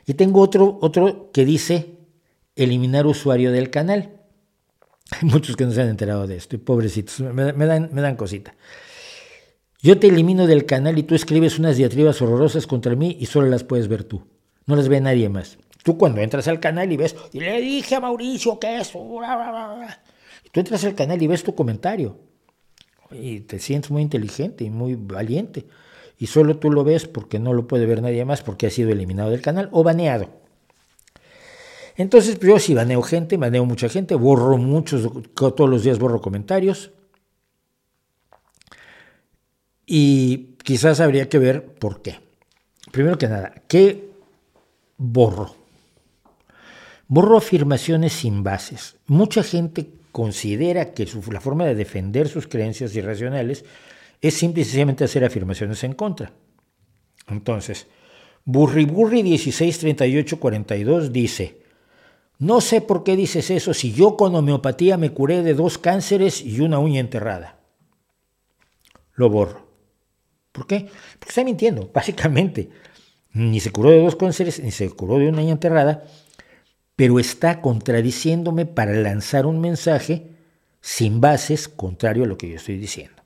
[0.07, 1.99] Y tengo otro, otro que dice
[2.55, 4.23] eliminar usuario del canal.
[5.11, 8.55] Hay muchos que no se han enterado de esto, pobrecitos, me, dan, me dan cosita.
[9.83, 13.51] Yo te elimino del canal y tú escribes unas diatribas horrorosas contra mí y solo
[13.51, 14.23] las puedes ver tú.
[14.65, 15.59] No las ve nadie más.
[15.87, 18.99] Tú cuando entras al canal y ves, y le dije a Mauricio que eso,
[20.45, 22.19] y tú entras al canal y ves tu comentario,
[23.13, 25.65] y te sientes muy inteligente y muy valiente,
[26.19, 28.91] y solo tú lo ves porque no lo puede ver nadie más porque ha sido
[28.91, 30.29] eliminado del canal o baneado.
[31.97, 36.21] Entonces, pues, yo sí baneo gente, baneo mucha gente, borro muchos, todos los días borro
[36.21, 36.91] comentarios.
[39.87, 42.19] Y quizás habría que ver por qué.
[42.91, 44.11] Primero que nada, ¿qué
[44.97, 45.66] borro?
[47.09, 48.97] Borro afirmaciones sin bases.
[49.07, 53.65] Mucha gente considera que la forma de defender sus creencias irracionales
[54.21, 56.33] es simple y sencillamente hacer afirmaciones en contra.
[57.29, 57.87] Entonces,
[58.45, 61.61] Burri Burri 163842 dice,
[62.39, 66.43] no sé por qué dices eso si yo con homeopatía me curé de dos cánceres
[66.43, 67.59] y una uña enterrada.
[69.15, 69.67] Lo borro.
[70.53, 70.89] ¿Por qué?
[71.19, 72.71] Porque está mintiendo, básicamente.
[73.33, 76.05] Ni se curó de dos cánceres, ni se curó de una uña enterrada,
[76.97, 80.31] pero está contradiciéndome para lanzar un mensaje
[80.81, 83.23] sin bases contrario a lo que yo estoy diciendo.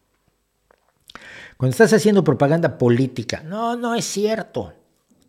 [1.56, 4.72] Cuando estás haciendo propaganda política, no, no es cierto,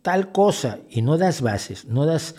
[0.00, 2.34] tal cosa, y no das bases, no das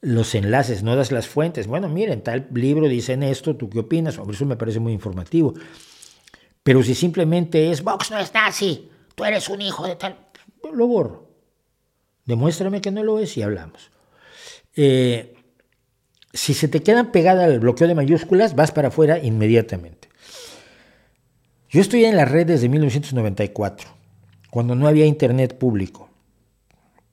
[0.00, 1.66] los enlaces, no das las fuentes.
[1.66, 4.18] Bueno, miren, tal libro dicen esto, ¿tú qué opinas?
[4.18, 5.54] Hombre, eso me parece muy informativo.
[6.62, 10.16] Pero si simplemente es, Vox no es nazi, tú eres un hijo de tal,
[10.72, 11.28] lo borro.
[12.24, 13.90] Demuéstrame que no lo es y hablamos.
[14.76, 15.34] Eh,
[16.32, 20.08] si se te queda pegada el bloqueo de mayúsculas, vas para afuera inmediatamente.
[21.68, 23.88] Yo estoy en la red desde 1994,
[24.50, 26.10] cuando no había internet público.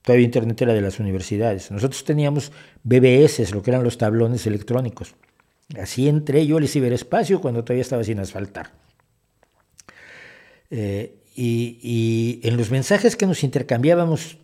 [0.02, 1.72] Todavía internet era de las universidades.
[1.72, 2.52] Nosotros teníamos
[2.84, 5.16] BBS, lo que eran los tablones electrónicos.
[5.78, 8.72] Así entré yo al ciberespacio cuando todavía estaba sin asfaltar.
[10.72, 14.38] Eh, y, en los mensajes que nos intercambiábamos,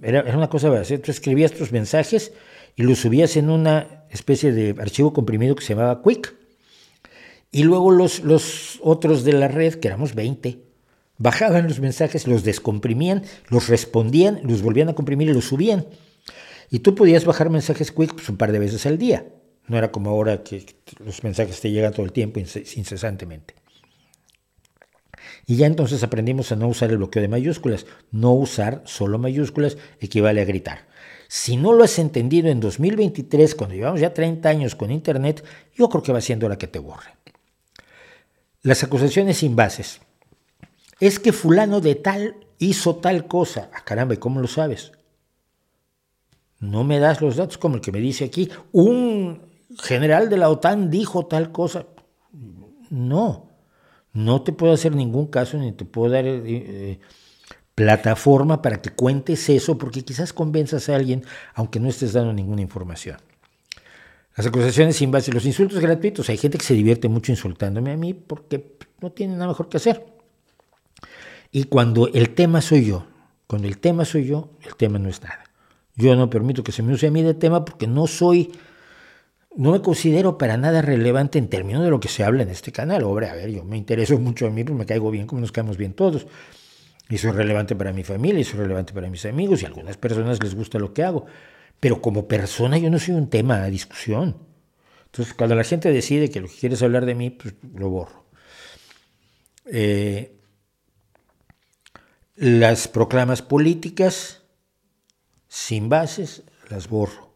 [0.00, 2.32] era, era una cosa, tú escribías tus mensajes
[2.76, 6.34] y lo subías en una especie de archivo comprimido que se llamaba Quick.
[7.50, 10.58] Y luego los, los otros de la red, que éramos 20,
[11.18, 15.86] bajaban los mensajes, los descomprimían, los respondían, los volvían a comprimir y los subían.
[16.70, 19.26] Y tú podías bajar mensajes Quick pues, un par de veces al día.
[19.66, 20.64] No era como ahora que
[21.04, 23.54] los mensajes te llegan todo el tiempo incesantemente.
[25.46, 27.86] Y ya entonces aprendimos a no usar el bloqueo de mayúsculas.
[28.10, 30.86] No usar solo mayúsculas equivale a gritar.
[31.28, 35.44] Si no lo has entendido en 2023, cuando llevamos ya 30 años con Internet,
[35.74, 37.14] yo creo que va siendo hora que te borre.
[38.62, 40.00] Las acusaciones sin bases.
[41.00, 43.70] Es que fulano de tal hizo tal cosa.
[43.74, 44.92] Ah, caramba, ¿y cómo lo sabes?
[46.60, 49.42] No me das los datos como el que me dice aquí, un
[49.78, 51.86] general de la OTAN dijo tal cosa.
[52.88, 53.50] No,
[54.14, 57.00] no te puedo hacer ningún caso ni te puedo dar eh, eh,
[57.78, 61.22] plataforma para que cuentes eso, porque quizás convenzas a alguien
[61.54, 63.18] aunque no estés dando ninguna información.
[64.36, 66.28] Las acusaciones sin base, los insultos gratuitos.
[66.28, 69.76] Hay gente que se divierte mucho insultándome a mí porque no tiene nada mejor que
[69.76, 70.04] hacer.
[71.52, 73.06] Y cuando el tema soy yo,
[73.46, 75.44] cuando el tema soy yo, el tema no es nada.
[75.94, 78.50] Yo no permito que se me use a mí de tema porque no soy,
[79.54, 82.72] no me considero para nada relevante en términos de lo que se habla en este
[82.72, 83.04] canal.
[83.04, 85.52] Hombre, a ver, yo me intereso mucho a mí, pues me caigo bien, como nos
[85.52, 86.26] caemos bien todos.
[87.08, 89.96] Eso es relevante para mi familia, eso es relevante para mis amigos y a algunas
[89.96, 91.26] personas les gusta lo que hago.
[91.80, 94.36] Pero como persona yo no soy un tema a discusión.
[95.06, 97.88] Entonces, cuando la gente decide que lo que quiere es hablar de mí, pues lo
[97.88, 98.26] borro.
[99.64, 100.38] Eh,
[102.36, 104.42] las proclamas políticas
[105.48, 107.32] sin bases las borro.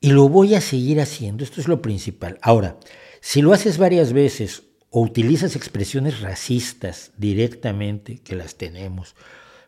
[0.00, 2.38] Y lo voy a seguir haciendo, esto es lo principal.
[2.42, 2.78] Ahora,
[3.20, 9.14] si lo haces varias veces o utilizas expresiones racistas directamente, que las tenemos,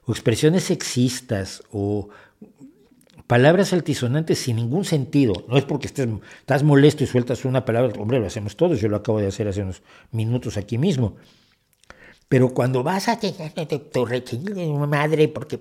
[0.05, 2.09] o expresiones sexistas o
[3.27, 5.45] palabras altisonantes sin ningún sentido.
[5.49, 6.09] No es porque estés,
[6.41, 9.49] estás molesto y sueltas una palabra, hombre, lo hacemos todos, yo lo acabo de hacer
[9.49, 11.17] hace unos minutos aquí mismo.
[12.29, 15.59] Pero cuando vas a tu madre, porque...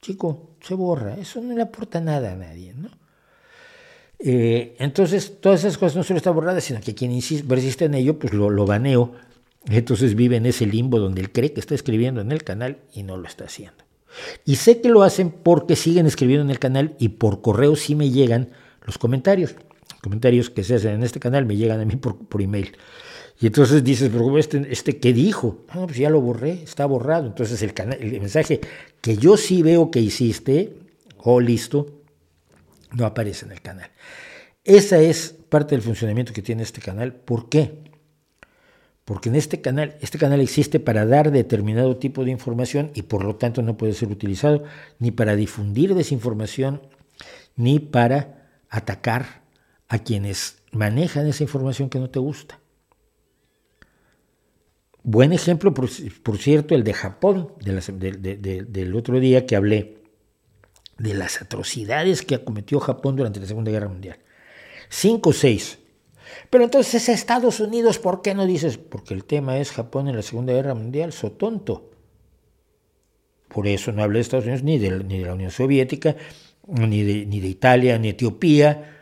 [0.00, 2.90] Chico, se borra, eso no le aporta nada a nadie, ¿no?
[4.24, 8.18] Eh, entonces, todas esas cosas no solo están borradas, sino que quien persiste en ello,
[8.18, 9.12] pues lo, baneo.
[9.68, 13.02] Entonces vive en ese limbo donde él cree que está escribiendo en el canal y
[13.02, 13.84] no lo está haciendo.
[14.44, 17.94] Y sé que lo hacen porque siguen escribiendo en el canal y por correo sí
[17.94, 18.50] me llegan
[18.84, 19.54] los comentarios.
[20.02, 22.76] comentarios que se hacen en este canal me llegan a mí por, email.
[23.40, 25.64] Y entonces dices, pero este, este ¿qué dijo?
[25.74, 27.26] No, pues ya lo borré, está borrado.
[27.26, 28.60] Entonces el, canal, el mensaje
[29.00, 30.74] que yo sí veo que hiciste,
[31.18, 32.01] oh, listo,
[32.94, 33.90] no aparece en el canal.
[34.64, 37.14] Esa es parte del funcionamiento que tiene este canal.
[37.14, 37.82] ¿Por qué?
[39.04, 43.24] porque en este canal, este canal existe para dar determinado tipo de información y por
[43.24, 44.64] lo tanto no puede ser utilizado
[44.98, 46.82] ni para difundir desinformación
[47.56, 49.42] ni para atacar
[49.88, 52.60] a quienes manejan esa información que no te gusta.
[55.02, 55.88] Buen ejemplo, por,
[56.38, 60.01] cierto, el de Japón, del otro día que hablé
[61.02, 64.18] de las atrocidades que cometió Japón durante la Segunda Guerra Mundial.
[64.88, 65.78] Cinco o seis
[66.50, 68.78] pero entonces Estados Unidos, ¿por qué no dices?
[68.78, 71.90] Porque el tema es Japón en la Segunda Guerra Mundial, so tonto.
[73.48, 76.16] Por eso no hablé de Estados Unidos ni de, ni de la Unión Soviética,
[76.66, 78.98] ni de, ni de Italia, ni Etiopía,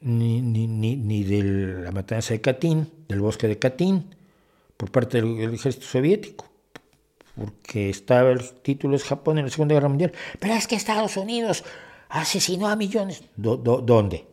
[0.00, 4.14] ni, ni, ni, de la matanza de Katyn, del bosque de Katyn,
[4.76, 6.50] por parte del, ejército soviético.
[7.36, 10.12] Porque estaba el título es Japón en la Segunda Guerra Mundial.
[10.38, 11.64] Pero es que Estados Unidos
[12.08, 13.22] asesinó a millones.
[13.36, 14.26] ¿Dónde?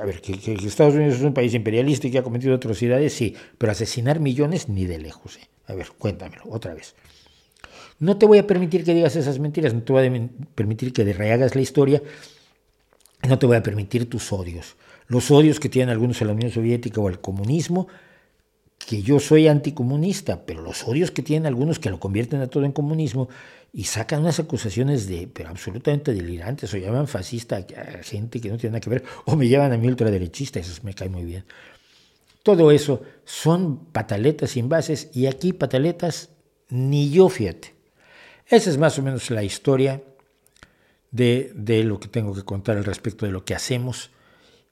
[0.00, 3.36] A ver, que, Estados Unidos es un país imperialista y que ha cometido atrocidades, sí,
[3.58, 5.36] pero asesinar millones ni de lejos.
[5.36, 5.48] ¿eh?
[5.66, 6.94] A ver, cuéntamelo otra vez.
[7.98, 11.04] No te voy a permitir que digas esas mentiras, no te voy a permitir que
[11.12, 12.02] rehagas la historia,
[13.28, 14.76] no te voy a permitir tus odios.
[15.06, 17.86] Los odios que tienen algunos a la Unión Soviética o al comunismo,
[18.84, 22.64] que yo soy anticomunista, pero los odios que tienen algunos que lo convierten a todo
[22.64, 23.28] en comunismo,
[23.74, 28.58] y sacan unas acusaciones de, pero absolutamente delirantes, o llaman fascista a gente que no
[28.58, 31.44] tiene nada que ver, o me llaman a mí ultraderechista, eso me cae muy bien.
[32.42, 36.30] Todo eso son pataletas sin bases, y aquí pataletas
[36.68, 37.74] ni yo, fíjate.
[38.46, 40.02] Esa es más o menos la historia
[41.10, 44.10] de, de lo que tengo que contar al respecto de lo que hacemos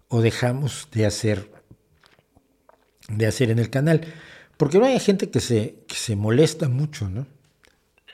[0.09, 1.51] o dejamos de hacer,
[3.11, 4.03] de hacer en el canal.
[4.57, 7.27] Porque no hay gente que se, que se molesta mucho, ¿no?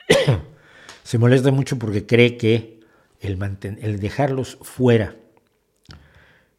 [1.03, 2.79] se molesta mucho porque cree que
[3.19, 3.37] el,
[3.81, 5.15] el dejarlos fuera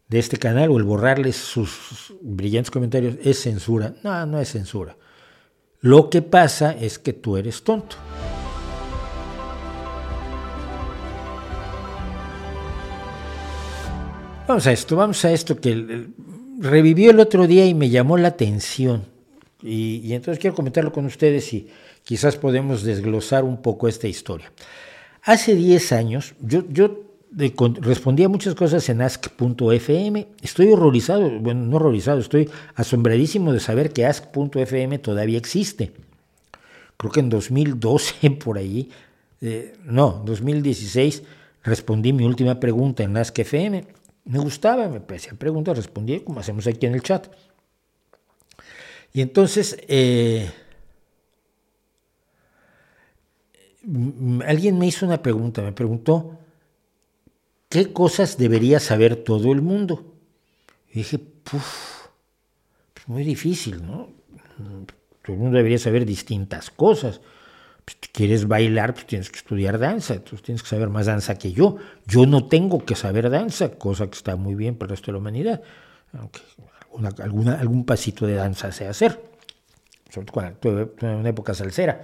[0.09, 3.95] de este canal o el borrarles sus brillantes comentarios es censura.
[4.03, 4.97] No, no es censura.
[5.81, 7.97] Lo que pasa es que tú eres tonto.
[14.49, 16.09] Vamos a esto, vamos a esto que
[16.59, 19.05] revivió el otro día y me llamó la atención.
[19.63, 21.69] Y, entonces quiero comentarlo con ustedes y
[22.05, 24.53] quizás podemos desglosar un poco esta historia.
[25.23, 27.03] Hace 10 años yo, yo
[27.81, 30.29] respondía muchas cosas en ask.fm.
[30.43, 35.93] Estoy horrorizado, bueno, no horrorizado, estoy asombradísimo de saber que ask.fm todavía existe.
[36.97, 38.91] Creo que en 2012, por ahí,
[39.41, 41.23] eh, no, 2016,
[41.63, 43.98] respondí mi última pregunta en ask.fm.
[44.29, 47.29] Me gustaba, me parecían preguntas, respondí como hacemos aquí en el chat.
[49.15, 50.51] Y entonces, eh,
[54.47, 56.39] alguien me hizo una pregunta, me preguntó,
[57.71, 60.15] ¿qué cosas debería saber todo el mundo?
[60.91, 62.09] Y dije, puff,
[62.93, 64.11] pues muy difícil, ¿no?
[65.23, 67.23] Todo el mundo debería saber distintas cosas.
[67.89, 71.53] Pues, quieres bailar, pues tienes que estudiar danza, tú tienes que saber más danza que
[71.53, 71.77] yo.
[72.07, 75.13] Yo no tengo que saber danza, cosa que está muy bien para el resto de
[75.13, 75.63] la humanidad,
[76.13, 76.41] aunque
[77.23, 79.19] alguna, algún pasito de danza sé hacer,
[80.11, 82.03] sobre todo cuando tuve una época salsera.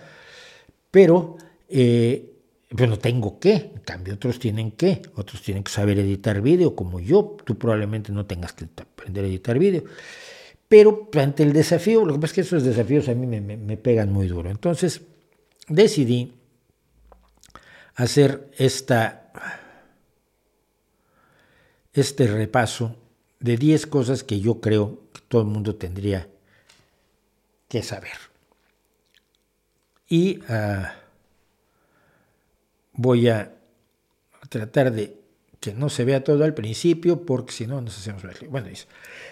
[0.91, 1.37] Pero
[1.69, 2.31] eh,
[2.69, 6.75] pero no tengo que, en cambio otros tienen que, otros tienen que saber editar vídeo
[6.75, 9.85] como yo, tú probablemente no tengas que aprender a editar vídeo.
[10.67, 13.77] Pero ante el desafío, lo que pasa es que esos desafíos a mí me, me
[13.77, 14.51] pegan muy duro.
[14.51, 15.03] Entonces
[15.69, 16.35] decidí
[17.95, 19.31] hacer esta,
[21.93, 22.97] este repaso
[23.41, 26.29] de 10 cosas que yo creo que todo el mundo tendría
[27.69, 28.13] que saber.
[30.09, 30.95] Y ah,
[32.93, 33.55] voy a
[34.49, 35.19] tratar de
[35.61, 38.69] que no se vea todo al principio, porque si no nos hacemos Bueno,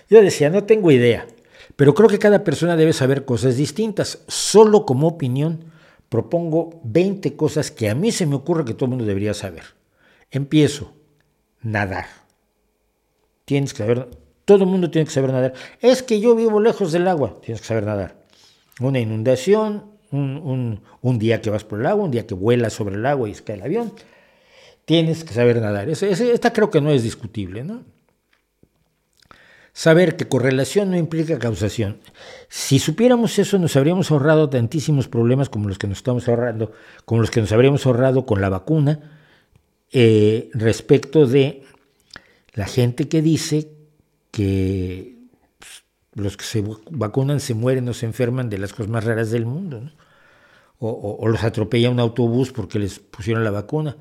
[0.09, 1.27] yo decía, no tengo idea,
[1.77, 4.21] pero creo que cada persona debe saber cosas distintas.
[4.29, 5.72] Solo como opinión
[6.13, 9.63] propongo 20 cosas que a mí se me ocurre que todo el mundo debería saber.
[10.31, 10.93] Empiezo,
[11.63, 12.05] nadar.
[13.47, 14.11] Tienes que saber,
[14.45, 15.55] todo el mundo tiene que saber nadar.
[15.81, 18.17] Es que yo vivo lejos del agua, tienes que saber nadar.
[18.79, 23.07] Una inundación, un, día que vas por el agua, un día que vuelas sobre el
[23.07, 23.95] agua y cae el avión,
[24.85, 25.89] tienes que saber nadar.
[25.89, 27.85] esta creo que no es discutible, ¿no?
[29.75, 31.99] Saber que correlación no implica causación.
[32.49, 36.73] Si supiéramos eso, nos habríamos ahorrado tantísimos problemas como los que nos estamos ahorrando,
[37.07, 39.01] como los que nos habríamos ahorrado con la vacuna,
[39.91, 41.63] eh, respecto de
[42.53, 43.71] la gente que dice
[44.31, 45.17] que
[45.59, 49.31] pues, los que se vacunan se mueren o se enferman de las cosas más raras
[49.31, 49.91] del mundo,
[50.79, 53.97] o, o los atropella un autobús porque les pusieron la vacuna.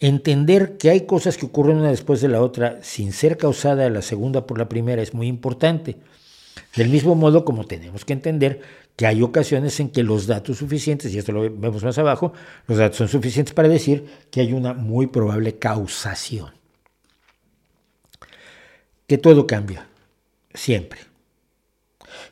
[0.00, 4.00] Entender que hay cosas que ocurren una después de la otra sin ser causada la
[4.00, 5.98] segunda por la primera es muy importante.
[6.74, 8.62] Del mismo modo como tenemos que entender
[8.96, 12.32] que hay ocasiones en que los datos suficientes, y esto lo vemos más abajo,
[12.66, 16.50] los datos son suficientes para decir que hay una muy probable causación.
[19.06, 19.86] Que todo cambia,
[20.54, 21.00] siempre.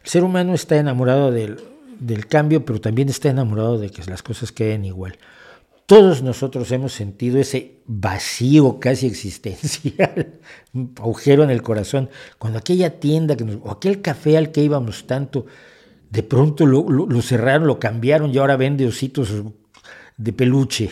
[0.05, 1.61] El ser humano está enamorado del,
[1.99, 5.19] del cambio, pero también está enamorado de que las cosas queden igual.
[5.89, 10.35] Todos nosotros hemos sentido ese vacío casi existencial,
[10.75, 15.07] un agujero en el corazón, cuando aquella tienda que o aquel café al que íbamos
[15.07, 15.47] tanto,
[16.11, 19.33] de pronto lo, cerraron, lo cambiaron y ahora vende ositos
[20.19, 20.91] de peluche.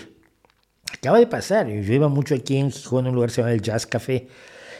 [0.90, 3.52] Acaba de pasar, yo iba mucho aquí en Gijón, en un lugar que se llama
[3.52, 4.28] el Jazz Café,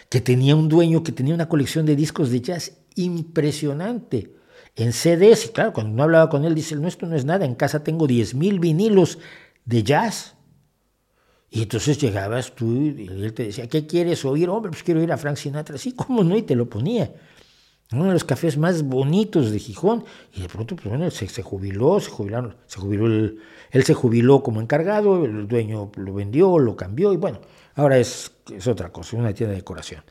[0.09, 4.33] que tenía un dueño que tenía una colección de discos de jazz impresionante
[4.77, 5.45] en CDs.
[5.45, 7.85] Y claro, cuando no hablaba con él, dice, no, esto no es nada, en casa
[7.85, 9.19] tengo 10.000 vinilos
[9.67, 10.35] de jazz.
[11.51, 14.49] Y entonces llegabas tú y él te decía, ¿qué quieres oír?
[14.49, 15.77] Hombre, pues quiero ir a Frank Sinatra.
[15.77, 16.37] Sí, ¿cómo no?
[16.37, 17.13] Y te lo ponía.
[17.93, 20.05] Uno de los cafés más bonitos de Gijón.
[20.35, 23.07] Y de pronto, pues bueno, se, jubiló, se jubilaron, se jubiló
[23.71, 27.41] él se jubiló como encargado, el dueño lo vendió, lo cambió y bueno,
[27.75, 30.03] ahora es, es otra cosa, una tienda de decoración.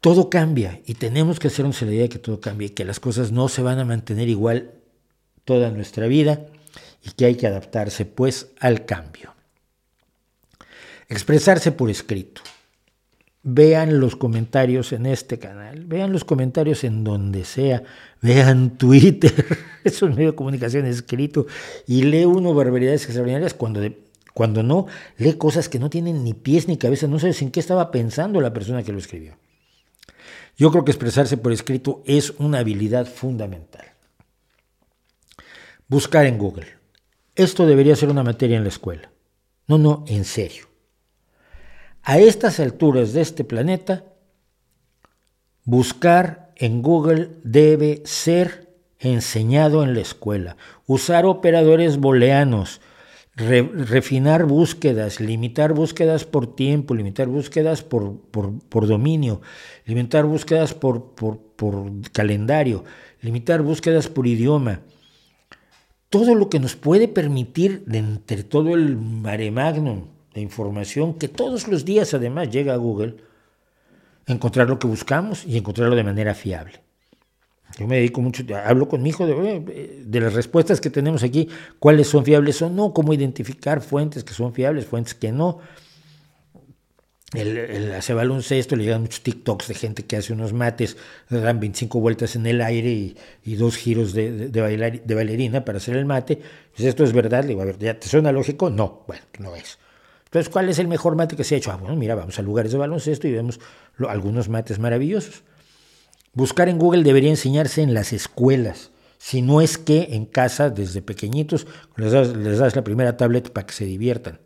[0.00, 3.00] Todo cambia y tenemos que hacernos la idea de que todo cambia y que las
[3.00, 4.72] cosas no se van a mantener igual
[5.44, 6.46] toda nuestra vida
[7.04, 9.34] y que hay que adaptarse pues al cambio.
[11.08, 12.40] Expresarse por escrito.
[13.42, 17.82] Vean los comentarios en este canal, vean los comentarios en donde sea,
[18.22, 19.34] vean Twitter,
[19.84, 21.46] es un medio de comunicación escrito,
[21.86, 23.82] y lee uno barbaridades extraordinarias cuando,
[24.32, 24.86] cuando no,
[25.18, 28.40] lee cosas que no tienen ni pies ni cabeza, no sabes en qué estaba pensando
[28.40, 29.36] la persona que lo escribió.
[30.56, 33.84] Yo creo que expresarse por escrito es una habilidad fundamental.
[35.86, 36.73] Buscar en Google.
[37.36, 39.10] Esto debería ser una materia en la escuela.
[39.66, 40.66] No, no, en serio.
[42.02, 44.04] A estas alturas de este planeta,
[45.64, 50.56] buscar en Google debe ser enseñado en la escuela.
[50.86, 52.80] Usar operadores booleanos,
[53.34, 59.40] refinar búsquedas, limitar búsquedas por tiempo, limitar búsquedas por, por, dominio,
[59.86, 61.40] limitar búsquedas por, por
[62.12, 62.84] calendario,
[63.22, 64.82] limitar búsquedas por idioma
[66.14, 71.26] todo lo que nos puede permitir, de entre todo el mare magnum de información que
[71.26, 73.16] todos los días además llega a Google,
[74.28, 76.82] encontrar lo que buscamos y encontrarlo de manera fiable.
[77.80, 81.48] Yo me dedico mucho, hablo con mi hijo de, de, las respuestas que tenemos aquí,
[81.80, 85.58] cuáles son fiables o no, cómo identificar fuentes que son fiables, fuentes que no
[87.32, 90.96] él, hace baloncesto, le llegan muchos TikToks de gente que hace unos mates,
[91.30, 95.96] le dan 25 vueltas en el aire y, dos giros de, de, bailarina para hacer
[95.96, 96.40] el mate.
[96.74, 98.70] Pues esto es verdad, le digo, a ver, ¿ya te suena lógico?
[98.70, 99.78] No, bueno, no es.
[100.26, 101.72] Entonces, ¿cuál es el mejor mate que se ha hecho?
[101.72, 103.60] Ah, bueno, mira, vamos a lugares de baloncesto y vemos
[104.08, 105.42] algunos mates maravillosos.
[106.34, 111.00] Buscar en Google debería enseñarse en las escuelas, si no es que en casa, desde
[111.00, 114.40] pequeñitos, les les das la primera tablet para que se diviertan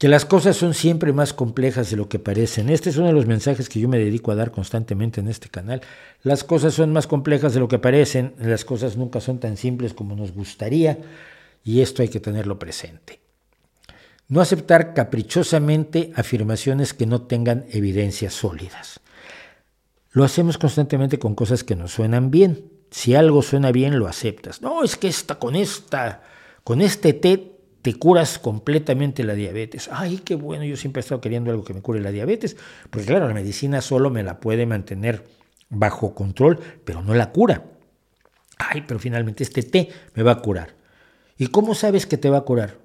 [0.00, 2.70] que las cosas son siempre más complejas de lo que parecen.
[2.70, 5.50] Este es uno de los mensajes que yo me dedico a dar constantemente en este
[5.50, 5.82] canal.
[6.22, 9.92] Las cosas son más complejas de lo que parecen, las cosas nunca son tan simples
[9.92, 10.96] como nos gustaría
[11.62, 13.20] y esto hay que tenerlo presente.
[14.26, 19.00] No aceptar caprichosamente afirmaciones que no tengan evidencias sólidas.
[20.12, 22.70] Lo hacemos constantemente con cosas que nos suenan bien.
[22.90, 24.62] Si algo suena bien, lo aceptas.
[24.62, 26.22] No, es que esta con esta,
[26.64, 27.49] con este té
[27.82, 29.88] te curas completamente la diabetes.
[29.92, 32.56] Ay, qué bueno, yo siempre he estado queriendo algo que me cure la diabetes,
[32.90, 35.26] porque claro, la medicina solo me la puede mantener
[35.68, 37.64] bajo control, pero no la cura.
[38.58, 40.74] Ay, pero finalmente este té me va a curar.
[41.38, 42.78] ¿Y cómo sabes que te va a curar?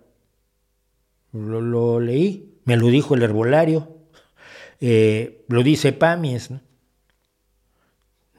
[1.34, 3.98] Lo, leí, me lo dijo el herbolario,
[4.80, 6.52] eh, lo dice Pamies.
[6.52, 6.62] ¿no?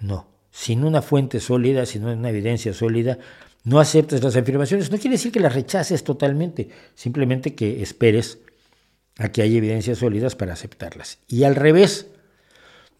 [0.01, 3.19] no, sin una fuente sólida, sin una evidencia sólida,
[3.67, 4.93] no aceptes las afirmaciones.
[4.93, 8.39] No quiere decir que las rechaces totalmente, simplemente que esperes
[9.19, 11.19] a que haya evidencias sólidas para aceptarlas.
[11.27, 12.07] Y al revés,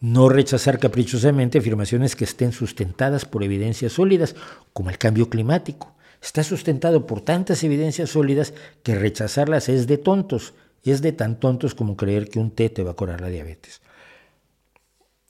[0.01, 4.35] no rechazar caprichosamente afirmaciones que estén sustentadas por evidencias sólidas,
[4.73, 5.95] como el cambio climático.
[6.21, 8.53] Está sustentado por tantas evidencias sólidas
[8.83, 10.53] que rechazarlas es de tontos,
[10.83, 13.81] es de tan tontos como creer que un té te va a curar la diabetes.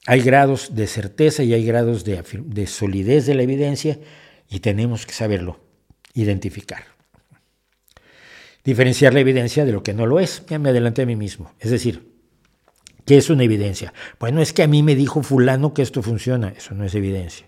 [0.08, 4.00] Hay grados de certeza y hay grados de, de solidez de la evidencia
[4.50, 5.60] y tenemos que saberlo
[6.14, 6.84] identificar.
[8.64, 10.44] Diferenciar la evidencia de lo que no lo es.
[10.48, 11.54] Ya me adelanté a mí mismo.
[11.60, 12.16] Es decir,
[13.06, 13.94] ¿qué es una evidencia?
[14.20, 16.50] Bueno, es que a mí me dijo fulano que esto funciona.
[16.50, 17.48] Eso no es evidencia.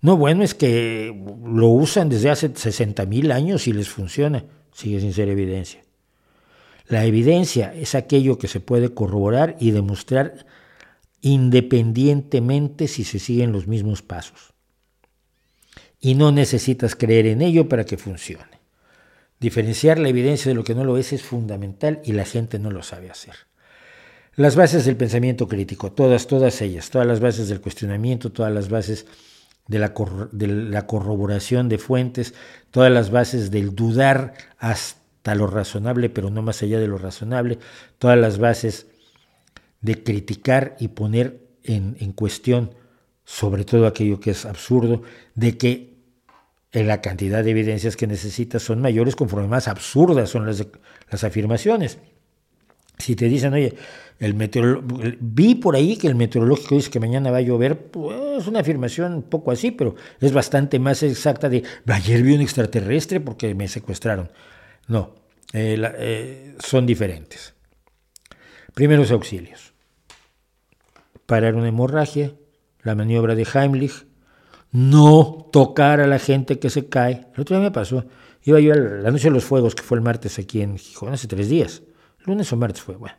[0.00, 1.14] No, bueno, es que
[1.44, 4.44] lo usan desde hace 60 mil años y les funciona.
[4.72, 5.82] Sigue sin ser evidencia.
[6.88, 10.46] La evidencia es aquello que se puede corroborar y demostrar
[11.20, 14.55] independientemente si se siguen los mismos pasos
[16.00, 18.60] y no necesitas creer en ello para que funcione.
[19.40, 22.70] Diferenciar la evidencia de lo que no lo es es fundamental y la gente no
[22.70, 23.34] lo sabe hacer.
[24.34, 28.68] Las bases del pensamiento crítico, todas, todas ellas, todas las bases del cuestionamiento, todas las
[28.68, 29.06] bases
[29.66, 29.94] de la,
[30.86, 32.34] corroboración de fuentes,
[32.70, 37.58] todas las bases del dudar hasta lo razonable, pero no más allá de lo razonable,
[37.98, 38.86] todas las bases
[39.80, 42.70] de criticar y poner en cuestión
[43.26, 45.02] sobre todo aquello que es absurdo,
[45.34, 45.96] de que
[46.72, 50.66] la cantidad de evidencias que necesitas son mayores conforme más absurdas son las,
[51.10, 51.98] las afirmaciones.
[52.98, 53.74] Si te dicen, oye,
[54.18, 58.46] el vi por ahí que el meteorológico dice que mañana va a llover, pues es
[58.46, 63.20] una afirmación un poco así, pero es bastante más exacta de, ayer vi un extraterrestre
[63.20, 64.30] porque me secuestraron.
[64.86, 65.14] No,
[65.52, 67.54] eh, eh, son diferentes.
[68.72, 69.74] Primeros auxilios.
[71.26, 72.32] Parar una hemorragia,
[72.86, 74.06] la maniobra de Heimlich,
[74.70, 77.26] no tocar a la gente que se cae.
[77.34, 78.04] El otro día me pasó,
[78.44, 81.26] iba yo al anuncio de los fuegos, que fue el martes aquí en Gijón, hace
[81.26, 81.82] tres días.
[82.24, 83.16] lunes o martes fue, bueno.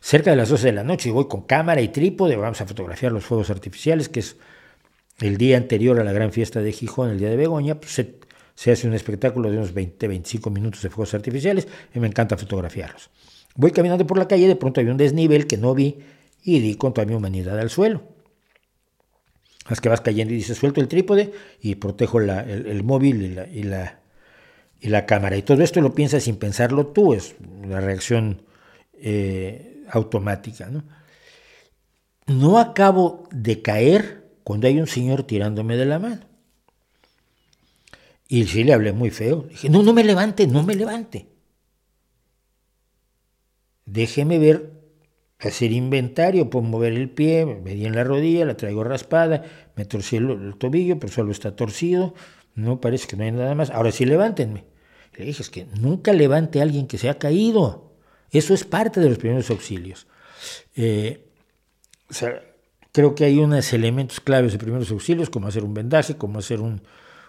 [0.00, 2.66] Cerca de las 12 de la noche, y voy con cámara y trípode, vamos a
[2.66, 4.36] fotografiar los fuegos artificiales, que es
[5.20, 8.18] el día anterior a la gran fiesta de Gijón, el día de Begoña, pues se,
[8.54, 12.36] se hace un espectáculo de unos 20, 25 minutos de fuegos artificiales, y me encanta
[12.36, 13.10] fotografiarlos.
[13.54, 15.98] Voy caminando por la calle, de pronto había un desnivel que no vi,
[16.42, 18.11] y di con toda mi humanidad al suelo.
[19.70, 23.98] Es que vas cayendo y dices, suelto el trípode y protejo el, móvil y la,
[24.80, 25.36] y, la, cámara.
[25.36, 28.42] Y todo esto lo piensas sin pensarlo tú, es una reacción
[28.94, 30.68] eh, automática.
[30.68, 30.82] ¿no?
[32.26, 36.26] no acabo de caer cuando hay un señor tirándome de la mano.
[38.28, 39.42] Y sí le hablé muy feo.
[39.42, 41.26] Dije, no, no me levante, no me levante.
[43.84, 44.81] Déjeme ver
[45.48, 49.44] hacer inventario, puedo mover el pie, me di en la rodilla, la traigo raspada,
[49.76, 52.14] me torcí el, tobillo, pero solo está torcido,
[52.54, 53.70] no parece que no hay nada más.
[53.70, 54.64] Ahora sí, levántenme.
[55.16, 57.92] Le dije, es que nunca levante a alguien que se ha caído.
[58.30, 60.06] Eso es parte de los primeros auxilios.
[60.74, 61.26] Eh,
[62.92, 66.60] creo que hay unos elementos claves de primeros auxilios, como hacer un vendaje, como hacer
[66.60, 66.82] un,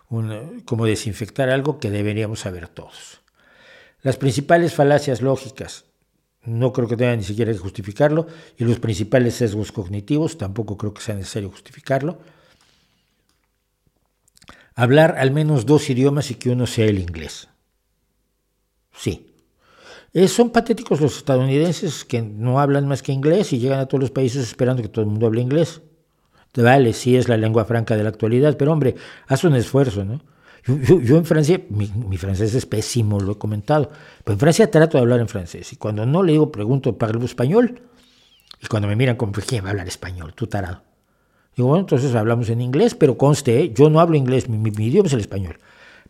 [0.09, 3.21] un como desinfectar algo que deberíamos saber todos.
[4.01, 5.85] Las principales falacias lógicas
[6.45, 10.93] no creo que tenga ni siquiera que justificarlo, y los principales sesgos cognitivos, tampoco creo
[10.93, 12.19] que sea necesario justificarlo.
[14.75, 17.47] Hablar al menos dos idiomas y que uno sea el inglés.
[18.95, 19.29] Sí.
[20.13, 24.01] Eh, son patéticos los estadounidenses que no hablan más que inglés y llegan a todos
[24.01, 25.81] los países esperando que todo el mundo hable inglés.
[26.55, 28.95] Vale, sí es la lengua franca de la actualidad, pero hombre,
[29.27, 30.21] haz un esfuerzo, ¿no?
[30.65, 33.91] Yo, en Francia, mi, francés es pésimo, lo he comentado,
[34.23, 37.25] pero en Francia trato de hablar en francés y cuando no le digo, pregunto, ¿parlo
[37.25, 37.81] español?
[38.61, 40.33] Y cuando me miran como, ¿quién va a hablar español?
[40.33, 40.83] Tú tarado.
[41.55, 43.73] Digo, bueno, entonces hablamos en inglés, pero conste, ¿eh?
[43.73, 45.59] yo no hablo inglés, mi, idioma es el español.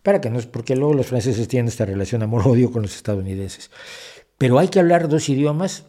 [0.04, 3.72] Para que no, porque luego los franceses tienen esta relación amor-odio con los estadounidenses.
[4.38, 5.86] Pero hay que hablar dos idiomas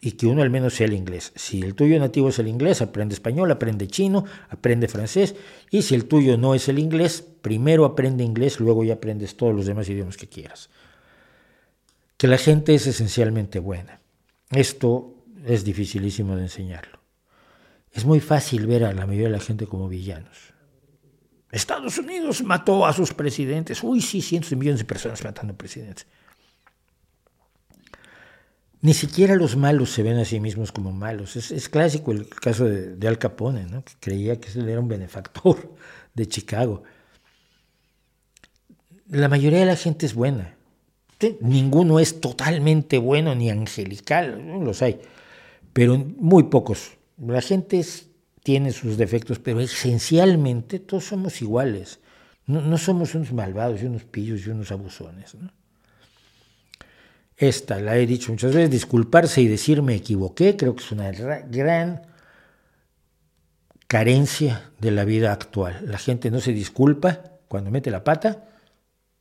[0.00, 1.32] y que uno al menos sea el inglés.
[1.36, 5.34] Si el tuyo nativo es el inglés, aprende español, aprende chino, aprende francés.
[5.70, 9.54] Y si el tuyo no es el inglés, primero aprende inglés, luego ya aprendes todos
[9.54, 10.70] los demás idiomas que quieras.
[12.16, 14.00] Que la gente es esencialmente buena.
[14.50, 15.14] Esto
[15.44, 16.98] es dificilísimo de enseñarlo.
[17.92, 20.54] Es muy fácil ver a la mayoría de la gente como villanos.
[21.50, 23.82] Estados Unidos mató a sus presidentes.
[23.82, 26.06] Uy, sí, cientos de millones de personas matando presidentes.
[28.82, 31.36] Ni siquiera los malos se ven a sí mismos como malos.
[31.36, 33.84] Es, clásico el caso de, Al Capone, ¿no?
[33.84, 35.74] que creía que él era un benefactor
[36.14, 36.82] de Chicago.
[39.08, 40.54] La mayoría de la gente es buena.
[41.40, 45.00] Ninguno es totalmente bueno ni angelical, los hay,
[45.74, 46.92] pero muy pocos.
[47.18, 47.84] La gente
[48.42, 52.00] tiene sus defectos, pero esencialmente todos somos iguales.
[52.46, 55.34] No, no somos unos malvados y unos pillos y unos abusones.
[55.34, 55.50] ¿no?
[57.40, 61.10] Esta, la he dicho muchas veces, disculparse y decir me equivoqué, creo que es una
[61.10, 62.02] gran
[63.86, 65.80] carencia de la vida actual.
[65.86, 68.44] La gente no se disculpa cuando mete la pata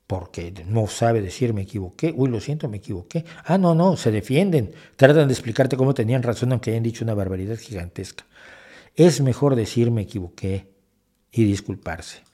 [0.05, 3.23] porque no sabe decir me equivoqué, uy, lo siento, me equivoqué.
[3.45, 7.13] Ah, no, no, se defienden, tratan de explicarte cómo tenían razón aunque hayan dicho una
[7.13, 8.25] barbaridad gigantesca.
[8.95, 10.67] Es mejor decir me equivoqué
[11.31, 12.28] y disculparse.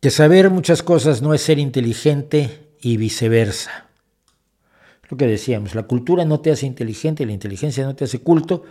[0.00, 3.86] Que saber muchas cosas no es ser inteligente y viceversa.
[5.08, 8.64] Lo que decíamos, la cultura no te hace inteligente, la inteligencia no te hace culto,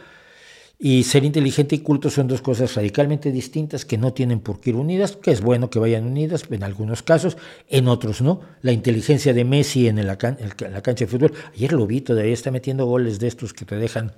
[0.77, 4.71] y ser inteligente y culto son dos cosas radicalmente distintas que no tienen por qué
[4.71, 7.37] ir unidas, que es bueno que vayan unidas en algunos casos,
[7.69, 8.41] en otros no.
[8.61, 12.85] La inteligencia de Messi en la, cancha de fútbol, ayer lo vi todavía, está metiendo
[12.85, 14.13] goles de estos que te dejan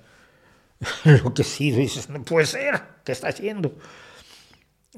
[1.06, 3.76] enloquecido y dices, no puede ser, ¿qué está haciendo?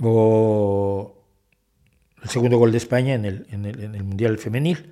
[0.01, 1.18] O
[2.23, 4.91] el segundo gol de España en el, en el, Mundial Femenil.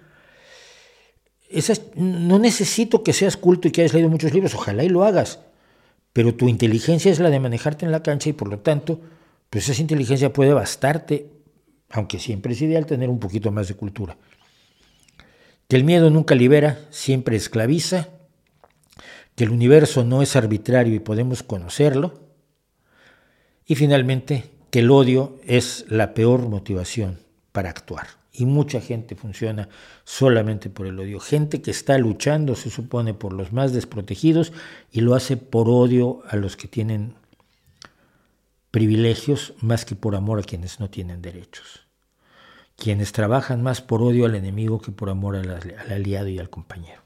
[1.96, 5.40] no necesito que seas culto y que hayas leído muchos libros, ojalá y lo hagas,
[6.14, 9.00] pero tu inteligencia es la de manejarte en la cancha y por lo tanto,
[9.50, 11.30] pues esa inteligencia puede bastarte,
[11.90, 14.18] aunque siempre es ideal tener un poquito más de cultura.
[15.68, 18.10] Que el miedo nunca libera, siempre esclaviza,
[19.36, 22.28] que el universo no es arbitrario y podemos conocerlo,
[23.66, 27.20] y finalmente el odio es la peor motivación
[27.52, 28.08] para actuar.
[28.32, 29.70] Y mucha gente funciona
[30.04, 31.20] solamente por el odio.
[31.20, 34.54] Gente que está luchando, se supone, por los más desprotegidos
[34.92, 37.16] y lo hace por odio a los que tienen
[38.70, 41.88] privilegios más que por amor a quienes no tienen derechos.
[42.76, 46.52] Quienes trabajan más por odio al enemigo que por amor al, al aliado y al
[46.52, 47.02] compañero.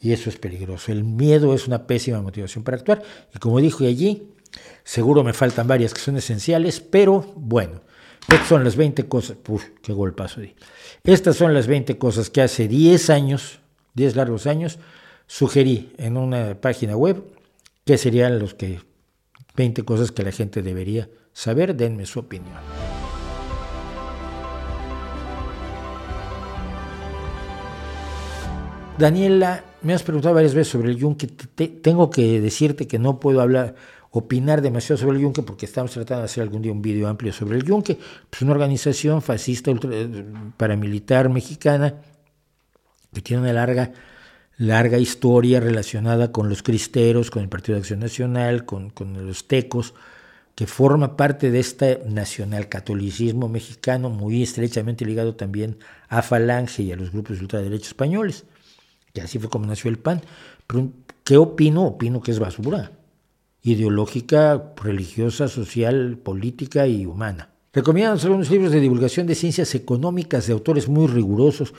[0.00, 0.90] Y eso es peligroso.
[0.90, 3.04] El miedo es una pésima motivación para actuar.
[3.32, 4.31] Y como dijo allí,
[4.84, 7.82] Seguro me faltan varias que son esenciales, pero bueno,
[8.28, 9.36] estas son las 20 cosas.
[9.48, 10.54] Uf, qué golpazo di.
[11.04, 13.60] Estas son las 20 cosas que hace 10 años,
[13.94, 14.78] 10 largos años,
[15.26, 17.22] sugerí en una página web
[17.84, 18.80] que serían los que
[19.56, 21.76] 20 cosas que la gente debería saber.
[21.76, 22.56] Denme su opinión.
[28.98, 31.26] Daniela, me has preguntado varias veces sobre el yunque.
[31.26, 33.74] tengo que decirte que no puedo hablar
[34.12, 37.32] opinar demasiado sobre el Yunque porque estamos tratando de hacer algún día un vídeo amplio
[37.32, 37.98] sobre el Yunque,
[38.28, 39.72] pues una organización fascista
[40.56, 41.94] paramilitar mexicana
[43.12, 43.92] que tiene una larga,
[44.58, 49.48] larga historia relacionada con los cristeros, con el Partido de Acción Nacional, con, con los
[49.48, 49.94] tecos,
[50.54, 55.78] que forma parte de este nacionalcatolicismo mexicano muy estrechamente ligado también
[56.08, 58.44] a Falange y a los grupos de ultraderecha españoles,
[59.14, 60.20] que así fue como nació el PAN.
[60.66, 60.90] Pero,
[61.24, 61.84] ¿qué opino?
[61.84, 62.92] Opino que es basura
[63.62, 67.50] ideológica, religiosa, social, política y humana.
[67.72, 71.72] Recomiendan algunos libros de divulgación de ciencias económicas de autores muy rigurosos.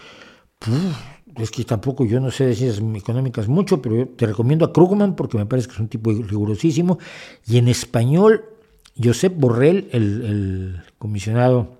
[1.36, 5.16] es que tampoco yo no sé de ciencias económicas mucho, pero te recomiendo a Krugman
[5.16, 6.98] porque me parece que es un tipo rigurosísimo.
[7.46, 8.46] Y en español,
[9.02, 11.78] Josep Borrell, el, el comisionado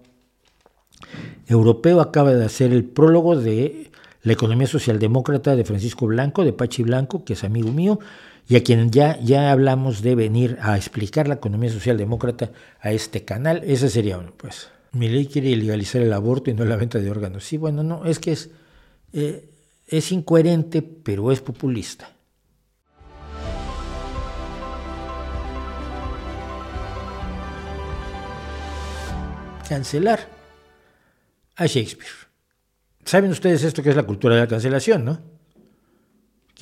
[1.48, 3.90] europeo, acaba de hacer el prólogo de
[4.22, 8.00] La economía socialdemócrata de Francisco Blanco, de Pachi Blanco, que es amigo mío
[8.48, 13.24] y a quien ya, ya hablamos de venir a explicar la economía socialdemócrata a este
[13.24, 13.62] canal.
[13.66, 14.70] Ese sería uno, pues.
[14.92, 17.44] Mi ley quiere legalizar el aborto y no la venta de órganos.
[17.46, 18.52] Sí, bueno, no, es que es,
[19.14, 19.50] eh,
[19.88, 22.10] es incoherente, pero es populista.
[29.68, 30.20] Cancelar
[31.56, 32.12] a Shakespeare.
[33.06, 35.33] ¿Saben ustedes esto que es la cultura de la cancelación, no?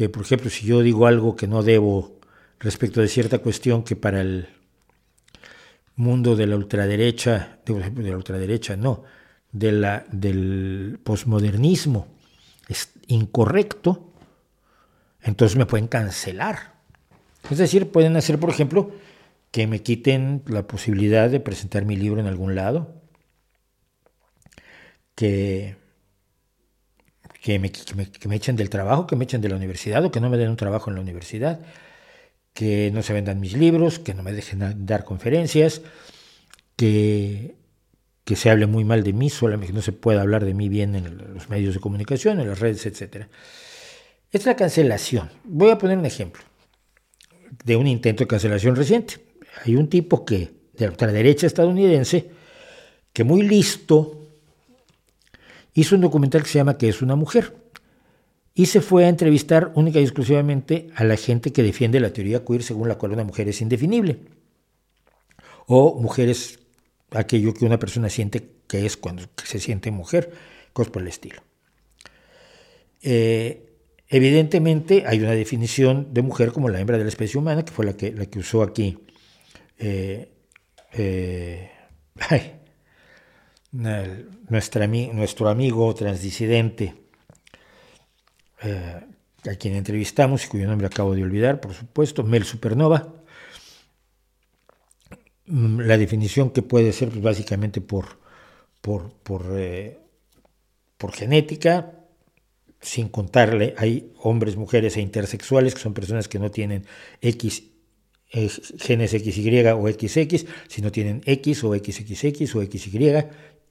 [0.01, 2.19] Que, por ejemplo, si yo digo algo que no debo
[2.59, 4.49] respecto de cierta cuestión que para el
[5.95, 9.03] mundo de la ultraderecha, de la ultraderecha no,
[9.51, 12.07] de la, del posmodernismo
[12.67, 14.11] es incorrecto,
[15.21, 16.73] entonces me pueden cancelar.
[17.51, 18.89] Es decir, pueden hacer, por ejemplo,
[19.51, 22.95] que me quiten la posibilidad de presentar mi libro en algún lado,
[25.13, 25.75] que
[27.41, 30.37] que me, echen del trabajo, que me echen de la universidad o que no me
[30.37, 31.59] den un trabajo en la universidad,
[32.53, 35.81] que no se vendan mis libros, que no me dejen dar conferencias,
[36.75, 37.55] que,
[38.23, 40.69] que se hable muy mal de mí, solamente que no se pueda hablar de mí
[40.69, 43.25] bien en los medios de comunicación, en las redes, etc.
[44.31, 45.31] Es la cancelación.
[45.43, 46.43] Voy a poner un ejemplo
[47.65, 49.15] de un intento de cancelación reciente.
[49.65, 52.29] Hay un tipo que, de la derecha estadounidense,
[53.11, 54.20] que muy listo,
[55.73, 57.55] hizo un documental que se llama Que es una mujer?
[58.53, 62.43] Y se fue a entrevistar única y exclusivamente a la gente que defiende la teoría
[62.43, 64.19] queer según la cual una mujer es indefinible.
[65.67, 66.59] O mujeres,
[67.11, 70.31] aquello que una persona siente que es cuando se siente mujer,
[70.73, 71.41] cosas por el estilo.
[73.01, 73.67] Eh,
[74.09, 77.85] evidentemente hay una definición de mujer como la hembra de la especie humana, que fue
[77.85, 78.97] la que, la que usó aquí
[79.77, 80.29] eh,
[80.93, 81.71] eh,
[83.71, 86.93] nuestro amigo transdisidente,
[88.63, 89.01] eh,
[89.49, 93.13] a quien entrevistamos y cuyo nombre acabo de olvidar, por supuesto, Mel Supernova.
[95.47, 98.19] Mm, la definición que puede ser pues, básicamente por,
[98.81, 99.99] por, por, eh,
[100.97, 101.97] por genética,
[102.79, 106.85] sin contarle, hay hombres, mujeres e intersexuales, que son personas que no tienen
[107.21, 107.63] X
[108.33, 108.49] eh,
[108.79, 113.25] genes XY o XX, sino tienen X o XXX o XY,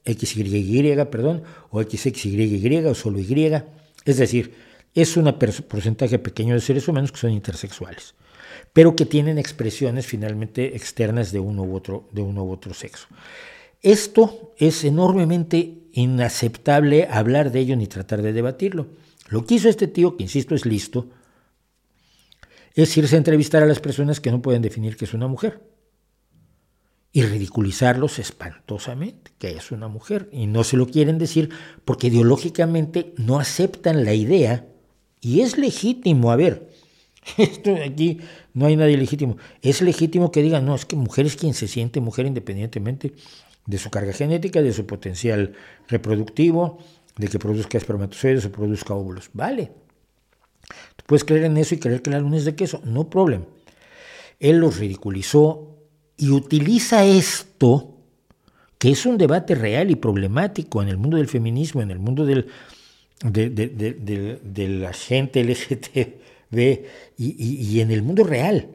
[0.05, 3.53] XYY, perdón, o XXYY o solo Y.
[4.05, 4.55] Es decir,
[4.95, 5.33] es un
[5.69, 8.15] porcentaje pequeño de seres humanos que son intersexuales,
[8.73, 13.07] pero que tienen expresiones finalmente externas de uno u otro, de uno u otro sexo.
[13.83, 18.89] Esto es enormemente inaceptable hablar de ello ni tratar de debatirlo.
[19.29, 21.09] Lo que hizo este tío, que insisto es listo,
[22.75, 25.61] es irse a entrevistar a las personas que no pueden definir que es una mujer
[27.13, 31.51] y ridiculizarlos espantosamente, que es una mujer, y no se lo quieren decir
[31.85, 34.67] porque ideológicamente no aceptan la idea,
[35.21, 36.71] y es legítimo, a ver,
[37.37, 38.21] esto aquí
[38.55, 41.67] no hay nadie legítimo, es legítimo que digan, no, es que mujer es quien se
[41.67, 43.13] siente mujer independientemente
[43.67, 45.55] de su carga genética, de su potencial
[45.89, 46.79] reproductivo,
[47.17, 49.73] de que produzca espermatozoides o produzca óvulos, vale.
[50.97, 53.45] Tú puedes creer en eso y creer que la luna es de queso, no problema.
[54.39, 55.70] Él los ridiculizó,
[56.21, 57.95] y utiliza esto,
[58.79, 62.27] que es un debate real y problemático en el mundo del feminismo, en el mundo
[62.27, 62.47] del,
[63.25, 66.85] de, la gente LGTB
[67.17, 68.69] y, en el mundo real.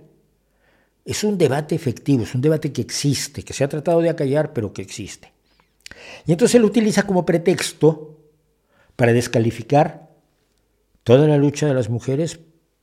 [1.05, 4.51] Es un debate efectivo, es un debate que existe, que se ha tratado de acallar,
[4.51, 5.31] pero que existe.
[6.26, 8.17] Y entonces lo utiliza como pretexto
[8.95, 10.09] para descalificar
[11.03, 12.39] toda la lucha de las mujeres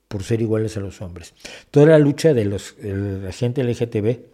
[0.07, 1.33] por ser iguales a los hombres,
[1.69, 4.32] toda la lucha de, los, la gente LGTB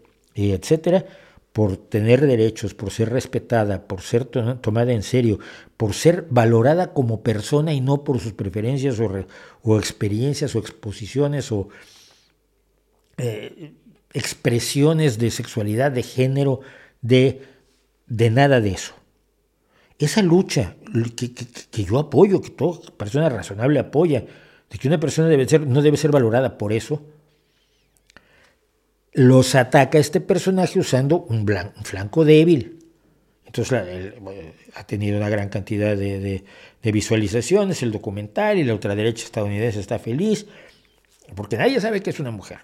[0.52, 1.06] etcétera,
[1.53, 5.40] por tener derechos, por ser respetada, por ser tomada en serio,
[5.78, 11.70] por ser valorada como persona y no por sus preferencias o, experiencias o exposiciones o
[13.18, 13.74] eh,
[14.14, 16.61] expresiones de sexualidad, de género,
[17.02, 17.41] de,
[18.07, 18.94] de nada de eso.
[19.98, 20.78] Esa lucha
[21.18, 24.24] que, que, yo apoyo, que toda persona razonable apoya,
[24.70, 27.03] de que una persona debe ser, no debe ser valorada por eso,
[29.14, 31.45] los ataca este personaje usando un,
[31.84, 32.80] flanco débil.
[33.45, 34.14] Entonces
[34.76, 36.44] ha tenido una gran cantidad de,
[36.84, 40.45] visualizaciones el documental y la ultraderecha estadounidense está feliz
[41.36, 42.60] porque nadie sabe que es una mujer.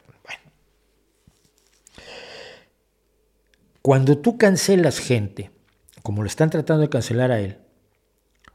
[3.82, 5.52] Cuando tú cancelas gente,
[6.02, 7.58] como lo están tratando de cancelar a él,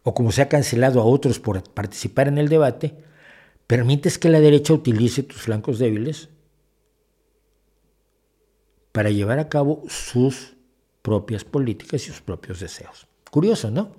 [0.02, 2.94] o como se ha cancelado a otros por participar en el debate,
[3.68, 6.30] permites que la derecha utilice tus flancos débiles
[8.92, 10.54] para llevar a cabo sus
[11.02, 13.06] propias políticas y sus propios deseos.
[13.30, 13.92] Curioso, ¿no?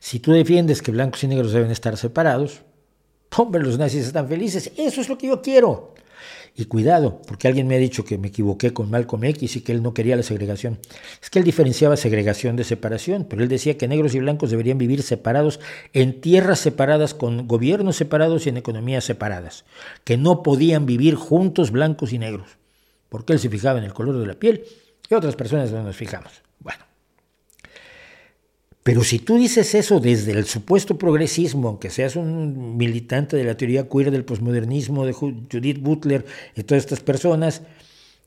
[0.00, 2.62] Si tú defiendes que blancos y negros deben estar separados,
[3.36, 5.94] hombre, los nazis están felices, eso es lo que yo quiero.
[6.56, 9.72] Y cuidado, porque alguien me ha dicho que me equivoqué con Malcolm X y que
[9.72, 10.78] él no quería la segregación.
[11.20, 14.78] Es que él diferenciaba segregación de separación, pero él decía que negros y blancos deberían
[14.78, 15.58] vivir separados
[15.92, 19.64] en tierras separadas, con gobiernos separados y en economías separadas,
[20.04, 22.58] que no podían vivir juntos blancos y negros
[23.14, 24.64] porque él se fijaba en el color de la piel
[25.08, 26.32] y otras personas no nos fijamos.
[26.58, 26.80] Bueno.
[28.82, 33.56] Pero si tú dices eso desde el supuesto progresismo, aunque seas un militante de la
[33.56, 36.26] teoría queer del posmodernismo de Judith Butler
[36.56, 37.62] y todas estas personas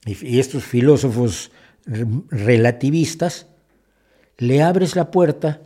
[0.06, 1.52] y estos filósofos
[2.30, 3.48] relativistas,
[4.38, 5.64] le abres la puerta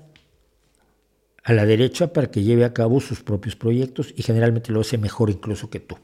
[1.43, 4.97] a la derecha para que lleve a cabo sus propios proyectos y generalmente lo hace
[4.97, 5.99] mejor incluso que tú.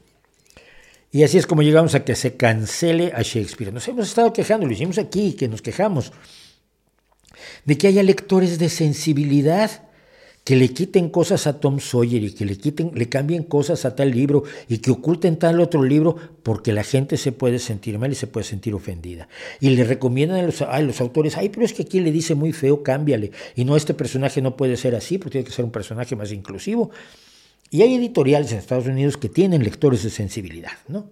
[1.10, 3.72] Y así es como llegamos a que se cancele a Shakespeare.
[3.72, 6.12] Nos hemos estado quejando, lo hicimos aquí, que nos quejamos,
[7.64, 9.88] de que haya lectores de sensibilidad
[10.48, 13.94] que le quiten cosas a Tom Sawyer y que le quiten, le cambien cosas a
[13.94, 18.12] tal libro y que oculten tal otro libro porque la gente se puede sentir mal
[18.12, 19.28] y se puede sentir ofendida.
[19.60, 22.34] Y le recomiendan a los, a los autores, ay, pero es que aquí le dice
[22.34, 23.30] muy feo, cámbiale.
[23.56, 26.32] Y no, este personaje no puede ser así porque tiene que ser un personaje más
[26.32, 26.92] inclusivo.
[27.70, 31.10] Y hay editoriales en Estados Unidos que tienen lectores de sensibilidad, ¿no?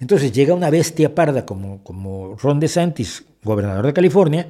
[0.00, 4.48] Entonces llega una bestia parda como, Ron DeSantis, gobernador de California,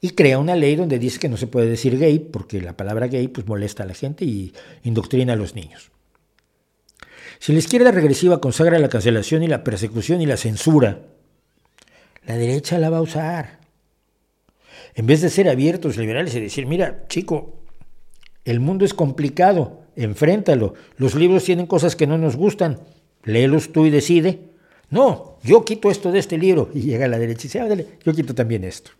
[0.00, 3.08] y crea una ley donde dice que no se puede decir gay porque la palabra
[3.08, 5.90] gay pues molesta a la gente y indoctrina a los niños.
[7.38, 11.02] Si la izquierda regresiva consagra la cancelación y la persecución y la censura,
[12.26, 13.60] la derecha la va a usar.
[14.94, 17.62] En vez de ser abiertos, liberales y decir, mira, chico,
[18.44, 22.80] el mundo es complicado, enfréntalo, los libros tienen cosas que no nos gustan,
[23.24, 24.50] léelos tú y decide.
[24.90, 26.70] No, yo quito esto de este libro.
[26.74, 27.68] Y llega a la derecha y dice, ah,
[28.04, 28.90] yo quito también esto.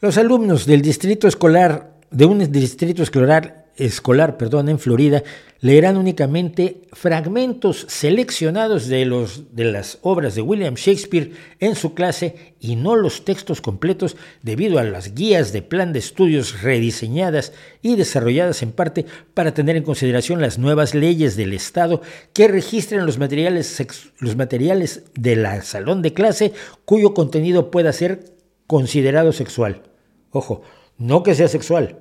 [0.00, 5.22] Los alumnos del distrito escolar, de un distrito escolar, escolar perdón, en Florida,
[5.60, 12.54] leerán únicamente fragmentos seleccionados de, los, de las obras de William Shakespeare en su clase
[12.60, 17.52] y no los textos completos debido a las guías de plan de estudios rediseñadas
[17.82, 22.02] y desarrolladas en parte para tener en consideración las nuevas leyes del Estado
[22.32, 23.84] que registran los materiales,
[24.18, 26.52] los materiales de la salón de clase
[26.84, 28.32] cuyo contenido pueda ser
[28.66, 29.82] considerado sexual.
[30.30, 30.62] Ojo,
[30.98, 31.98] no que sea sexual,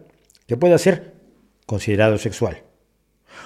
[0.48, 1.17] que pueda ser
[1.68, 2.64] considerado sexual.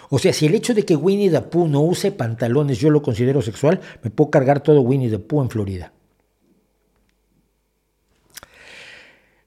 [0.10, 3.02] O sea, si el hecho de que Winnie the Pooh no use pantalones yo lo
[3.02, 5.92] considero sexual, me puedo cargar todo Winnie the Pooh en Florida.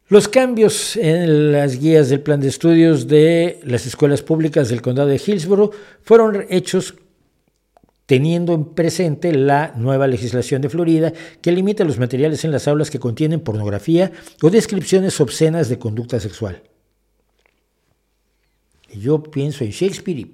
[0.09, 5.09] Los cambios en las guías del plan de estudios de las escuelas públicas del condado
[5.09, 5.73] de Hillsborough
[6.03, 6.95] fueron hechos
[8.05, 12.91] teniendo en presente la nueva legislación de Florida que limita los materiales en las aulas
[12.91, 16.63] que contienen pornografía o descripciones obscenas de conducta sexual.
[18.99, 20.33] Yo pienso en Shakespeare y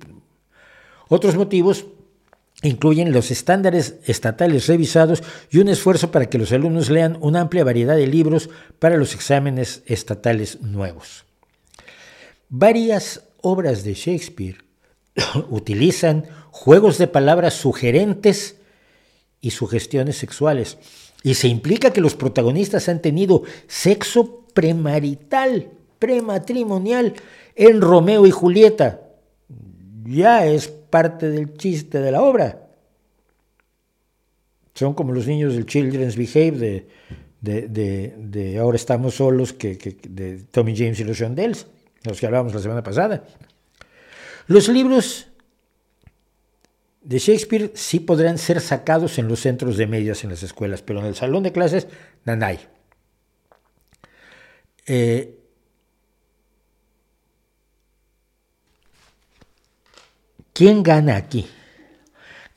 [1.08, 1.86] otros motivos
[2.62, 7.64] incluyen los estándares estatales revisados y un esfuerzo para que los alumnos lean una amplia
[7.64, 11.24] variedad de libros para los exámenes estatales nuevos.
[12.48, 14.58] Varias obras de Shakespeare
[15.50, 18.56] utilizan juegos de palabras sugerentes
[19.40, 20.78] y sugestiones sexuales.
[21.22, 27.14] Y se implica que los protagonistas han tenido sexo premarital, prematrimonial,
[27.60, 29.02] en Romeo y Julieta.
[30.04, 32.68] Ya es parte del chiste de la obra.
[34.72, 36.86] Son como los niños del Children's Behave
[37.42, 39.76] de, de, Ahora estamos solos, que,
[40.08, 41.66] de Tommy James y los Shondells,
[42.04, 43.24] los que hablábamos la semana pasada.
[44.46, 45.28] Los libros
[47.02, 51.00] de Shakespeare sí podrán ser sacados en los centros de medias en las escuelas, pero
[51.00, 51.88] en el salón de clases,
[52.24, 52.58] nanay.
[54.86, 55.39] Eh,
[60.52, 61.46] ¿Quién gana aquí?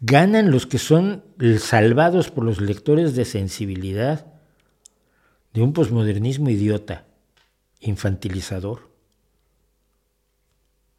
[0.02, 1.24] Ganan los que son
[1.60, 4.26] salvados por los lectores de sensibilidad
[5.54, 7.06] de un posmodernismo idiota,
[7.80, 8.90] infantilizador,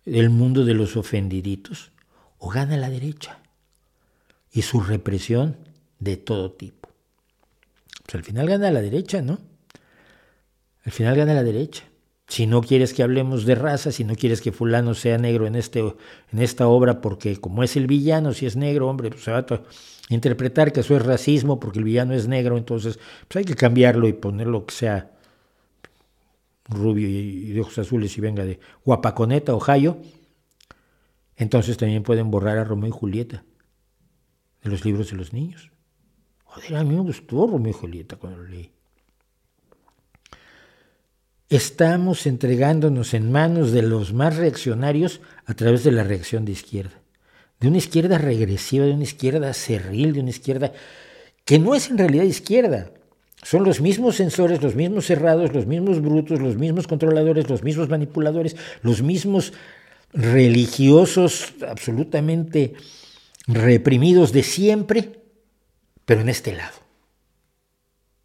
[0.04, 1.92] el mundo de los ofendiditos
[2.38, 3.38] o gana la derecha
[4.52, 5.56] y su represión
[5.98, 6.88] de todo tipo.
[8.04, 9.38] Pues al final gana la derecha, ¿no?
[10.84, 11.84] Al final gana la derecha.
[12.34, 15.54] Si no quieres que hablemos de raza, si no quieres que fulano sea negro en,
[15.54, 19.30] este, en esta obra, porque como es el villano, si es negro, hombre, pues se
[19.30, 19.62] va a
[20.08, 22.98] interpretar que eso es racismo porque el villano es negro, entonces
[23.28, 25.12] pues hay que cambiarlo y ponerlo que sea
[26.64, 29.98] rubio y de ojos azules y venga de Guapaconeta, Ohio,
[31.36, 33.44] entonces también pueden borrar a Romeo y Julieta
[34.60, 35.70] de los libros de los niños.
[36.46, 38.72] Joder, a mí me gustó Romeo y Julieta cuando lo leí.
[41.50, 47.00] Estamos entregándonos en manos de los más reaccionarios a través de la reacción de izquierda.
[47.60, 50.72] De una izquierda regresiva, de una izquierda cerril, de una izquierda
[51.44, 52.90] que no es en realidad izquierda.
[53.42, 57.90] Son los mismos sensores, los mismos cerrados, los mismos brutos, los mismos controladores, los mismos
[57.90, 59.52] manipuladores, los mismos
[60.14, 62.74] religiosos absolutamente
[63.46, 65.20] reprimidos de siempre,
[66.06, 66.78] pero en este lado,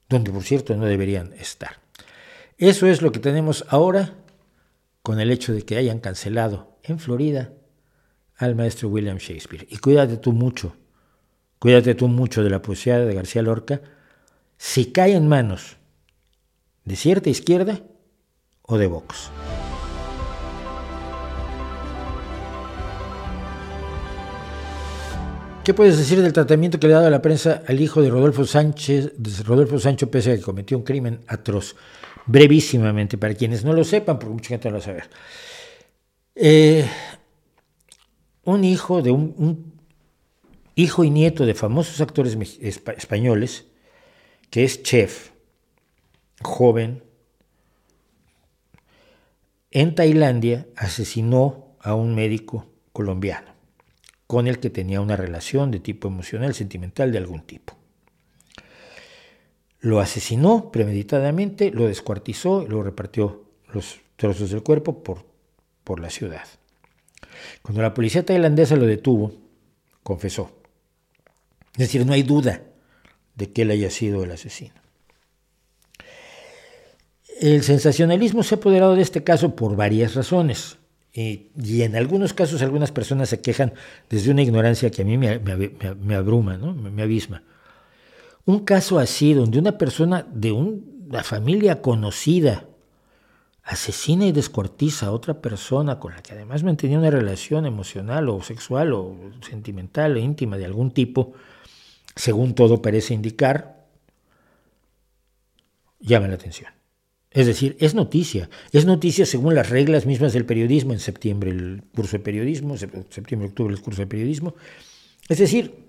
[0.07, 1.78] donde por cierto no deberían estar.
[2.59, 4.15] Eso es lo que tenemos ahora
[5.01, 7.53] con el hecho de que hayan cancelado en Florida
[8.35, 9.65] al maestro William Shakespeare.
[9.69, 10.75] Y cuídate tú mucho,
[11.57, 13.79] cuídate tú mucho de la poesía de García Lorca,
[14.57, 15.77] si cae en manos
[16.83, 17.79] de cierta izquierda
[18.63, 19.31] o de Vox.
[25.63, 28.09] ¿Qué puedes decir del tratamiento que le ha dado a la prensa al hijo de
[28.09, 31.77] Rodolfo Sánchez, de Rodolfo Sancho, pese a que cometió un crimen atroz?
[32.29, 35.09] Brevísimamente, para quienes no lo sepan, porque mucha gente no lo saber.
[36.35, 36.87] Eh,
[38.43, 39.73] un hijo de un,
[40.75, 43.65] hijo y nieto de famosos actores españoles,
[44.51, 45.31] que es chef,
[46.41, 47.03] joven,
[49.71, 53.53] en Tailandia asesinó a un médico colombiano,
[54.27, 57.78] con el que tenía una relación de tipo emocional, sentimental de algún tipo.
[59.81, 65.25] Lo asesinó premeditadamente, lo descuartizó y lo repartió los trozos del cuerpo por,
[65.83, 66.45] por la ciudad.
[67.61, 69.33] Cuando la policía tailandesa lo detuvo,
[70.03, 70.51] confesó.
[71.73, 72.63] Es decir, no hay duda
[73.35, 74.73] de que él haya sido el asesino.
[77.39, 80.77] El sensacionalismo se ha apoderado de este caso por varias razones.
[81.13, 81.49] Y,
[81.81, 83.73] en algunos casos algunas personas se quejan
[84.09, 86.73] desde una ignorancia que a mí me, abruma, ¿no?
[86.73, 87.43] me abisma.
[88.45, 92.65] Un caso así, donde una persona de una familia conocida
[93.63, 98.41] asesina y descuartiza a otra persona con la que además mantenía una relación emocional o
[98.41, 99.15] sexual o
[99.47, 101.33] sentimental o íntima de algún tipo,
[102.15, 103.85] según todo parece indicar,
[105.99, 106.71] llama la atención.
[107.31, 108.49] Es decir, es noticia.
[108.71, 110.93] Es noticia según las reglas mismas del periodismo.
[110.93, 114.55] En septiembre el curso de periodismo, septiembre-octubre el curso de periodismo.
[115.27, 115.88] Es decir,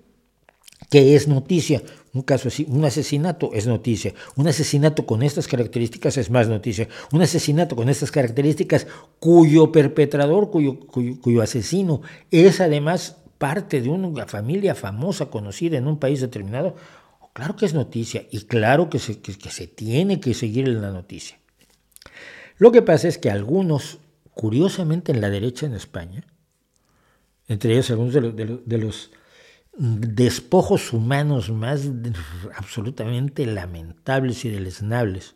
[0.91, 1.81] que es noticia.
[2.13, 4.13] Un caso así, un asesinato es noticia.
[4.35, 6.89] Un asesinato con estas características es más noticia.
[7.13, 8.85] Un asesinato con estas características
[9.17, 15.97] cuyo perpetrador, cuyo, cuyo, asesino es además parte de una familia famosa, conocida en un
[15.97, 16.75] país determinado,
[17.31, 20.91] claro que es noticia y claro que se, que, se tiene que seguir en la
[20.91, 21.39] noticia.
[22.57, 23.99] Lo que pasa es que algunos,
[24.33, 26.25] curiosamente en la derecha en España,
[27.47, 29.11] entre ellos algunos de los
[29.81, 31.89] despojos humanos más
[32.55, 35.33] absolutamente lamentables y deleznables,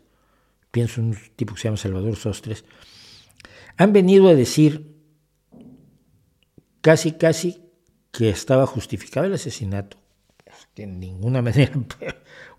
[0.70, 2.64] pienso en un tipo que se llama Salvador Sostres,
[3.76, 4.94] han venido a decir
[6.80, 7.60] casi, casi
[8.12, 9.96] que estaba justificado el asesinato,
[10.74, 11.72] que en ninguna manera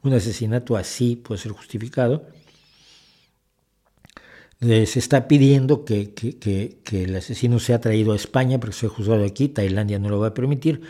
[0.04, 2.28] un asesinato así puede ser justificado,
[4.60, 10.00] se está pidiendo que, el asesino sea traído a España porque sea juzgado aquí, Tailandia
[10.00, 10.82] no lo va a permitir,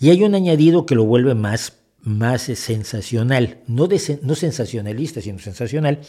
[0.00, 3.88] y hay un añadido que lo vuelve más, más sensacional, no,
[4.34, 6.00] sensacionalista, sino sensacional,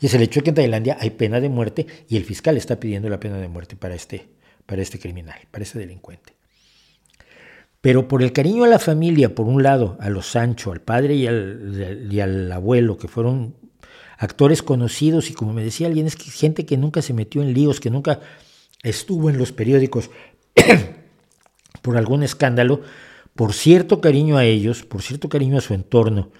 [0.00, 2.56] y es el hecho de que en Tailandia hay pena de muerte y el fiscal
[2.56, 4.28] está pidiendo la pena de muerte para este,
[4.68, 6.34] este criminal, para este delincuente.
[7.80, 11.14] Pero por el cariño a la familia, por un lado, a los Sancho, al padre
[11.16, 13.56] y al abuelo, que fueron
[14.22, 17.52] actores conocidos y como me decía alguien, es que gente que nunca se metió en
[17.52, 18.20] líos, que nunca
[18.84, 20.10] estuvo en los periódicos
[21.82, 22.82] por algún escándalo,
[23.34, 26.30] por cierto cariño a ellos, por cierto cariño a su entorno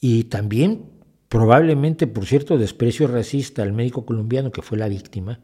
[0.00, 0.84] y también
[1.28, 5.40] probablemente por cierto desprecio racista al médico colombiano que fue la víctima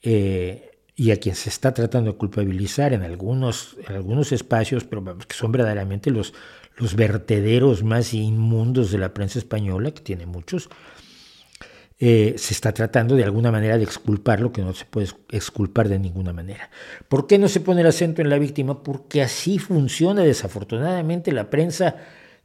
[0.00, 5.18] eh, y a quien se está tratando de culpabilizar en algunos, en algunos espacios, pero
[5.18, 6.34] que son verdaderamente los,
[6.76, 10.68] los vertederos más inmundos de la prensa española, que tiene muchos,
[12.00, 15.88] eh, se está tratando de alguna manera de exculpar lo que no se puede exculpar
[15.88, 16.70] de ninguna manera.
[17.08, 18.82] ¿Por qué no se pone el acento en la víctima?
[18.82, 21.96] Porque así funciona desafortunadamente la prensa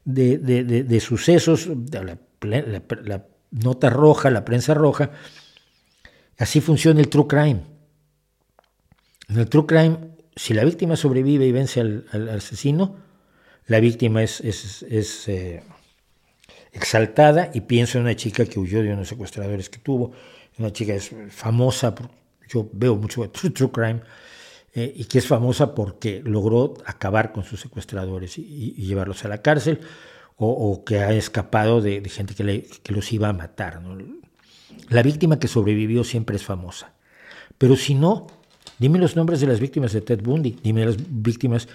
[0.04, 2.16] de, sucesos, la,
[3.02, 5.10] la, nota roja, la prensa roja,
[6.38, 7.62] así funciona el true crime.
[9.28, 9.98] En el true crime,
[10.36, 13.09] si la víctima sobrevive y vence al asesino,
[13.70, 15.62] la víctima es, es, eh,
[16.72, 20.10] exaltada y pienso en una chica que huyó de unos secuestradores que tuvo,
[20.58, 21.94] una chica es famosa,
[22.48, 24.00] yo veo mucho true, crime,
[24.74, 29.40] eh, y que es famosa porque logró acabar con sus secuestradores y, llevarlos a la
[29.40, 29.78] cárcel,
[30.36, 33.80] o, que ha escapado de, gente que, que, los iba a matar.
[34.88, 36.94] La víctima que sobrevivió siempre es famosa.
[37.58, 38.26] Pero si no,
[38.78, 41.68] dime los nombres de las víctimas de Ted Bundy, dime las víctimas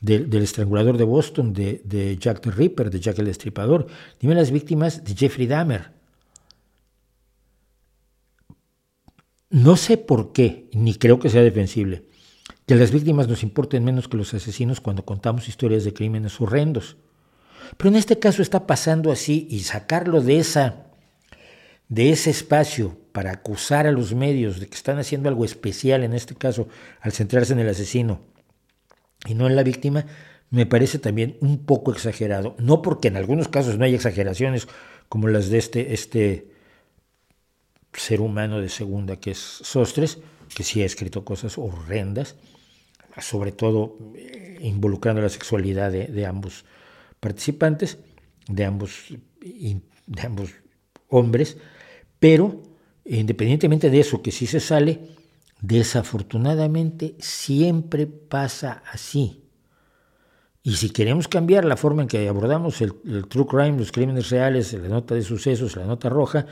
[0.00, 3.86] del estrangulador de Boston, de, Jack the Ripper, de Jack el Destripador.
[4.18, 5.92] Dime las víctimas de Jeffrey Dahmer.
[9.50, 12.04] No sé por qué, ni creo que sea defensible,
[12.66, 16.96] que las víctimas nos importen menos que los asesinos cuando contamos historias de crímenes horrendos.
[17.76, 20.86] Pero en este caso está pasando así y sacarlo de, esa,
[21.88, 26.14] de ese espacio para acusar a los medios de que están haciendo algo especial, en
[26.14, 26.68] este caso,
[27.00, 28.20] al centrarse en el asesino,
[29.26, 30.06] y no en la víctima,
[30.50, 32.56] me parece también un poco exagerado.
[32.58, 34.68] No porque en algunos casos no hay exageraciones
[35.08, 36.48] como las de este, este
[37.92, 40.18] ser humano de segunda que es Sostres,
[40.54, 42.36] que sí ha escrito cosas horrendas,
[43.20, 46.64] sobre todo eh, involucrando la sexualidad de, ambos
[47.20, 47.98] participantes,
[48.48, 49.06] de ambos,
[49.40, 50.50] de ambos
[51.08, 51.56] hombres,
[52.18, 52.62] pero
[53.04, 55.00] independientemente de eso, que si se sale,
[55.60, 59.44] desafortunadamente siempre pasa así.
[60.62, 62.92] Y si queremos cambiar la forma en que abordamos el,
[63.28, 66.46] true crime, los crímenes reales, la nota de sucesos, la nota roja,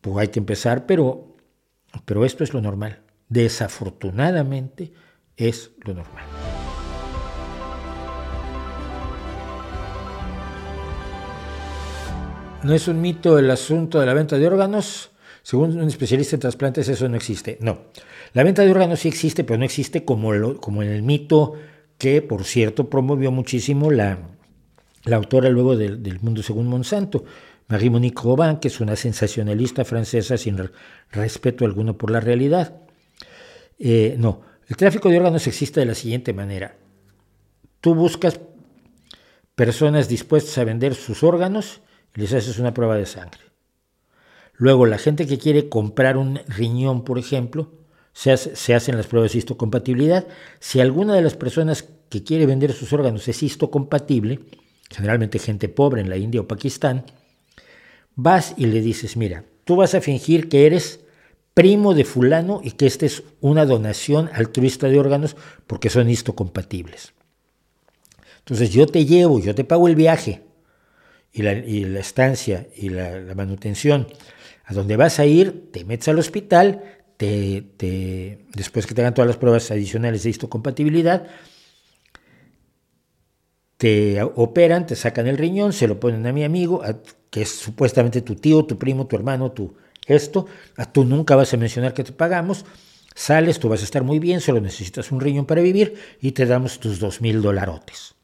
[0.00, 1.36] pues hay que empezar, pero,
[2.04, 3.02] pero esto es lo normal.
[3.28, 4.92] Desafortunadamente
[5.36, 6.24] es lo normal.
[12.62, 15.10] No es un mito el asunto de la venta de órganos.
[15.42, 17.56] Según un especialista en trasplantes, eso no existe.
[17.60, 17.78] No.
[18.32, 21.54] La venta de órganos sí existe, pero no existe como, en el mito
[21.98, 24.18] que, por cierto, promovió muchísimo la,
[25.04, 27.24] la autora luego del, Mundo Según Monsanto,
[27.68, 30.58] Marie-Monique Robin, que es una sensacionalista francesa sin
[31.10, 32.80] respeto alguno por la realidad.
[33.78, 36.76] Eh, no, el tráfico de órganos existe de la siguiente manera.
[37.80, 38.38] Tú buscas
[39.56, 41.80] personas dispuestas a vender sus órganos
[42.14, 43.40] y les haces una prueba de sangre.
[44.54, 47.79] Luego, la gente que quiere comprar un riñón, por ejemplo,
[48.12, 50.26] se, hacen las pruebas de histocompatibilidad.
[50.58, 54.40] Si alguna de las personas que quiere vender sus órganos es histocompatible,
[54.90, 57.04] generalmente gente pobre en la India o Pakistán,
[58.16, 61.00] vas y le dices, mira, tú vas a fingir que eres
[61.54, 67.12] primo de fulano y que esta es una donación altruista de órganos porque son histocompatibles.
[68.40, 70.42] Entonces yo te llevo, yo te pago el viaje
[71.32, 71.52] y la,
[72.00, 74.08] estancia y la, la, manutención.
[74.64, 76.82] A donde vas a ir, te metes al hospital,
[77.20, 81.26] te, después que te hagan todas las pruebas adicionales de histocompatibilidad,
[83.76, 86.82] te operan, te sacan el riñón, se lo ponen a mi amigo,
[87.28, 89.74] que es supuestamente tu tío, tu primo, tu hermano, tu
[90.06, 92.64] esto, a tú nunca vas a mencionar que te pagamos,
[93.14, 96.46] sales, tú vas a estar muy bien, solo necesitas un riñón para vivir y te
[96.46, 98.14] damos tus dos mil dolarotes.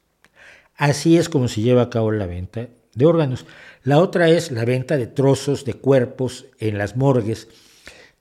[0.75, 3.45] Así es como se lleva a cabo la venta de órganos.
[3.83, 7.49] La otra es la venta de trozos de cuerpos en las morgues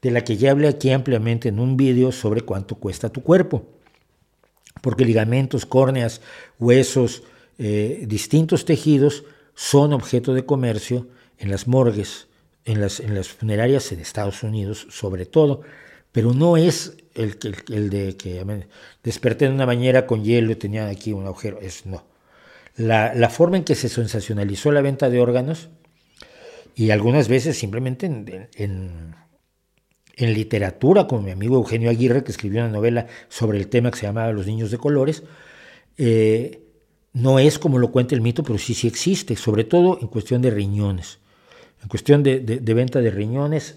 [0.05, 3.65] de la que ya hablé aquí ampliamente en un vídeo sobre cuánto cuesta tu cuerpo.
[4.81, 6.21] Porque ligamentos, córneas,
[6.59, 7.23] huesos,
[7.57, 9.23] eh, distintos tejidos
[9.55, 11.07] son objeto de comercio
[11.39, 12.27] en las morgues,
[12.65, 15.61] en las, funerarias en Estados Unidos sobre todo,
[16.11, 17.39] pero no es el,
[17.73, 18.45] el, de que
[19.01, 22.03] desperté en una bañera con hielo y tenía aquí un agujero, es no.
[22.77, 25.69] La, la, forma en que se sensacionalizó la venta de órganos
[26.75, 29.24] y algunas veces simplemente en en
[30.17, 34.05] literatura, como mi amigo Eugenio Aguirre, que escribió una novela sobre el tema que se
[34.05, 35.23] llamaba Los niños de colores,
[35.97, 36.61] eh,
[37.13, 40.41] no es como lo cuenta el mito, pero sí, sí existe, sobre todo en cuestión
[40.41, 41.19] de riñones.
[41.81, 43.75] En cuestión de, venta de riñones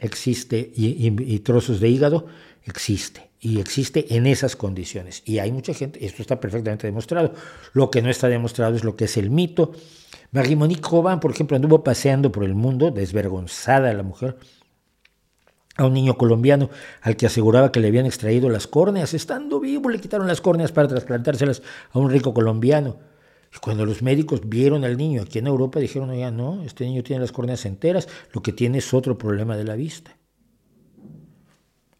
[0.00, 2.26] existe y, trozos de hígado
[2.64, 5.22] existe y existe en esas condiciones.
[5.24, 7.32] Y hay mucha gente, esto está perfectamente demostrado.
[7.72, 9.72] Lo que no está demostrado es lo que es el mito.
[10.32, 14.36] Marie-Monique por ejemplo, anduvo paseando por el mundo, desvergonzada la mujer,
[15.78, 16.68] a un niño colombiano
[17.00, 19.14] al que aseguraba que le habían extraído las córneas.
[19.14, 22.98] Estando vivo le quitaron las córneas para trasplantárselas a un rico colombiano.
[23.54, 27.02] Y cuando los médicos vieron al niño aquí en Europa dijeron, oiga, no, este niño
[27.02, 30.18] tiene las córneas enteras, lo que tiene es otro problema de la vista.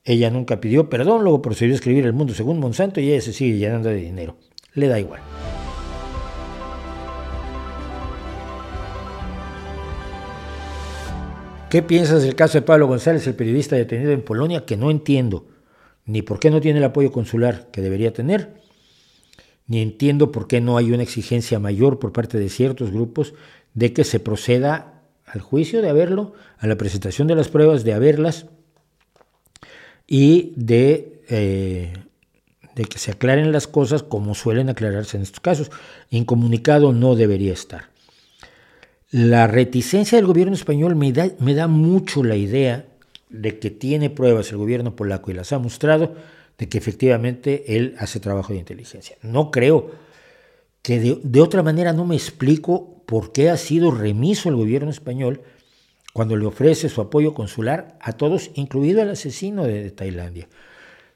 [0.04, 3.32] Ella nunca pidió perdón, luego procedió a escribir El Mundo según Monsanto y ella se
[3.32, 4.36] sigue llenando de dinero.
[4.74, 5.20] Le da igual.
[11.70, 15.46] ¿Qué piensas del caso de Pablo González, el periodista detenido en Polonia, que no entiendo
[16.06, 18.54] ni por qué no tiene el apoyo consular que debería tener,
[19.66, 23.34] ni entiendo por qué no hay una exigencia mayor por parte de ciertos grupos
[23.74, 27.92] de que se proceda al juicio de haberlo, a la presentación de las pruebas de
[27.92, 28.46] haberlas
[30.06, 31.92] y de, eh,
[32.74, 35.70] que se aclaren las cosas como suelen aclararse en estos casos.
[36.08, 37.90] Incomunicado no debería estar.
[39.10, 42.86] La reticencia del gobierno español me da, mucho la idea
[43.30, 46.14] de que tiene pruebas el gobierno polaco y las ha mostrado
[46.58, 49.16] de que efectivamente él hace trabajo de inteligencia.
[49.22, 49.92] No creo
[50.82, 55.40] que de, otra manera no me explico por qué ha sido remiso el gobierno español
[56.12, 60.48] cuando le ofrece su apoyo consular a todos, incluido al asesino de Tailandia.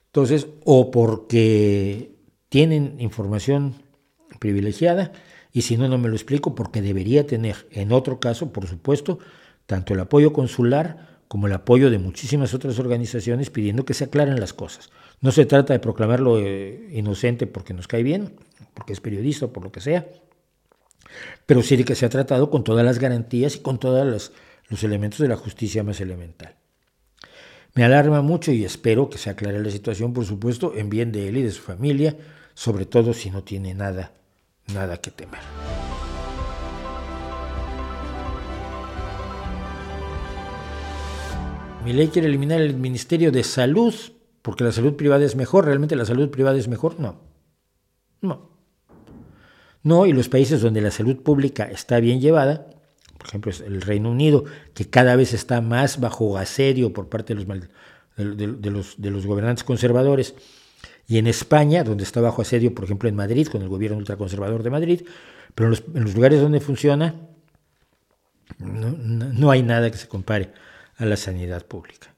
[0.07, 2.13] Entonces, o porque
[2.49, 3.75] tienen información
[4.39, 5.13] privilegiada,
[5.53, 9.19] y si no, no me lo explico porque debería tener, en otro caso, por supuesto,
[9.67, 14.41] tanto el apoyo consular como el apoyo de muchísimas otras organizaciones pidiendo que se aclaren
[14.41, 14.91] las cosas.
[15.21, 18.35] No se trata de proclamarlo eh, inocente porque nos cae bien,
[18.75, 20.09] porque es periodista o por lo que sea,
[21.45, 24.33] pero sí de que se ha tratado con todas las garantías y con todos los,
[24.69, 26.57] los elementos de la justicia más elemental.
[27.75, 31.29] Me alarma mucho y espero que se aclare la situación, por supuesto, en bien de
[31.29, 32.17] él y de su familia,
[32.55, 34.13] sobre todo si no tiene nada
[34.73, 35.41] nada que temer.
[41.85, 43.95] Mi ley quiere eliminar el Ministerio de Salud
[44.43, 45.65] porque la salud privada es mejor.
[45.65, 46.99] ¿Realmente la salud privada es mejor?
[47.01, 47.21] No.
[48.21, 48.51] No.
[49.83, 52.67] No, y los países donde la salud pública está bien llevada,
[53.19, 54.45] por ejemplo, el Reino Unido,
[54.75, 57.45] que cada vez está más bajo asedio por parte de
[58.71, 60.35] los, gobernantes conservadores,
[61.13, 64.63] y en España, donde está bajo asedio, por ejemplo, en Madrid, con el gobierno ultraconservador
[64.63, 65.03] de Madrid,
[65.55, 67.17] pero en los, lugares donde funciona,
[68.57, 70.55] no hay nada que se compare
[70.97, 72.15] a la sanidad pública.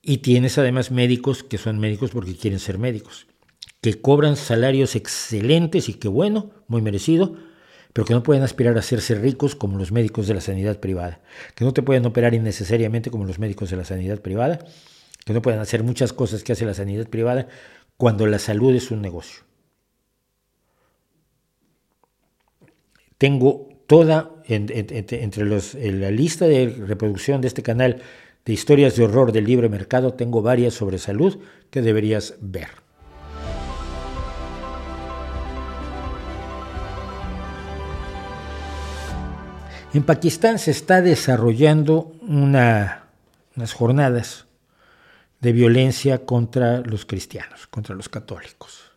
[0.00, 3.26] Y tienes además médicos que son médicos porque quieren ser médicos,
[3.80, 7.34] que cobran salarios excelentes y que bueno, muy merecido,
[7.92, 11.20] pero que no pueden aspirar a hacerse ricos como los médicos de la sanidad privada,
[11.56, 14.60] que no te pueden operar innecesariamente como los médicos de la sanidad privada,
[15.24, 17.48] que no pueden hacer muchas cosas que hace la sanidad privada
[17.96, 19.44] cuando la salud es un negocio.
[23.18, 28.02] Tengo toda entre los, la lista de reproducción de este canal
[28.44, 31.38] de historias de horror del libre mercado, tengo varias sobre salud
[31.70, 32.68] que deberías ver.
[39.94, 44.46] En Pakistán se está desarrollando unas jornadas
[45.42, 48.92] de violencia contra los cristianos, contra los católicos.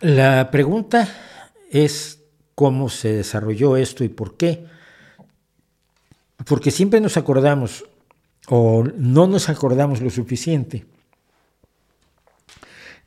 [0.00, 1.06] La pregunta
[1.70, 2.22] es
[2.54, 4.66] cómo se desarrolló esto y por qué
[6.46, 7.84] porque siempre nos acordamos
[8.48, 10.86] o no nos acordamos lo suficiente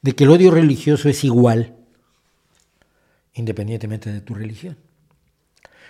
[0.01, 1.75] de que el odio religioso es igual
[3.33, 4.77] independientemente de tu religión.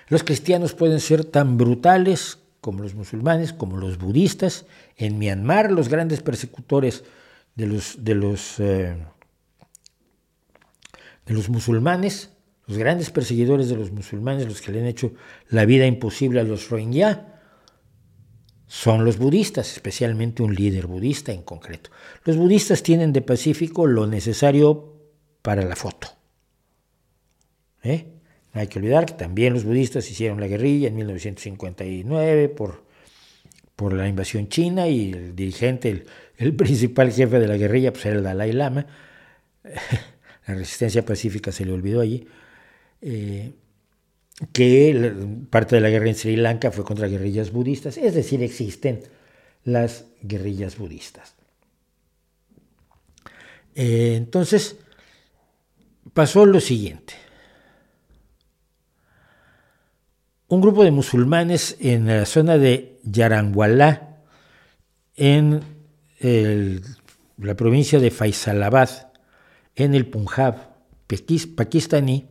[0.09, 4.65] Los cristianos pueden ser tan brutales como los musulmanes, como los budistas.
[4.95, 7.03] En Myanmar, los grandes persecutores
[7.55, 8.95] de los, de los, eh,
[11.25, 12.31] de los musulmanes,
[12.67, 15.13] los grandes perseguidores de los musulmanes, los que le han hecho
[15.49, 17.41] la vida imposible a los Rohingya,
[18.67, 21.89] son los budistas, especialmente un líder budista en concreto.
[22.25, 24.93] Los budistas tienen de Pacífico lo necesario
[25.41, 26.09] para la foto.
[27.81, 28.16] ¿Eh?
[28.57, 32.83] No hay que olvidar que también los budistas hicieron la guerrilla en 1959 por,
[33.75, 36.05] por la invasión china y el dirigente,
[36.37, 38.87] el, principal jefe de la guerrilla, pues era el Dalai Lama.
[40.47, 42.27] La resistencia pacífica se le olvidó allí.
[42.99, 43.51] Eh,
[44.53, 45.13] que
[45.51, 49.03] parte de la guerra en Sri Lanka fue contra guerrillas budistas, es decir, existen
[49.65, 51.35] las guerrillas budistas.
[53.75, 54.77] Eh, entonces,
[56.13, 57.26] pasó lo siguiente.
[60.49, 64.19] Un grupo de musulmanes en la zona de Yarangwala,
[65.17, 65.59] en
[67.37, 69.11] la provincia de Faisalabad,
[69.75, 70.55] en el Punjab
[71.55, 72.29] pakistaní,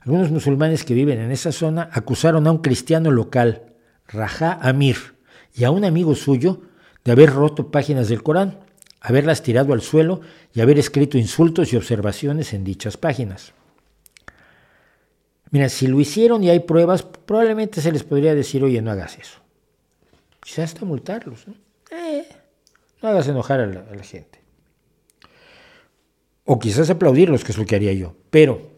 [0.00, 3.72] algunos musulmanes que viven en esa zona acusaron a un cristiano local,
[4.06, 5.16] Rajá Amir,
[5.54, 6.60] y a un amigo suyo
[7.04, 8.60] de haber roto páginas del Corán,
[9.00, 10.20] haberlas tirado al suelo
[10.52, 13.54] y haber escrito insultos y observaciones en dichas páginas.
[15.50, 19.18] Mira, si lo hicieron y hay pruebas, probablemente se les podría decir, oye, no hagas
[19.18, 19.40] eso.
[20.40, 21.46] Quizás hasta multarlos.
[21.46, 21.54] ¿no?
[21.90, 22.26] Eh,
[23.02, 24.40] no hagas enojar a la, a la gente.
[26.44, 28.14] O quizás aplaudirlos, que es lo que haría yo.
[28.30, 28.70] Pero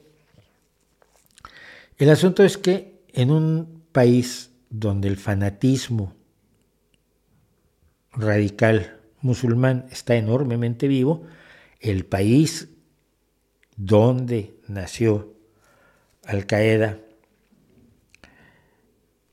[1.98, 6.14] el asunto es que en un país donde el fanatismo
[8.12, 11.26] radical musulmán está enormemente vivo,
[11.80, 12.68] el país
[13.76, 15.34] donde nació
[16.30, 16.98] Al Qaeda,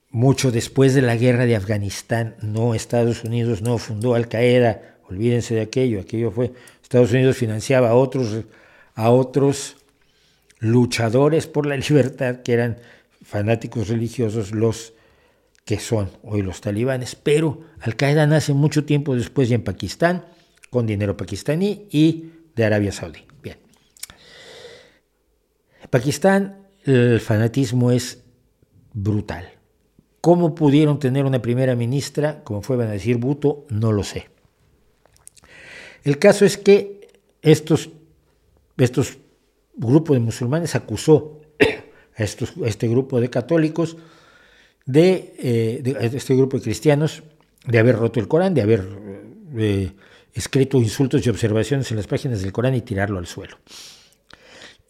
[0.10, 5.54] mucho después de la guerra de Afganistán, no Estados Unidos no fundó Al Qaeda, olvídense
[5.54, 8.46] de aquello, aquello fue Estados Unidos financiaba a otros
[8.96, 9.78] a otros
[10.58, 12.78] luchadores por la libertad, que eran
[13.24, 14.94] fanáticos religiosos, los
[15.66, 20.26] que son hoy los talibanes, pero Al-Qaeda nace mucho tiempo después ya en Pakistán,
[20.72, 23.20] con dinero pakistaní y de Arabia Saudí.
[23.44, 23.58] Bien.
[25.84, 28.24] En Pakistán el fanatismo es
[28.94, 29.50] brutal.
[30.22, 33.66] ¿Cómo pudieron tener una primera ministra, como fue a decir Buto?
[33.70, 34.30] No lo sé.
[36.04, 37.10] El caso es que
[37.42, 37.90] estos,
[38.78, 39.18] estos
[39.76, 41.42] grupo de musulmanes acusó
[42.18, 43.98] a, este grupo de católicos,
[44.86, 47.24] de, eh, este grupo de cristianos,
[47.66, 48.88] de haber roto el Corán, de haber
[49.58, 49.92] eh,
[50.34, 53.58] escrito insultos y observaciones en las páginas del Corán y tirarlo al suelo.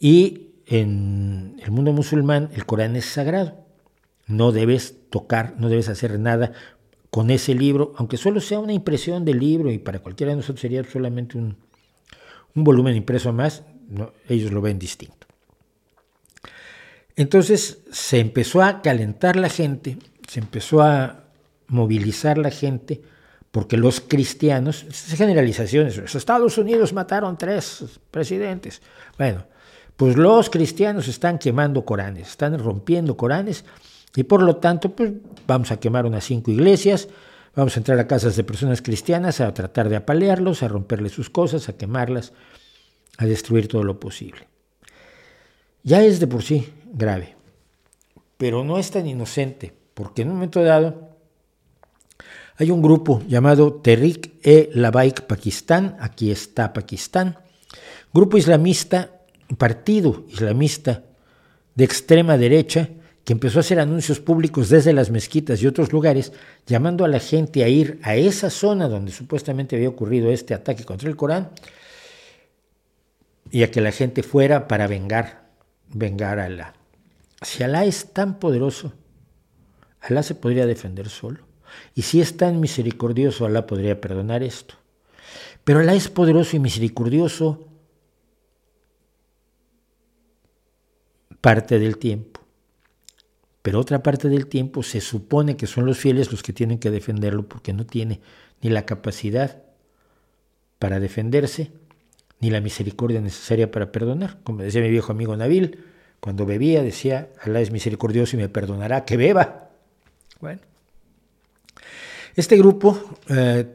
[0.00, 3.64] Y en el mundo musulmán el Corán es sagrado.
[4.26, 6.52] No debes tocar, no debes hacer nada
[7.10, 10.60] con ese libro, aunque solo sea una impresión del libro y para cualquiera de nosotros
[10.60, 11.56] sería solamente un,
[12.54, 13.62] un volumen impreso más,
[14.28, 15.26] ellos lo ven distinto.
[17.16, 19.96] Entonces se empezó a calentar la gente
[20.28, 21.24] se empezó a
[21.66, 23.00] movilizar la gente
[23.50, 24.84] porque los cristianos,
[25.16, 28.82] generalizaciones, los Estados Unidos mataron tres presidentes.
[29.16, 29.46] Bueno,
[29.98, 33.64] pues los cristianos están quemando Coranes, están rompiendo Coranes
[34.14, 35.10] y por lo tanto, pues
[35.44, 37.08] vamos a quemar unas cinco iglesias,
[37.56, 41.30] vamos a entrar a casas de personas cristianas a tratar de apalearlos, a romperles sus
[41.30, 42.32] cosas, a quemarlas,
[43.16, 44.46] a destruir todo lo posible.
[45.82, 47.34] Ya es de por sí grave,
[48.36, 51.08] pero no es tan inocente, porque en un momento dado
[52.56, 57.38] hay un grupo llamado Tehrik e Labaik Pakistán, aquí está Pakistán,
[58.14, 59.17] grupo islamista,
[59.56, 61.04] partido islamista
[61.74, 62.90] de extrema derecha,
[63.24, 66.32] que empezó a hacer anuncios públicos desde las mezquitas y otros lugares,
[66.66, 70.84] llamando a la gente a ir a esa zona donde supuestamente había ocurrido este ataque
[70.84, 71.50] contra el Corán,
[73.50, 75.48] y a que la gente fuera para vengar,
[75.92, 76.74] vengar a Alá.
[77.42, 78.92] Si Alá es tan poderoso,
[80.00, 81.40] Alá se podría defender solo.
[81.94, 84.74] Y si es tan misericordioso, Alá podría perdonar esto.
[85.64, 87.68] Pero Alá es poderoso y misericordioso
[91.40, 92.38] parte del tiempo
[93.68, 96.90] pero otra parte del tiempo se supone que son los fieles los que tienen que
[96.90, 98.20] defenderlo porque no tiene
[98.62, 99.62] ni la capacidad
[100.78, 101.72] para defenderse,
[102.40, 104.38] ni la misericordia necesaria para perdonar.
[104.42, 105.84] Como decía mi viejo amigo Nabil,
[106.20, 109.68] cuando bebía decía, Alá es misericordioso y me perdonará, que beba.
[110.40, 110.60] Bueno,
[112.36, 113.66] este grupo, eh,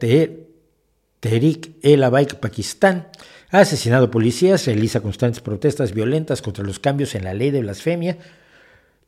[1.20, 3.08] Tehrik el Abaik Pakistán,
[3.54, 8.18] ha asesinado policías, realiza constantes protestas violentas contra los cambios en la ley de blasfemia,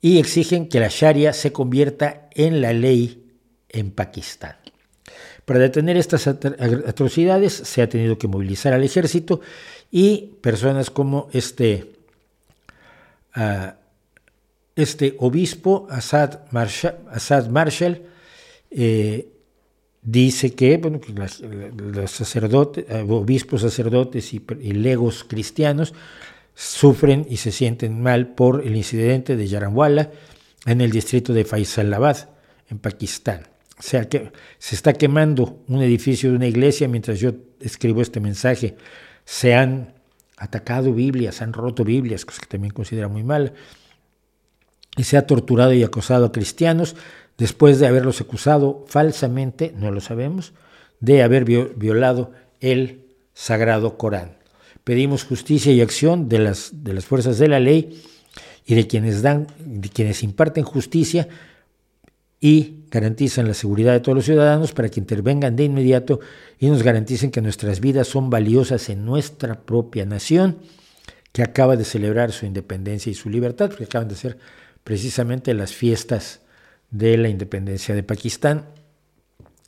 [0.00, 3.24] y exigen que la Sharia se convierta en la ley
[3.68, 4.54] en Pakistán.
[5.44, 9.40] Para detener estas atrocidades se ha tenido que movilizar al ejército
[9.90, 11.94] y personas como este,
[13.34, 13.74] ah,
[14.76, 16.38] este obispo, Assad
[17.50, 18.02] Marshall,
[18.70, 19.28] eh,
[20.06, 21.00] dice que, bueno,
[21.76, 24.40] los sacerdotes, eh, obispos, sacerdotes y,
[24.72, 25.92] legos cristianos
[26.54, 30.10] sufren y se sienten mal por el incidente de Yaranwala
[30.64, 32.30] en el distrito de Faisalabad,
[32.70, 33.48] en Pakistán.
[33.78, 38.20] O sea que se está quemando un edificio de una iglesia mientras yo escribo este
[38.20, 38.76] mensaje.
[39.24, 39.92] Se han
[40.38, 43.52] atacado Biblias, han roto Biblias, cosa que también considera muy mal.
[44.96, 46.96] Y se ha torturado y acosado a cristianos
[47.38, 50.52] después de haberlos acusado falsamente, no lo sabemos,
[51.00, 54.38] de haber violado el sagrado Corán.
[54.84, 58.02] Pedimos justicia y acción de las, de las fuerzas de la ley
[58.64, 61.28] y de quienes, dan, de quienes imparten justicia
[62.40, 66.20] y garantizan la seguridad de todos los ciudadanos para que intervengan de inmediato
[66.58, 70.58] y nos garanticen que nuestras vidas son valiosas en nuestra propia nación,
[71.32, 74.38] que acaba de celebrar su independencia y su libertad, porque acaban de ser
[74.86, 76.42] precisamente las fiestas
[76.92, 78.66] de la independencia de Pakistán.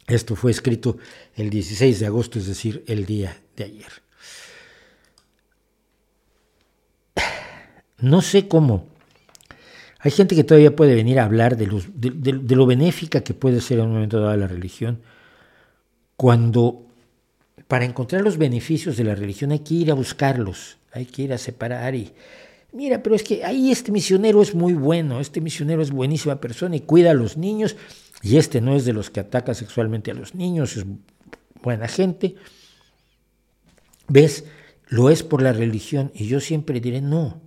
[0.06, 0.96] Esto fue escrito
[1.34, 3.92] el 16 de agosto, es decir, el día de ayer.
[7.98, 8.86] No sé cómo.
[9.98, 13.86] Hay gente que todavía puede venir a hablar de, lo benéfica que puede ser en
[13.86, 15.02] un momento dado la religión,
[16.16, 16.86] cuando
[17.66, 21.32] para encontrar los beneficios de la religión hay que ir a buscarlos, hay que ir
[21.32, 22.12] a separar y,
[22.72, 26.76] mira, pero es que ahí este misionero es muy bueno, este misionero es buenísima persona
[26.76, 27.76] y cuida a los niños,
[28.22, 30.84] y este no es de los que ataca sexualmente a los niños, es
[31.62, 32.34] buena gente.
[34.08, 34.44] ¿Ves?
[34.86, 37.42] Lo es por la religión y yo siempre diré, no,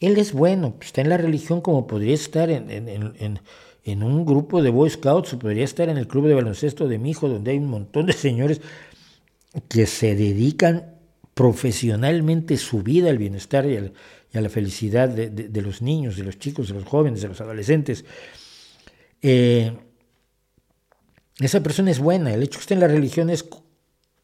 [0.00, 4.90] él es bueno, está en la religión como podría estar en, un grupo de Boy
[4.90, 7.68] Scouts o podría estar en el club de baloncesto de mi hijo, donde hay un
[7.68, 8.60] montón de señores
[9.68, 10.94] que se dedican
[11.34, 13.92] profesionalmente su vida al bienestar y,
[14.34, 18.04] a la felicidad de, los niños, de los chicos, de los jóvenes, de los adolescentes.
[19.22, 19.72] Eh,
[21.38, 23.46] esa persona es buena, el hecho que esté en la religión es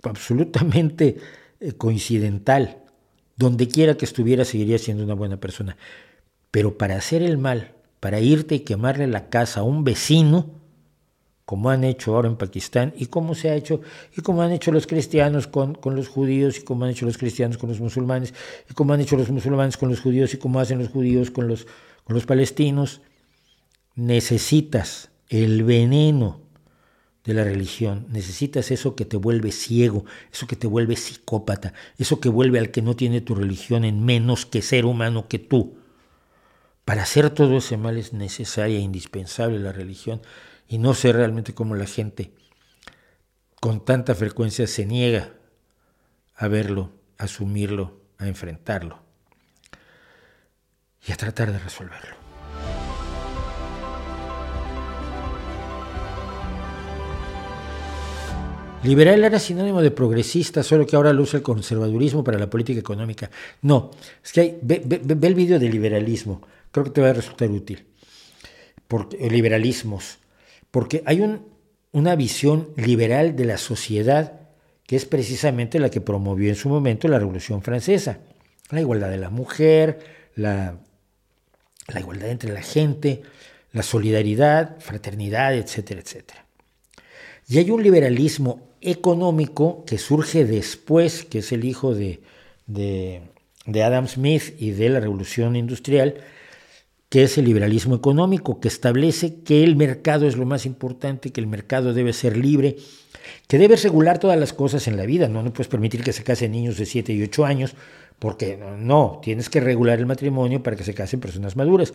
[0.03, 1.17] absolutamente
[1.61, 2.81] eh, coincidental
[3.41, 5.79] donde quiera que estuviera seguiría siendo una buena persona.
[6.51, 10.60] Pero para hacer el mal, para irte y quemarle la casa a un vecino,
[11.51, 13.81] como han hecho ahora en Pakistán y como se ha hecho
[14.17, 17.19] y como han hecho los cristianos con, con, los judíos y como han hecho los
[17.19, 18.33] cristianos con los musulmanes
[18.71, 21.49] y como han hecho los musulmanes con los judíos y como hacen los judíos con
[21.49, 21.67] los,
[22.05, 23.01] con los palestinos,
[23.97, 26.41] necesitas el veneno
[27.25, 28.07] de la religión.
[28.11, 32.71] Necesitas eso que te vuelve ciego, eso que te vuelve psicópata, eso que vuelve al
[32.71, 35.79] que no tiene tu religión en menos que ser humano que tú.
[36.85, 40.21] Para hacer todo ese mal es necesaria e indispensable la religión
[40.71, 42.31] y no sé realmente cómo la gente
[43.61, 45.33] con tanta frecuencia se niega
[46.37, 49.03] a verlo, a asumirlo, a enfrentarlo
[51.05, 52.15] y a tratar de resolverlo.
[58.85, 62.79] Liberal era sinónimo de progresista, solo que ahora lo usa el conservadurismo para la política
[62.79, 63.29] económica.
[63.63, 63.91] No,
[64.23, 67.85] es que hay, ve, el video de liberalismo, creo que te va a resultar útil.
[68.87, 70.20] Porque, liberalismos,
[70.71, 71.47] porque hay un,
[71.93, 74.41] una visión liberal de la sociedad
[74.91, 78.19] que es precisamente la que promovió en su momento la Revolución Francesa.
[78.71, 80.01] La igualdad de la mujer,
[80.35, 80.79] la,
[81.97, 83.23] igualdad entre la gente,
[83.73, 86.45] la solidaridad, fraternidad, etcétera, etcétera.
[87.49, 92.21] Y hay un liberalismo económico que surge después, que es el hijo de,
[93.67, 96.17] Adam Smith y de la revolución industrial,
[97.11, 101.41] que es el liberalismo económico, que establece que el mercado es lo más importante, que
[101.41, 102.77] el mercado debe ser libre,
[103.49, 106.53] que debe regular todas las cosas en la vida, no, puedes permitir que se casen
[106.53, 107.75] niños de 7 y 8 años,
[108.21, 111.95] porque no, tienes que regular el matrimonio para que se casen personas maduras.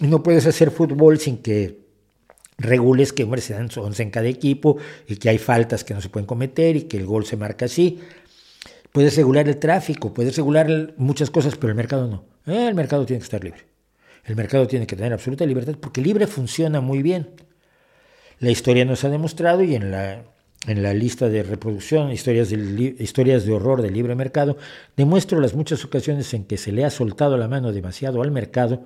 [0.00, 1.80] No puedes hacer fútbol sin que
[2.56, 6.00] regules que hombre, se dan 11 en cada equipo y que hay faltas que no
[6.00, 8.00] se pueden cometer y que el gol se marca así.
[8.92, 12.24] Puedes regular el tráfico, puedes regular muchas cosas, pero el mercado no.
[12.46, 13.77] El mercado tiene que estar libre.
[14.28, 17.30] El mercado tiene que tener absoluta libertad porque libre funciona muy bien.
[18.40, 20.22] La historia nos ha demostrado y en la,
[20.66, 24.58] en la lista de reproducción, historias de, historias de horror del libre mercado,
[24.98, 28.84] demuestro las muchas ocasiones en que se le ha soltado la mano demasiado al mercado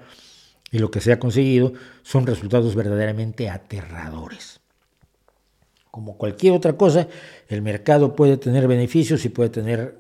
[0.70, 1.72] y lo que se ha conseguido
[2.02, 4.60] son resultados verdaderamente aterradores.
[5.90, 7.08] Como cualquier otra cosa,
[7.48, 9.98] el mercado puede tener beneficios y puede, tener,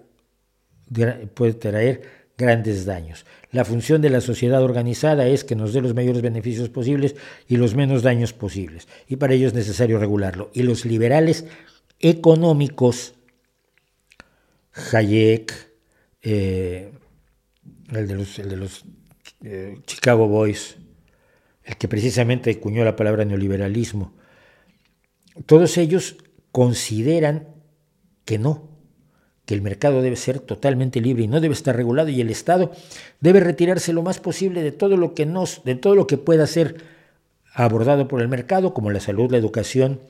[1.34, 3.24] puede traer grandes daños.
[3.50, 7.16] La función de la sociedad organizada es que nos dé los mayores beneficios posibles
[7.48, 8.88] y los menos daños posibles.
[9.08, 10.50] Y para ello es necesario regularlo.
[10.52, 11.46] Y los liberales
[12.00, 13.14] económicos,
[14.92, 15.52] Hayek,
[16.22, 16.92] eh,
[17.92, 18.84] el de los,
[19.44, 20.76] eh, Chicago Boys,
[21.64, 24.14] el que precisamente acuñó la palabra neoliberalismo,
[25.46, 26.16] todos ellos
[26.50, 27.48] consideran
[28.24, 28.71] que no,
[29.44, 32.72] que el mercado debe ser totalmente libre y no debe estar regulado y el Estado
[33.20, 36.46] debe retirarse lo más posible de todo lo que nos, de todo lo que pueda
[36.46, 36.76] ser
[37.52, 40.00] abordado por el mercado, como la salud, la educación,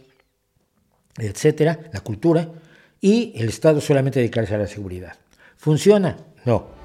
[1.18, 2.50] etcétera, la cultura,
[3.00, 5.16] y el Estado solamente dedicarse a la seguridad.
[5.56, 6.18] ¿Funciona?
[6.44, 6.82] No.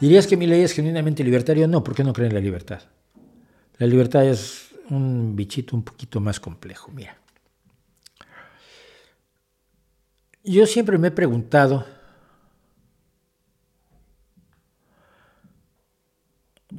[0.00, 1.66] ¿Dirías que mi ley es genuinamente libertaria?
[1.66, 2.82] No, ¿por qué no creen en la libertad?
[3.78, 7.16] La libertad es un bichito un poquito más complejo, mira.
[10.44, 11.84] Yo siempre me he preguntado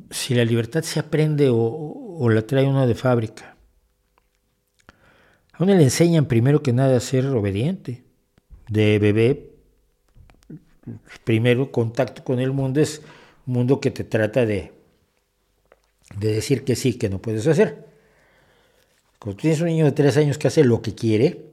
[0.09, 3.55] si la libertad se aprende o, la trae uno de fábrica.
[5.53, 8.03] A uno le enseñan primero que nada a ser obediente.
[8.67, 9.51] De bebé
[11.23, 13.01] primero contacto con el mundo es
[13.45, 14.73] un mundo que te trata de,
[16.17, 17.88] de decir que sí, que no puedes hacer.
[19.19, 21.51] Cuando tienes un niño de tres años que hace lo que quiere,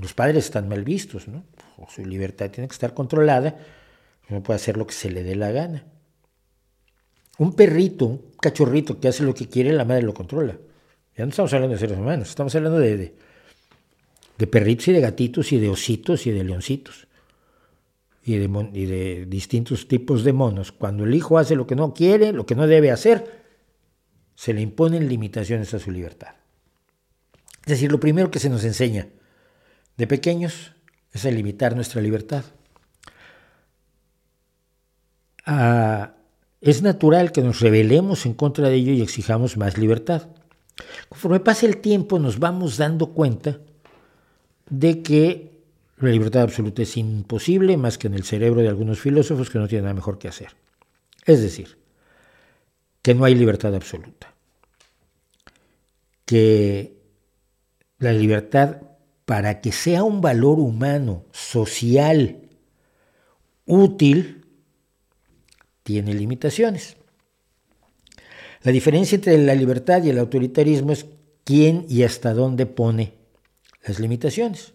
[0.00, 1.44] los padres están mal vistos, ¿no?
[1.88, 3.56] su libertad tiene que estar controlada,
[4.28, 5.84] no puede hacer lo que se le dé la gana.
[7.38, 10.56] Un perrito, un cachorrito que hace lo que quiere, la madre lo controla.
[11.16, 13.14] Ya no estamos hablando de seres humanos, estamos hablando de,
[14.38, 17.06] de perritos y de gatitos y de ositos y de leoncitos
[18.26, 22.44] y de, distintos tipos de monos, cuando el hijo hace lo que no quiere, lo
[22.44, 23.44] que no debe hacer,
[24.34, 26.34] se le imponen limitaciones a su libertad.
[27.66, 29.08] Es decir, lo primero que se nos enseña
[29.96, 30.72] de pequeños
[31.12, 32.44] es a limitar nuestra libertad.
[35.44, 36.14] Ah,
[36.60, 40.28] es natural que nos rebelemos en contra de ello y exijamos más libertad.
[41.08, 43.58] Conforme pasa el tiempo nos vamos dando cuenta
[44.70, 45.56] de que
[45.98, 49.66] la libertad absoluta es imposible más que en el cerebro de algunos filósofos que no
[49.66, 50.50] tienen nada mejor que hacer.
[51.24, 51.78] Es decir,
[53.02, 54.34] que no hay libertad absoluta.
[56.24, 56.95] Que
[57.98, 58.82] la libertad,
[59.24, 62.42] para que sea un valor humano, social,
[63.64, 64.44] útil,
[65.82, 66.96] tiene limitaciones.
[68.62, 71.06] La diferencia entre la libertad y el autoritarismo es
[71.44, 73.14] quién y hasta dónde pone
[73.86, 74.72] las limitaciones.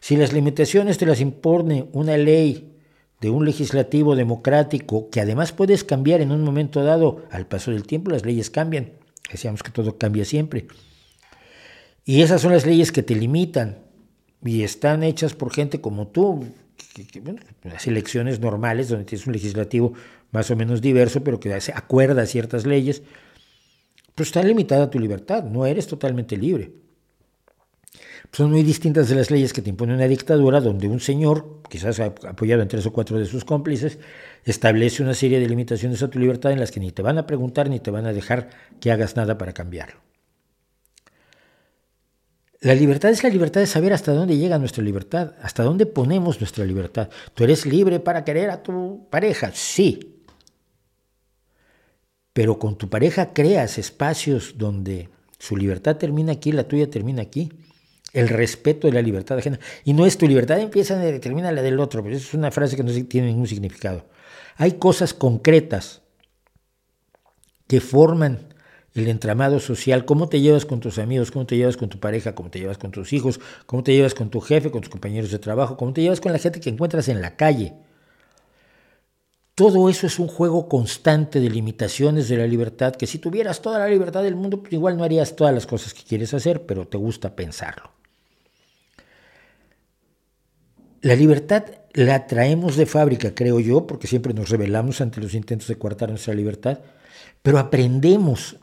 [0.00, 2.78] Si las limitaciones te las impone una ley
[3.20, 7.86] de un legislativo democrático, que además puedes cambiar en un momento dado, al paso del
[7.86, 8.92] tiempo las leyes cambian,
[9.30, 10.66] decíamos que todo cambia siempre.
[12.04, 13.78] Y esas son las leyes que te limitan
[14.44, 16.46] y están hechas por gente como tú,
[17.62, 19.92] las elecciones normales donde tienes un legislativo
[20.32, 23.02] más o menos diverso, pero que acuerda ciertas leyes,
[24.14, 26.72] pues está limitada tu libertad, no eres totalmente libre.
[28.32, 31.98] Son muy distintas de las leyes que te impone una dictadura donde un señor, quizás
[31.98, 33.98] apoyado en tres o cuatro de sus cómplices,
[34.44, 37.26] establece una serie de limitaciones a tu libertad en las que ni te van a
[37.26, 40.09] preguntar ni te van a dejar que hagas nada para cambiarlo.
[42.62, 46.40] La libertad es la libertad de saber hasta dónde llega nuestra libertad, hasta dónde ponemos
[46.40, 47.08] nuestra libertad.
[47.32, 49.50] ¿Tú eres libre para querer a tu pareja?
[49.54, 50.20] Sí.
[52.34, 55.08] Pero con tu pareja creas espacios donde
[55.38, 57.50] su libertad termina aquí, la tuya termina aquí.
[58.12, 59.58] El respeto de la libertad ajena.
[59.84, 62.50] Y no es tu libertad empieza y termina la del otro, pero eso es una
[62.50, 64.04] frase que no tiene ningún significado.
[64.56, 66.02] Hay cosas concretas
[67.66, 68.50] que forman
[68.94, 72.34] el entramado social, cómo te llevas con tus amigos, cómo te llevas con tu pareja,
[72.34, 75.30] cómo te llevas con tus hijos, cómo te llevas con tu jefe, con tus compañeros
[75.30, 77.74] de trabajo, cómo te llevas con la gente que encuentras en la calle.
[79.54, 83.78] Todo eso es un juego constante de limitaciones de la libertad, que si tuvieras toda
[83.78, 86.88] la libertad del mundo, pues igual no harías todas las cosas que quieres hacer, pero
[86.88, 87.90] te gusta pensarlo.
[91.02, 95.68] La libertad la traemos de fábrica, creo yo, porque siempre nos rebelamos ante los intentos
[95.68, 96.80] de coartar nuestra libertad,
[97.42, 98.56] pero aprendemos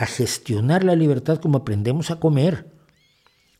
[0.00, 2.72] a gestionar la libertad como aprendemos a comer.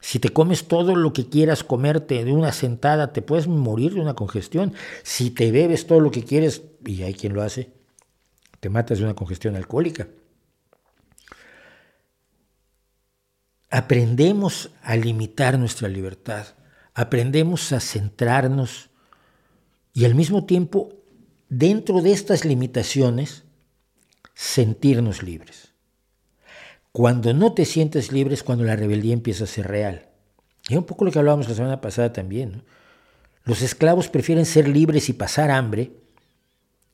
[0.00, 4.00] Si te comes todo lo que quieras comerte de una sentada, te puedes morir de
[4.00, 4.72] una congestión.
[5.02, 7.74] Si te bebes todo lo que quieres, y hay quien lo hace,
[8.58, 10.08] te matas de una congestión alcohólica.
[13.68, 16.46] Aprendemos a limitar nuestra libertad,
[16.94, 18.88] aprendemos a centrarnos
[19.92, 20.88] y al mismo tiempo,
[21.50, 23.44] dentro de estas limitaciones,
[24.32, 25.69] sentirnos libres.
[26.92, 30.06] Cuando no te sientes libre es cuando la rebeldía empieza a ser real.
[30.68, 32.62] Y un poco lo que hablábamos la semana pasada también.
[33.44, 35.92] Los esclavos prefieren ser libres y pasar hambre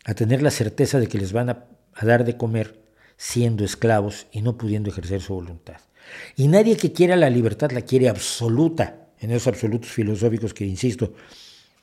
[0.05, 2.81] a tener la certeza de que les van a, a dar de comer
[3.17, 5.81] siendo esclavos y no pudiendo ejercer su voluntad.
[6.37, 11.15] Y nadie que quiera la libertad la quiere absoluta, en esos absolutos filosóficos que, insisto,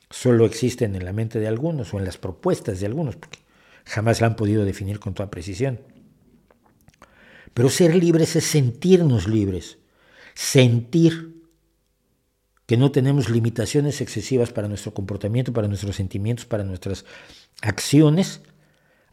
[0.08, 3.40] solo existen en la mente de algunos o en las propuestas de algunos, porque
[3.84, 5.80] jamás la han podido definir con toda precisión.
[7.54, 9.78] Pero ser libres es sentirnos libres,
[10.34, 11.44] sentir
[12.66, 17.04] que no tenemos limitaciones excesivas para nuestro comportamiento, para nuestros sentimientos, para nuestras
[17.62, 18.40] acciones,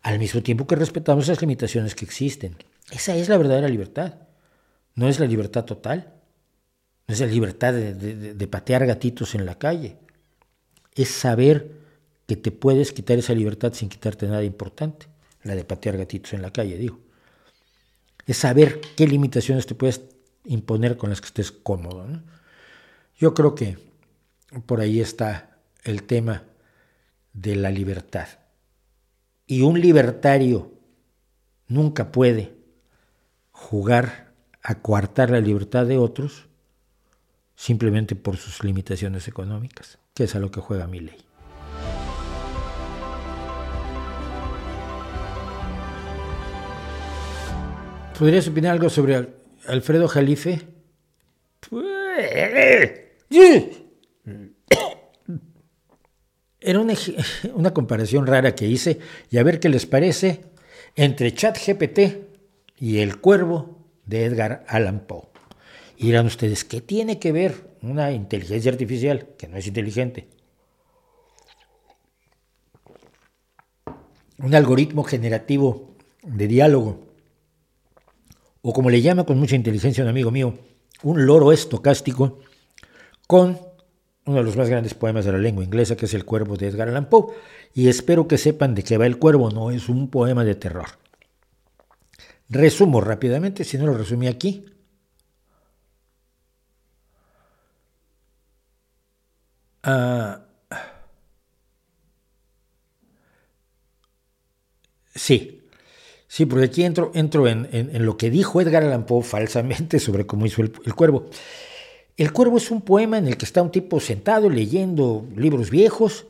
[0.02, 2.56] al mismo tiempo que respetamos esas limitaciones que existen.
[2.90, 4.16] Esa es la verdadera libertad.
[4.96, 6.16] No es la libertad total.
[7.08, 9.98] No es la libertad de, de patear gatitos en la calle.
[10.96, 11.72] Es saber
[12.26, 15.08] que te puedes quitar esa libertad sin quitarte nada importante.
[15.44, 17.11] La de patear gatitos en la calle, digo
[18.26, 20.02] es saber qué limitaciones te puedes
[20.46, 22.08] imponer con las que estés cómodo.
[23.18, 23.78] Yo creo que
[24.66, 26.44] por ahí está el tema
[27.34, 28.28] de la libertad.
[29.48, 30.72] Y un libertario
[31.68, 32.56] nunca puede
[33.52, 34.34] jugar
[34.64, 36.48] a coartar la libertad de otros
[37.56, 41.18] simplemente por sus limitaciones económicas, que es a lo que juega mi ley.
[48.22, 49.30] ¿Podrías opinar algo sobre
[49.66, 50.62] Alfredo Jalife?
[56.60, 56.80] Era
[57.56, 59.00] una, comparación rara que hice
[59.32, 60.42] y a ver qué les parece
[60.96, 62.00] entre ChatGPT
[62.78, 65.30] y El Cuervo de Edgar Allan Poe.
[65.98, 70.28] Y dirán ustedes, ¿qué tiene que ver una inteligencia artificial que no es inteligente?
[74.38, 77.11] Un algoritmo generativo de diálogo
[78.62, 80.58] o como le llama con mucha inteligencia un amigo mío,
[81.04, 82.40] un loro estocástico,
[83.28, 83.60] con
[84.26, 86.68] uno de los más grandes poemas de la lengua inglesa, que es El Cuervo de
[86.68, 87.34] Edgar Allan Poe,
[87.74, 90.90] y espero que sepan de qué va El Cuervo, no es un poema de terror.
[92.50, 94.66] Resumo rápidamente, si no lo resumí aquí.
[99.84, 100.46] Ah,
[105.16, 105.61] sí,
[106.32, 110.62] Sí, porque aquí entro, en, lo que dijo Edgar Allan Poe falsamente sobre cómo hizo
[110.62, 111.26] el, cuervo.
[112.16, 116.28] El cuervo es un poema en el que está un tipo sentado leyendo libros viejos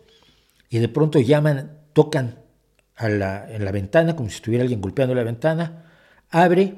[0.72, 2.40] y de pronto llaman, tocan
[2.98, 5.92] en la ventana, como si estuviera alguien golpeando la ventana,
[6.32, 6.78] abre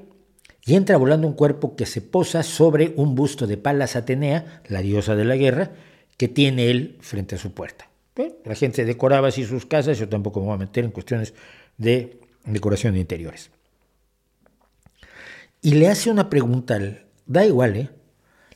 [0.66, 4.82] y entra volando un cuerpo que se posa sobre un busto de Palas Atenea, la
[4.82, 5.72] diosa de la guerra,
[6.18, 7.90] que tiene él frente a su puerta.
[8.44, 11.34] La gente decoraba así sus casas, yo tampoco me voy a meter en cuestiones
[11.78, 13.52] de decoración de interiores.
[15.62, 17.90] Y le hace una pregunta, al, da igual, ¿eh?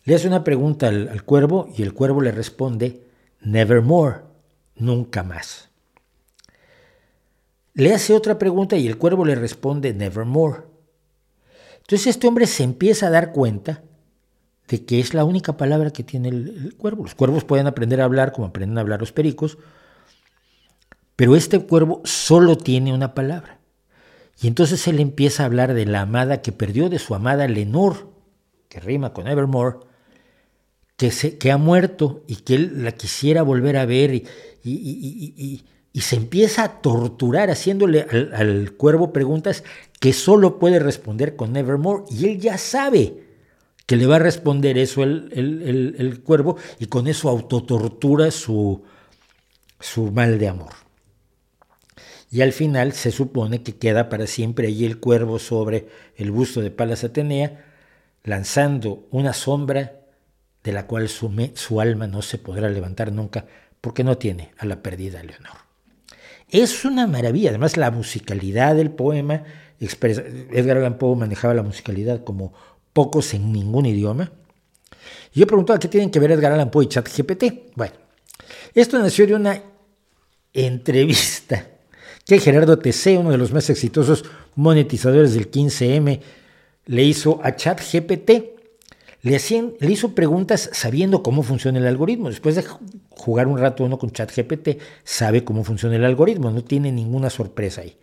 [0.03, 3.03] Le hace una pregunta al, cuervo y el cuervo le responde,
[3.41, 4.21] nevermore,
[4.75, 5.69] nunca más.
[7.73, 10.61] Le hace otra pregunta y el cuervo le responde, nevermore.
[11.79, 13.83] Entonces este hombre se empieza a dar cuenta
[14.67, 17.03] de que es la única palabra que tiene el, cuervo.
[17.03, 19.57] Los cuervos pueden aprender a hablar como aprenden a hablar los pericos,
[21.15, 23.56] pero este cuervo solo tiene una palabra.
[24.39, 27.99] Y entonces él empieza a hablar de la amada que perdió de su amada Lenore,
[28.69, 29.77] que rima con Evermore,
[30.95, 34.27] que, se, que ha muerto y que él la quisiera volver a ver y,
[34.63, 35.63] y,
[36.01, 39.63] se empieza a torturar haciéndole al, cuervo preguntas
[39.99, 43.23] que solo puede responder con Evermore y él ya sabe
[43.87, 48.83] que le va a responder eso el, el, cuervo y con eso autotortura su,
[49.79, 50.86] su mal de amor.
[52.29, 56.61] Y al final se supone que queda para siempre allí el cuervo sobre el busto
[56.61, 57.65] de Palas Atenea,
[58.23, 60.01] lanzando una sombra
[60.63, 63.45] de la cual su, alma no se podrá levantar nunca
[63.79, 65.55] porque no tiene a la perdida Leonor.
[66.49, 69.43] Es una maravilla, además la musicalidad del poema,
[69.79, 72.53] Edgar Allan Poe manejaba la musicalidad como
[72.91, 74.31] pocos en ningún idioma.
[75.33, 77.43] Y yo preguntaba qué tienen que ver Edgar Allan Poe y ChatGPT.
[77.75, 77.93] Bueno,
[78.73, 79.61] esto nació de una
[80.53, 81.76] entrevista
[82.27, 84.25] que Gerardo TC, uno de los más exitosos
[84.55, 86.21] monetizadores del 15M,
[86.85, 88.57] le hizo a ChatGPT
[89.27, 89.39] le,
[89.79, 92.29] le hizo preguntas sabiendo cómo funciona el algoritmo.
[92.29, 92.63] Después de
[93.09, 97.81] jugar un rato uno con ChatGPT, sabe cómo funciona el algoritmo, no tiene ninguna sorpresa
[97.81, 97.97] ahí.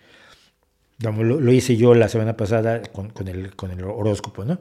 [0.99, 4.59] Lo, hice yo la semana pasada con, el, con el horóscopo, ¿no?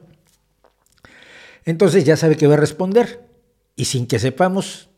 [1.64, 3.26] Entonces ya sabe que va a responder
[3.76, 4.88] y sin que sepamos,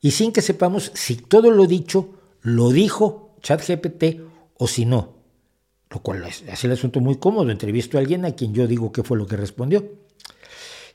[0.00, 2.10] y sin que sepamos si todo lo dicho
[2.42, 4.20] lo dijo ChatGPT
[4.58, 5.14] o si no.
[5.90, 7.50] Lo cual hace el asunto muy cómodo.
[7.52, 9.84] Entrevisto a alguien a quien yo digo qué fue lo que respondió.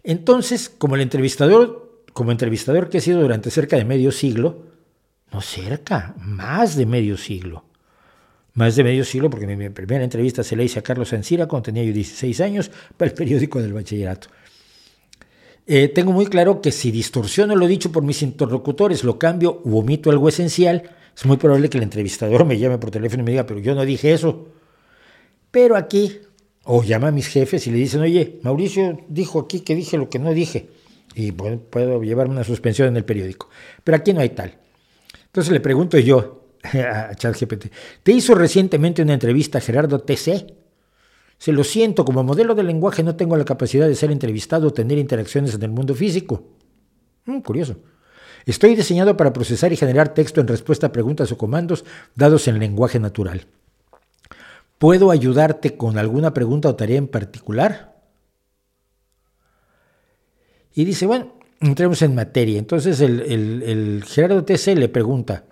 [0.03, 4.65] Entonces, como el entrevistador, como entrevistador que he sido durante cerca de medio siglo,
[5.31, 7.65] no cerca, más de medio siglo,
[8.53, 11.65] más de medio siglo, porque mi primera entrevista se la hice a Carlos Ancira cuando
[11.65, 14.29] tenía yo 16 años para el periódico del bachillerato.
[15.67, 19.77] Eh, tengo muy claro que si distorsiono lo dicho por mis interlocutores, lo cambio u
[19.77, 23.31] omito algo esencial, es muy probable que el entrevistador me llame por teléfono y me
[23.31, 24.47] diga, pero yo no dije eso.
[25.51, 26.17] Pero aquí
[26.63, 30.09] o llama a mis jefes y le dicen, oye, Mauricio dijo aquí que dije lo
[30.09, 30.69] que no dije.
[31.15, 33.49] Y puedo llevarme una suspensión en el periódico.
[33.83, 34.59] Pero aquí no hay tal.
[35.25, 37.65] Entonces le pregunto yo a ChatGPT,
[38.01, 40.53] ¿te hizo recientemente una entrevista Gerardo TC?
[41.37, 44.71] Se lo siento, como modelo de lenguaje no tengo la capacidad de ser entrevistado o
[44.71, 46.45] tener interacciones en el mundo físico.
[47.25, 47.75] Mm, curioso.
[48.49, 52.57] Estoy diseñado para procesar y generar texto en respuesta a preguntas o comandos dados en
[52.57, 53.45] lenguaje natural.
[54.79, 57.95] ¿Puedo ayudarte con alguna pregunta o tarea en particular?
[60.73, 62.57] Y dice, bueno, entremos en materia.
[62.57, 65.43] Entonces el, Gerardo TC le pregunta,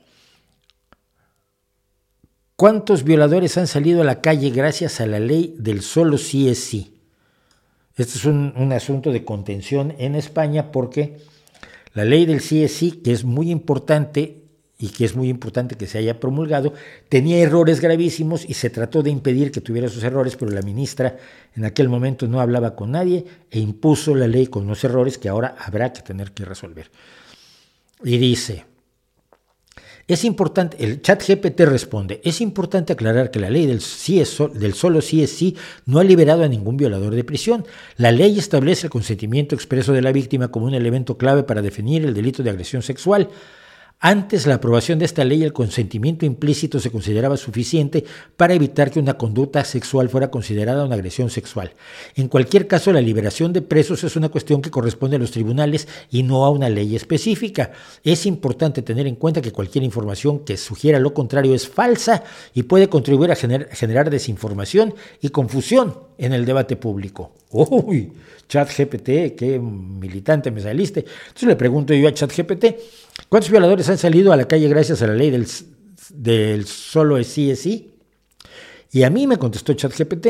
[2.56, 6.64] ¿cuántos violadores han salido a la calle gracias a la ley del solo sí es
[6.64, 7.00] sí?
[7.95, 11.19] Este es un asunto de contención en España porque
[11.98, 14.43] la ley del sí, que es muy importante,
[14.77, 16.76] y que es muy importante que se haya promulgado,
[17.09, 21.17] tenía errores gravísimos y se trató de impedir que tuviera esos errores, pero la ministra
[21.56, 25.27] en aquel momento no hablaba con nadie e impuso la ley con los errores que
[25.27, 26.92] ahora habrá que tener que resolver.
[28.03, 28.66] Y dice,
[30.08, 34.38] es importante, el chat GPT responde, es importante aclarar que la ley del, sí es
[34.53, 37.66] del solo sí es sí no ha liberado a ningún violador de prisión.
[37.98, 42.06] La ley establece el consentimiento expreso de la víctima como un elemento clave para definir
[42.06, 43.30] el delito de agresión sexual.
[44.00, 49.00] Antes la aprobación de esta ley, el consentimiento implícito se consideraba suficiente para evitar que
[49.00, 51.74] una conducta sexual fuera considerada una agresión sexual.
[52.16, 55.88] En cualquier caso, la liberación de presos es una cuestión que corresponde a los tribunales
[56.11, 57.72] y no a una ley específica.
[58.03, 62.64] Es importante tener en cuenta que cualquier información que sugiera lo contrario es falsa y
[62.64, 67.32] puede contribuir a generar desinformación y confusión en el debate público.
[67.50, 68.11] Uy,
[68.48, 71.00] ChatGPT, qué militante me saliste.
[71.00, 72.66] Entonces le pregunto yo a ChatGPT,
[73.29, 75.31] ¿cuántos violadores han salido a la calle gracias a la ley
[76.09, 77.93] del, solo sí es sí?
[78.91, 80.27] Y a mí me contestó ChatGPT,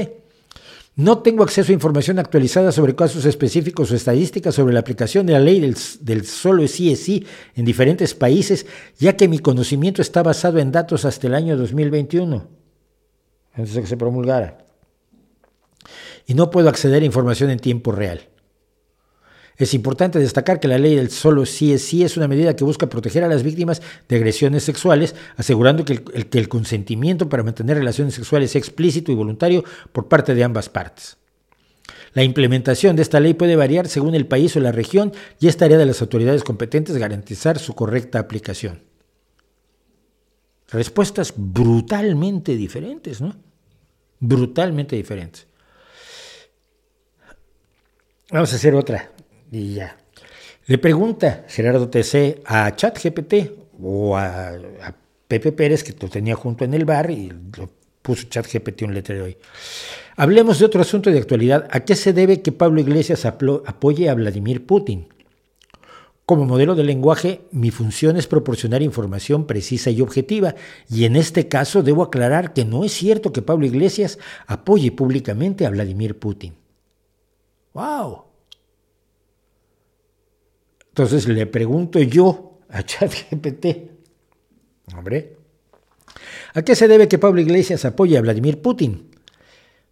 [0.96, 5.34] no tengo acceso a información actualizada sobre casos específicos o estadísticas sobre la aplicación de
[5.34, 7.26] la ley del, del solo sí es sí
[7.56, 8.66] en diferentes países,
[8.98, 12.48] ya que mi conocimiento está basado en datos hasta el año 2021,
[13.54, 14.68] antes de que se promulgara
[16.28, 18.28] y no puedo acceder a información en tiempo real.
[19.58, 22.64] Es importante destacar que la ley del solo sí es sí es una medida que
[22.64, 27.44] busca proteger a las víctimas de agresiones sexuales, asegurando que el, que el consentimiento para
[27.44, 31.18] mantener relaciones sexuales sea explícito y voluntario por parte de ambas partes.
[32.14, 35.58] La implementación de esta ley puede variar según el país o la región y es
[35.58, 38.84] tarea de las autoridades competentes garantizar su correcta aplicación.
[40.70, 43.36] Respuestas brutalmente diferentes, ¿no?
[44.20, 45.48] Brutalmente diferentes.
[48.32, 49.12] Vamos a hacer otra.
[49.52, 49.98] Y ya.
[50.66, 53.34] Le pregunta Gerardo TC a ChatGPT
[53.82, 54.96] o a, a
[55.28, 57.70] Pepe Pérez, que lo tenía junto en el bar y lo
[58.02, 59.38] puso ChatGPT un letrero ahí.
[60.16, 61.68] Hablemos de otro asunto de actualidad.
[61.72, 65.08] ¿A qué se debe que Pablo Iglesias apoye a Vladimir Putin?
[66.26, 70.56] Como modelo de lenguaje, mi función es proporcionar información precisa y objetiva,
[70.90, 75.66] y en este caso debo aclarar que no es cierto que Pablo Iglesias apoye públicamente
[75.66, 76.56] a Vladimir Putin.
[77.74, 78.27] ¡Wow!
[80.98, 83.68] Entonces le pregunto yo a ChatGPT,
[84.98, 85.38] hombre,
[86.56, 89.12] ¿a qué se debe que Pablo Iglesias apoye a Vladimir Putin?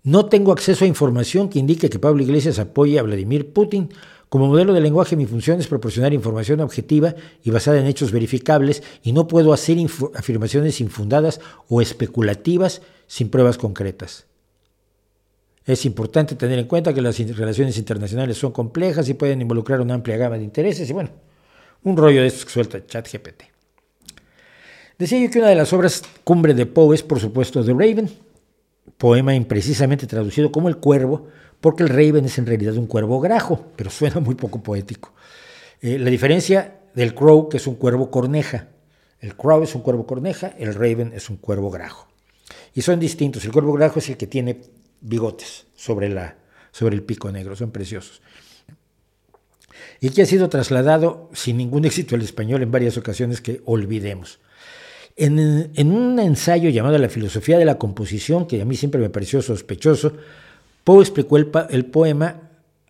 [0.02, 3.90] No tengo acceso a información que indique que Pablo Iglesias apoye a Vladimir Putin
[4.30, 8.82] como modelo de lenguaje, mi función es proporcionar información objetiva y basada en hechos verificables
[9.04, 9.78] y no puedo hacer
[10.16, 14.26] afirmaciones infundadas o especulativas sin pruebas concretas.
[15.66, 19.96] Es importante tener en cuenta que las relaciones internacionales son complejas y pueden involucrar una
[19.96, 21.10] amplia gama de intereses y bueno,
[21.84, 23.44] un rollo de estos que suelta ChatGPT.
[24.98, 28.10] Decía yo que una de las obras cumbre de Poe es por supuesto The Raven,
[28.98, 31.28] poema imprecisamente traducido como El Cuervo,
[31.60, 35.14] porque el raven es en realidad un cuervo grajo, pero suena muy poco poético.
[35.82, 38.68] Eh, la diferencia del crow, que es un cuervo corneja.
[39.20, 42.08] El crow es un cuervo corneja, el raven es un cuervo grajo.
[42.74, 43.44] Y son distintos.
[43.46, 44.62] El cuervo grajo es el que tiene
[45.06, 46.38] bigotes sobre, la,
[46.72, 48.22] sobre el pico negro, son preciosos.
[50.00, 54.40] Y que ha sido trasladado sin ningún éxito al español en varias ocasiones que olvidemos.
[55.16, 59.10] En, en, un ensayo llamado La filosofía de la composición, que a mí siempre me
[59.10, 60.14] pareció sospechoso,
[60.86, 62.42] Poe explicó el, poema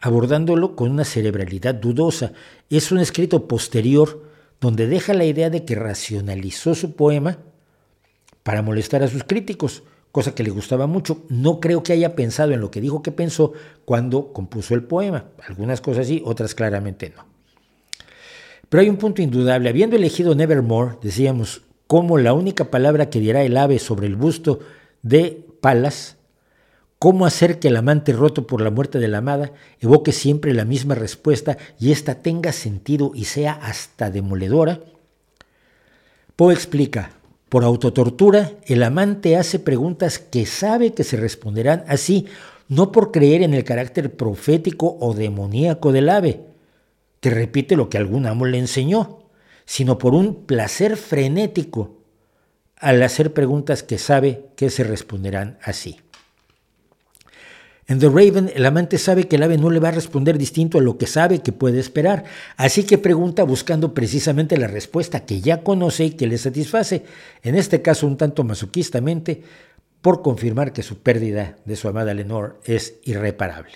[0.01, 2.33] abordándolo con una cerebralidad dudosa.
[2.69, 4.21] Es un escrito posterior
[4.59, 7.37] donde deja la idea de que racionalizó su poema
[8.43, 9.83] para molestar a sus críticos,
[10.15, 11.25] cosa que le gustaba mucho.
[11.27, 13.51] No creo que haya pensado en lo que dijo que pensó
[13.83, 15.25] cuando compuso el poema.
[15.45, 17.25] Algunas cosas sí, otras claramente no.
[18.69, 19.67] Pero hay un punto indudable.
[19.67, 24.61] Habiendo elegido Nevermore, decíamos, como la única palabra que dirá el ave sobre el busto
[25.01, 26.15] de Palas
[26.97, 30.63] ¿Cómo hacer que el amante roto por la muerte de la amada evoque siempre la
[30.63, 34.79] misma respuesta y ésta tenga sentido y sea hasta demoledora?
[36.37, 37.11] Poe explica,
[37.49, 42.25] por autotortura, el amante hace preguntas que sabe que se responderán así,
[42.67, 46.41] no por creer en el carácter profético o demoníaco del ave,
[47.19, 49.19] que repite lo que algún amo le enseñó,
[49.65, 51.97] sino por un placer frenético
[52.77, 55.99] al hacer preguntas que sabe que se responderán así.
[57.87, 60.79] En The Raven, el amante sabe que el ave no le va a responder distinto
[60.79, 62.23] a lo que sabe que puede esperar,
[62.57, 67.03] así que pregunta buscando precisamente la respuesta que ya conoce y que le satisface,
[67.43, 69.43] en este caso un tanto masoquistamente,
[70.01, 73.73] por confirmar que su pérdida de su amada Lenore es irreparable.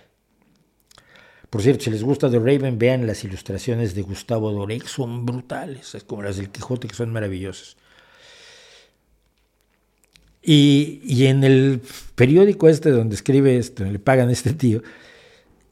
[1.52, 5.94] Por cierto, si les gusta The Raven, vean las ilustraciones de Gustavo Doré, son brutales,
[5.94, 7.78] es como las del Quijote, que son maravillosas.
[10.42, 11.82] Y, en el
[12.16, 14.82] periódico este donde escribe esto, le pagan a este tío,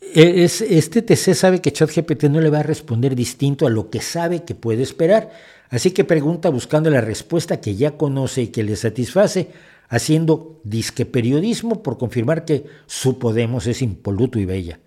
[0.02, 3.90] e, es, este TC sabe que ChatGPT no le va a responder distinto a lo
[3.90, 5.32] que sabe que puede esperar,
[5.70, 9.50] así que pregunta buscando la respuesta que ya conoce y que le satisface,
[9.90, 14.80] haciendo disque periodismo por confirmar que su Podemos es impoluto y bella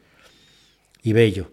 [1.03, 1.51] y bello.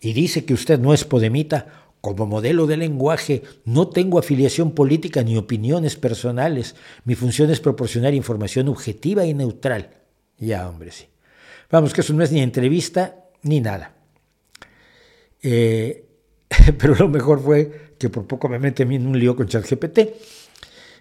[0.00, 5.22] Y dice que usted no es podemita como modelo de lenguaje no tengo afiliación política
[5.22, 6.76] ni opiniones personales.
[7.04, 9.88] Mi función es proporcionar información objetiva y neutral.
[10.36, 11.06] Ya, hombre, sí.
[11.70, 13.94] Vamos, que eso no es ni entrevista ni nada.
[15.42, 16.04] Eh,
[16.78, 19.98] pero lo mejor fue que por poco me metí en un lío con ChatGPT.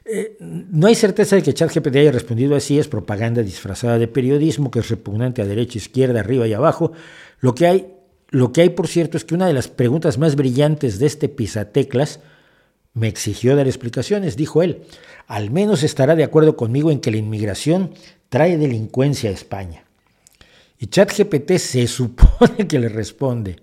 [0.06, 4.72] Eh, no hay certeza de que ChatGPT haya respondido así, es propaganda disfrazada de periodismo
[4.72, 6.93] que es repugnante a derecha, izquierda, arriba y abajo.
[7.41, 7.93] Lo que hay
[8.34, 11.30] lo que hay, por cierto, es que una de las preguntas más brillantes de este
[11.30, 12.20] pisateclas
[12.95, 14.82] me exigió dar explicaciones, dijo él.
[15.28, 17.94] Al menos estará de acuerdo conmigo en que la inmigración
[18.30, 19.84] trae delincuencia a España.
[20.80, 23.58] Y ChatGPT se supone que le responde,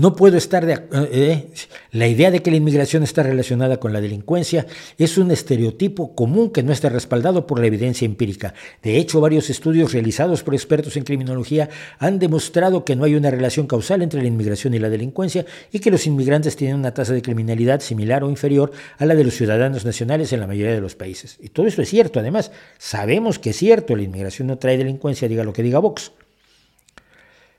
[0.00, 0.72] no puedo estar de.
[0.72, 1.50] Eh, eh,
[1.92, 6.50] la idea de que la inmigración está relacionada con la delincuencia es un estereotipo común
[6.50, 8.54] que no está respaldado por la evidencia empírica.
[8.82, 13.30] De hecho, varios estudios realizados por expertos en criminología han demostrado que no hay una
[13.30, 17.12] relación causal entre la inmigración y la delincuencia y que los inmigrantes tienen una tasa
[17.12, 20.80] de criminalidad similar o inferior a la de los ciudadanos nacionales en la mayoría de
[20.80, 21.36] los países.
[21.40, 22.52] Y todo esto es cierto, además.
[22.78, 26.12] Sabemos que es cierto, la inmigración no trae delincuencia, diga lo que diga Vox.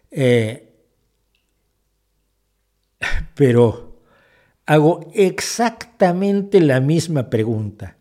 [0.10, 0.71] Eh,
[3.36, 4.00] pero
[4.66, 7.98] hago exactamente la misma pregunta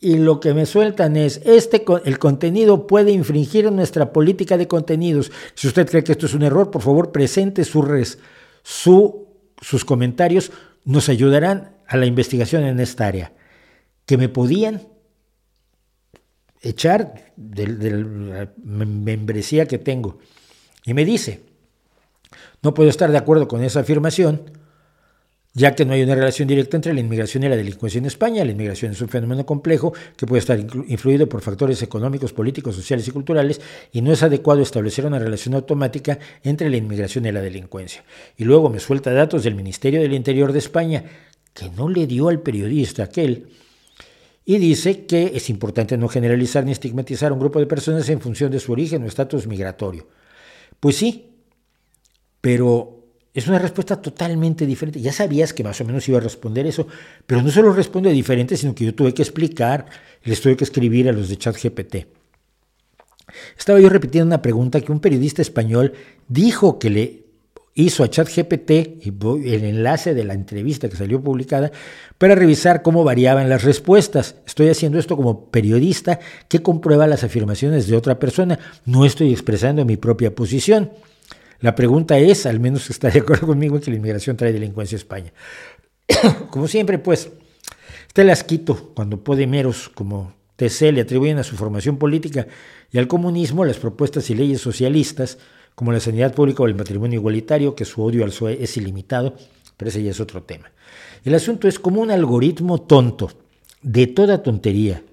[0.00, 5.32] y lo que me sueltan es, este, el contenido puede infringir nuestra política de contenidos.
[5.54, 8.18] Si usted cree que esto es un error, por favor presente su res,
[8.62, 9.26] su,
[9.60, 10.52] sus comentarios,
[10.84, 13.32] nos ayudarán a la investigación en esta área.
[14.06, 14.82] Que me podían
[16.62, 20.20] echar de, la membresía que tengo.
[20.84, 21.42] Y me dice,
[22.62, 24.50] no puedo estar de acuerdo con esa afirmación,
[25.54, 28.44] ya que no hay una relación directa entre la inmigración y la delincuencia en España.
[28.44, 33.08] La inmigración es un fenómeno complejo que puede estar influido por factores económicos, políticos, sociales
[33.08, 33.60] y culturales
[33.92, 38.04] y no es adecuado establecer una relación automática entre la inmigración y la delincuencia.
[38.36, 41.04] Y luego me suelta datos del Ministerio del Interior de España
[41.54, 43.48] que no le dio al periodista aquel
[44.44, 48.20] y dice que es importante no generalizar ni estigmatizar a un grupo de personas en
[48.20, 50.06] función de su origen o estatus migratorio.
[50.80, 51.27] Pues sí,
[52.40, 52.98] pero
[53.34, 55.00] es una respuesta totalmente diferente.
[55.00, 56.86] Ya sabías que más o menos iba a responder eso,
[57.26, 59.86] pero no solo responde diferente, sino que yo tuve que explicar,
[60.24, 61.96] les tuve que escribir a los de ChatGPT.
[63.56, 65.92] Estaba yo repitiendo una pregunta que un periodista español
[66.28, 67.28] dijo que le
[67.74, 68.70] hizo a ChatGPT
[69.04, 71.70] el enlace de la entrevista que salió publicada
[72.18, 74.34] para revisar cómo variaban las respuestas.
[74.46, 76.18] Estoy haciendo esto como periodista
[76.48, 78.58] que comprueba las afirmaciones de otra persona.
[78.84, 80.90] No estoy expresando mi propia posición.
[81.60, 85.00] La pregunta es, al menos está de acuerdo conmigo, que la inmigración trae delincuencia a
[85.00, 85.32] España.
[86.50, 87.30] como siempre, pues,
[88.18, 92.48] este las quito cuando meros como TC le atribuyen a su formación política
[92.90, 95.38] y al comunismo las propuestas y leyes socialistas,
[95.76, 99.36] como la sanidad pública o el matrimonio igualitario, que su odio al PSOE es ilimitado,
[99.76, 100.72] pero ese ya es otro tema.
[101.24, 103.30] El asunto es como un algoritmo tonto,
[103.82, 105.04] de toda tontería,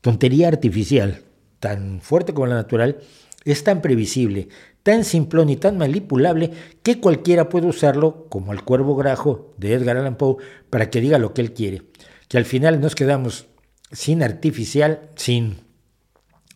[0.00, 1.20] tontería artificial,
[1.60, 2.96] tan fuerte como la natural,
[3.44, 4.48] es tan previsible,
[4.86, 6.52] tan simplón y tan manipulable
[6.84, 10.36] que cualquiera puede usarlo, como el cuervo grajo de Edgar Allan Poe,
[10.70, 11.82] para que diga lo que él quiere.
[12.28, 13.48] Que al final nos quedamos
[13.90, 15.56] sin artificial, sin,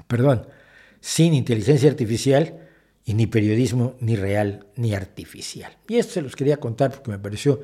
[0.07, 0.47] perdón,
[1.01, 2.69] sin inteligencia artificial
[3.05, 5.79] y ni periodismo ni real ni artificial.
[5.89, 7.63] Y esto se los quería contar porque me pareció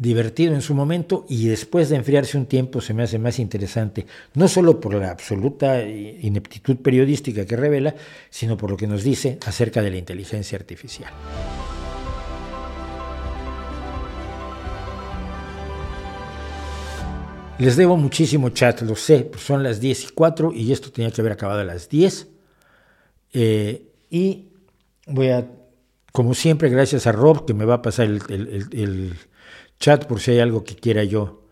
[0.00, 4.06] divertido en su momento y después de enfriarse un tiempo se me hace más interesante,
[4.32, 7.94] no solo por la absoluta ineptitud periodística que revela,
[8.30, 11.12] sino por lo que nos dice acerca de la inteligencia artificial.
[17.58, 21.10] Les debo muchísimo chat, lo sé, pues son las 10 y 4 y esto tenía
[21.10, 22.26] que haber acabado a las 10.
[23.34, 24.48] Eh, y
[25.06, 25.46] voy a,
[26.10, 29.14] como siempre, gracias a Rob, que me va a pasar el
[29.80, 31.42] chat por si hay algo que quiera yo,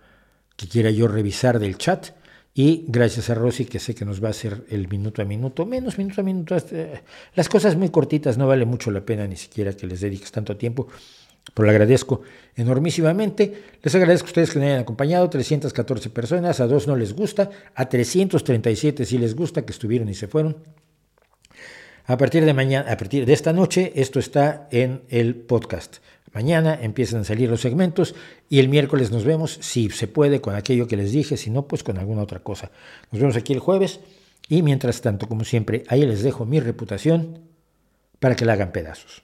[0.57, 2.11] que quiera yo revisar del chat.
[2.55, 5.65] Y gracias a Rosy, que sé que nos va a hacer el minuto a minuto,
[5.65, 6.57] menos minuto a minuto.
[7.35, 10.57] las cosas muy cortitas no vale mucho la pena ni siquiera que les dediques tanto
[10.57, 10.89] tiempo.
[11.55, 12.23] Pero le agradezco
[12.57, 13.63] enormísimamente.
[13.81, 15.31] Les agradezco a ustedes que me hayan acompañado.
[15.31, 20.15] 314 personas, a dos no les gusta, a 337 sí les gusta, que estuvieron y
[20.15, 20.57] se fueron.
[22.05, 25.99] A partir de mañana, a partir de esta noche, esto está en el podcast.
[26.33, 28.15] Mañana empiezan a salir los segmentos
[28.49, 31.67] y el miércoles nos vemos, si se puede, con aquello que les dije, si no,
[31.67, 32.71] pues con alguna otra cosa.
[33.11, 34.01] Nos vemos aquí el jueves
[34.49, 37.41] y mientras tanto, como siempre, ahí les dejo mi reputación
[38.19, 39.23] para que la hagan pedazos.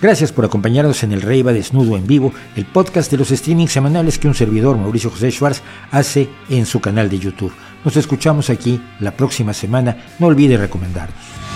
[0.00, 3.72] Gracias por acompañarnos en el Rey va Desnudo en Vivo, el podcast de los streamings
[3.72, 5.60] semanales que un servidor, Mauricio José Schwartz,
[5.90, 7.52] hace en su canal de YouTube.
[7.84, 9.96] Nos escuchamos aquí la próxima semana.
[10.18, 11.49] No olvide recomendarnos.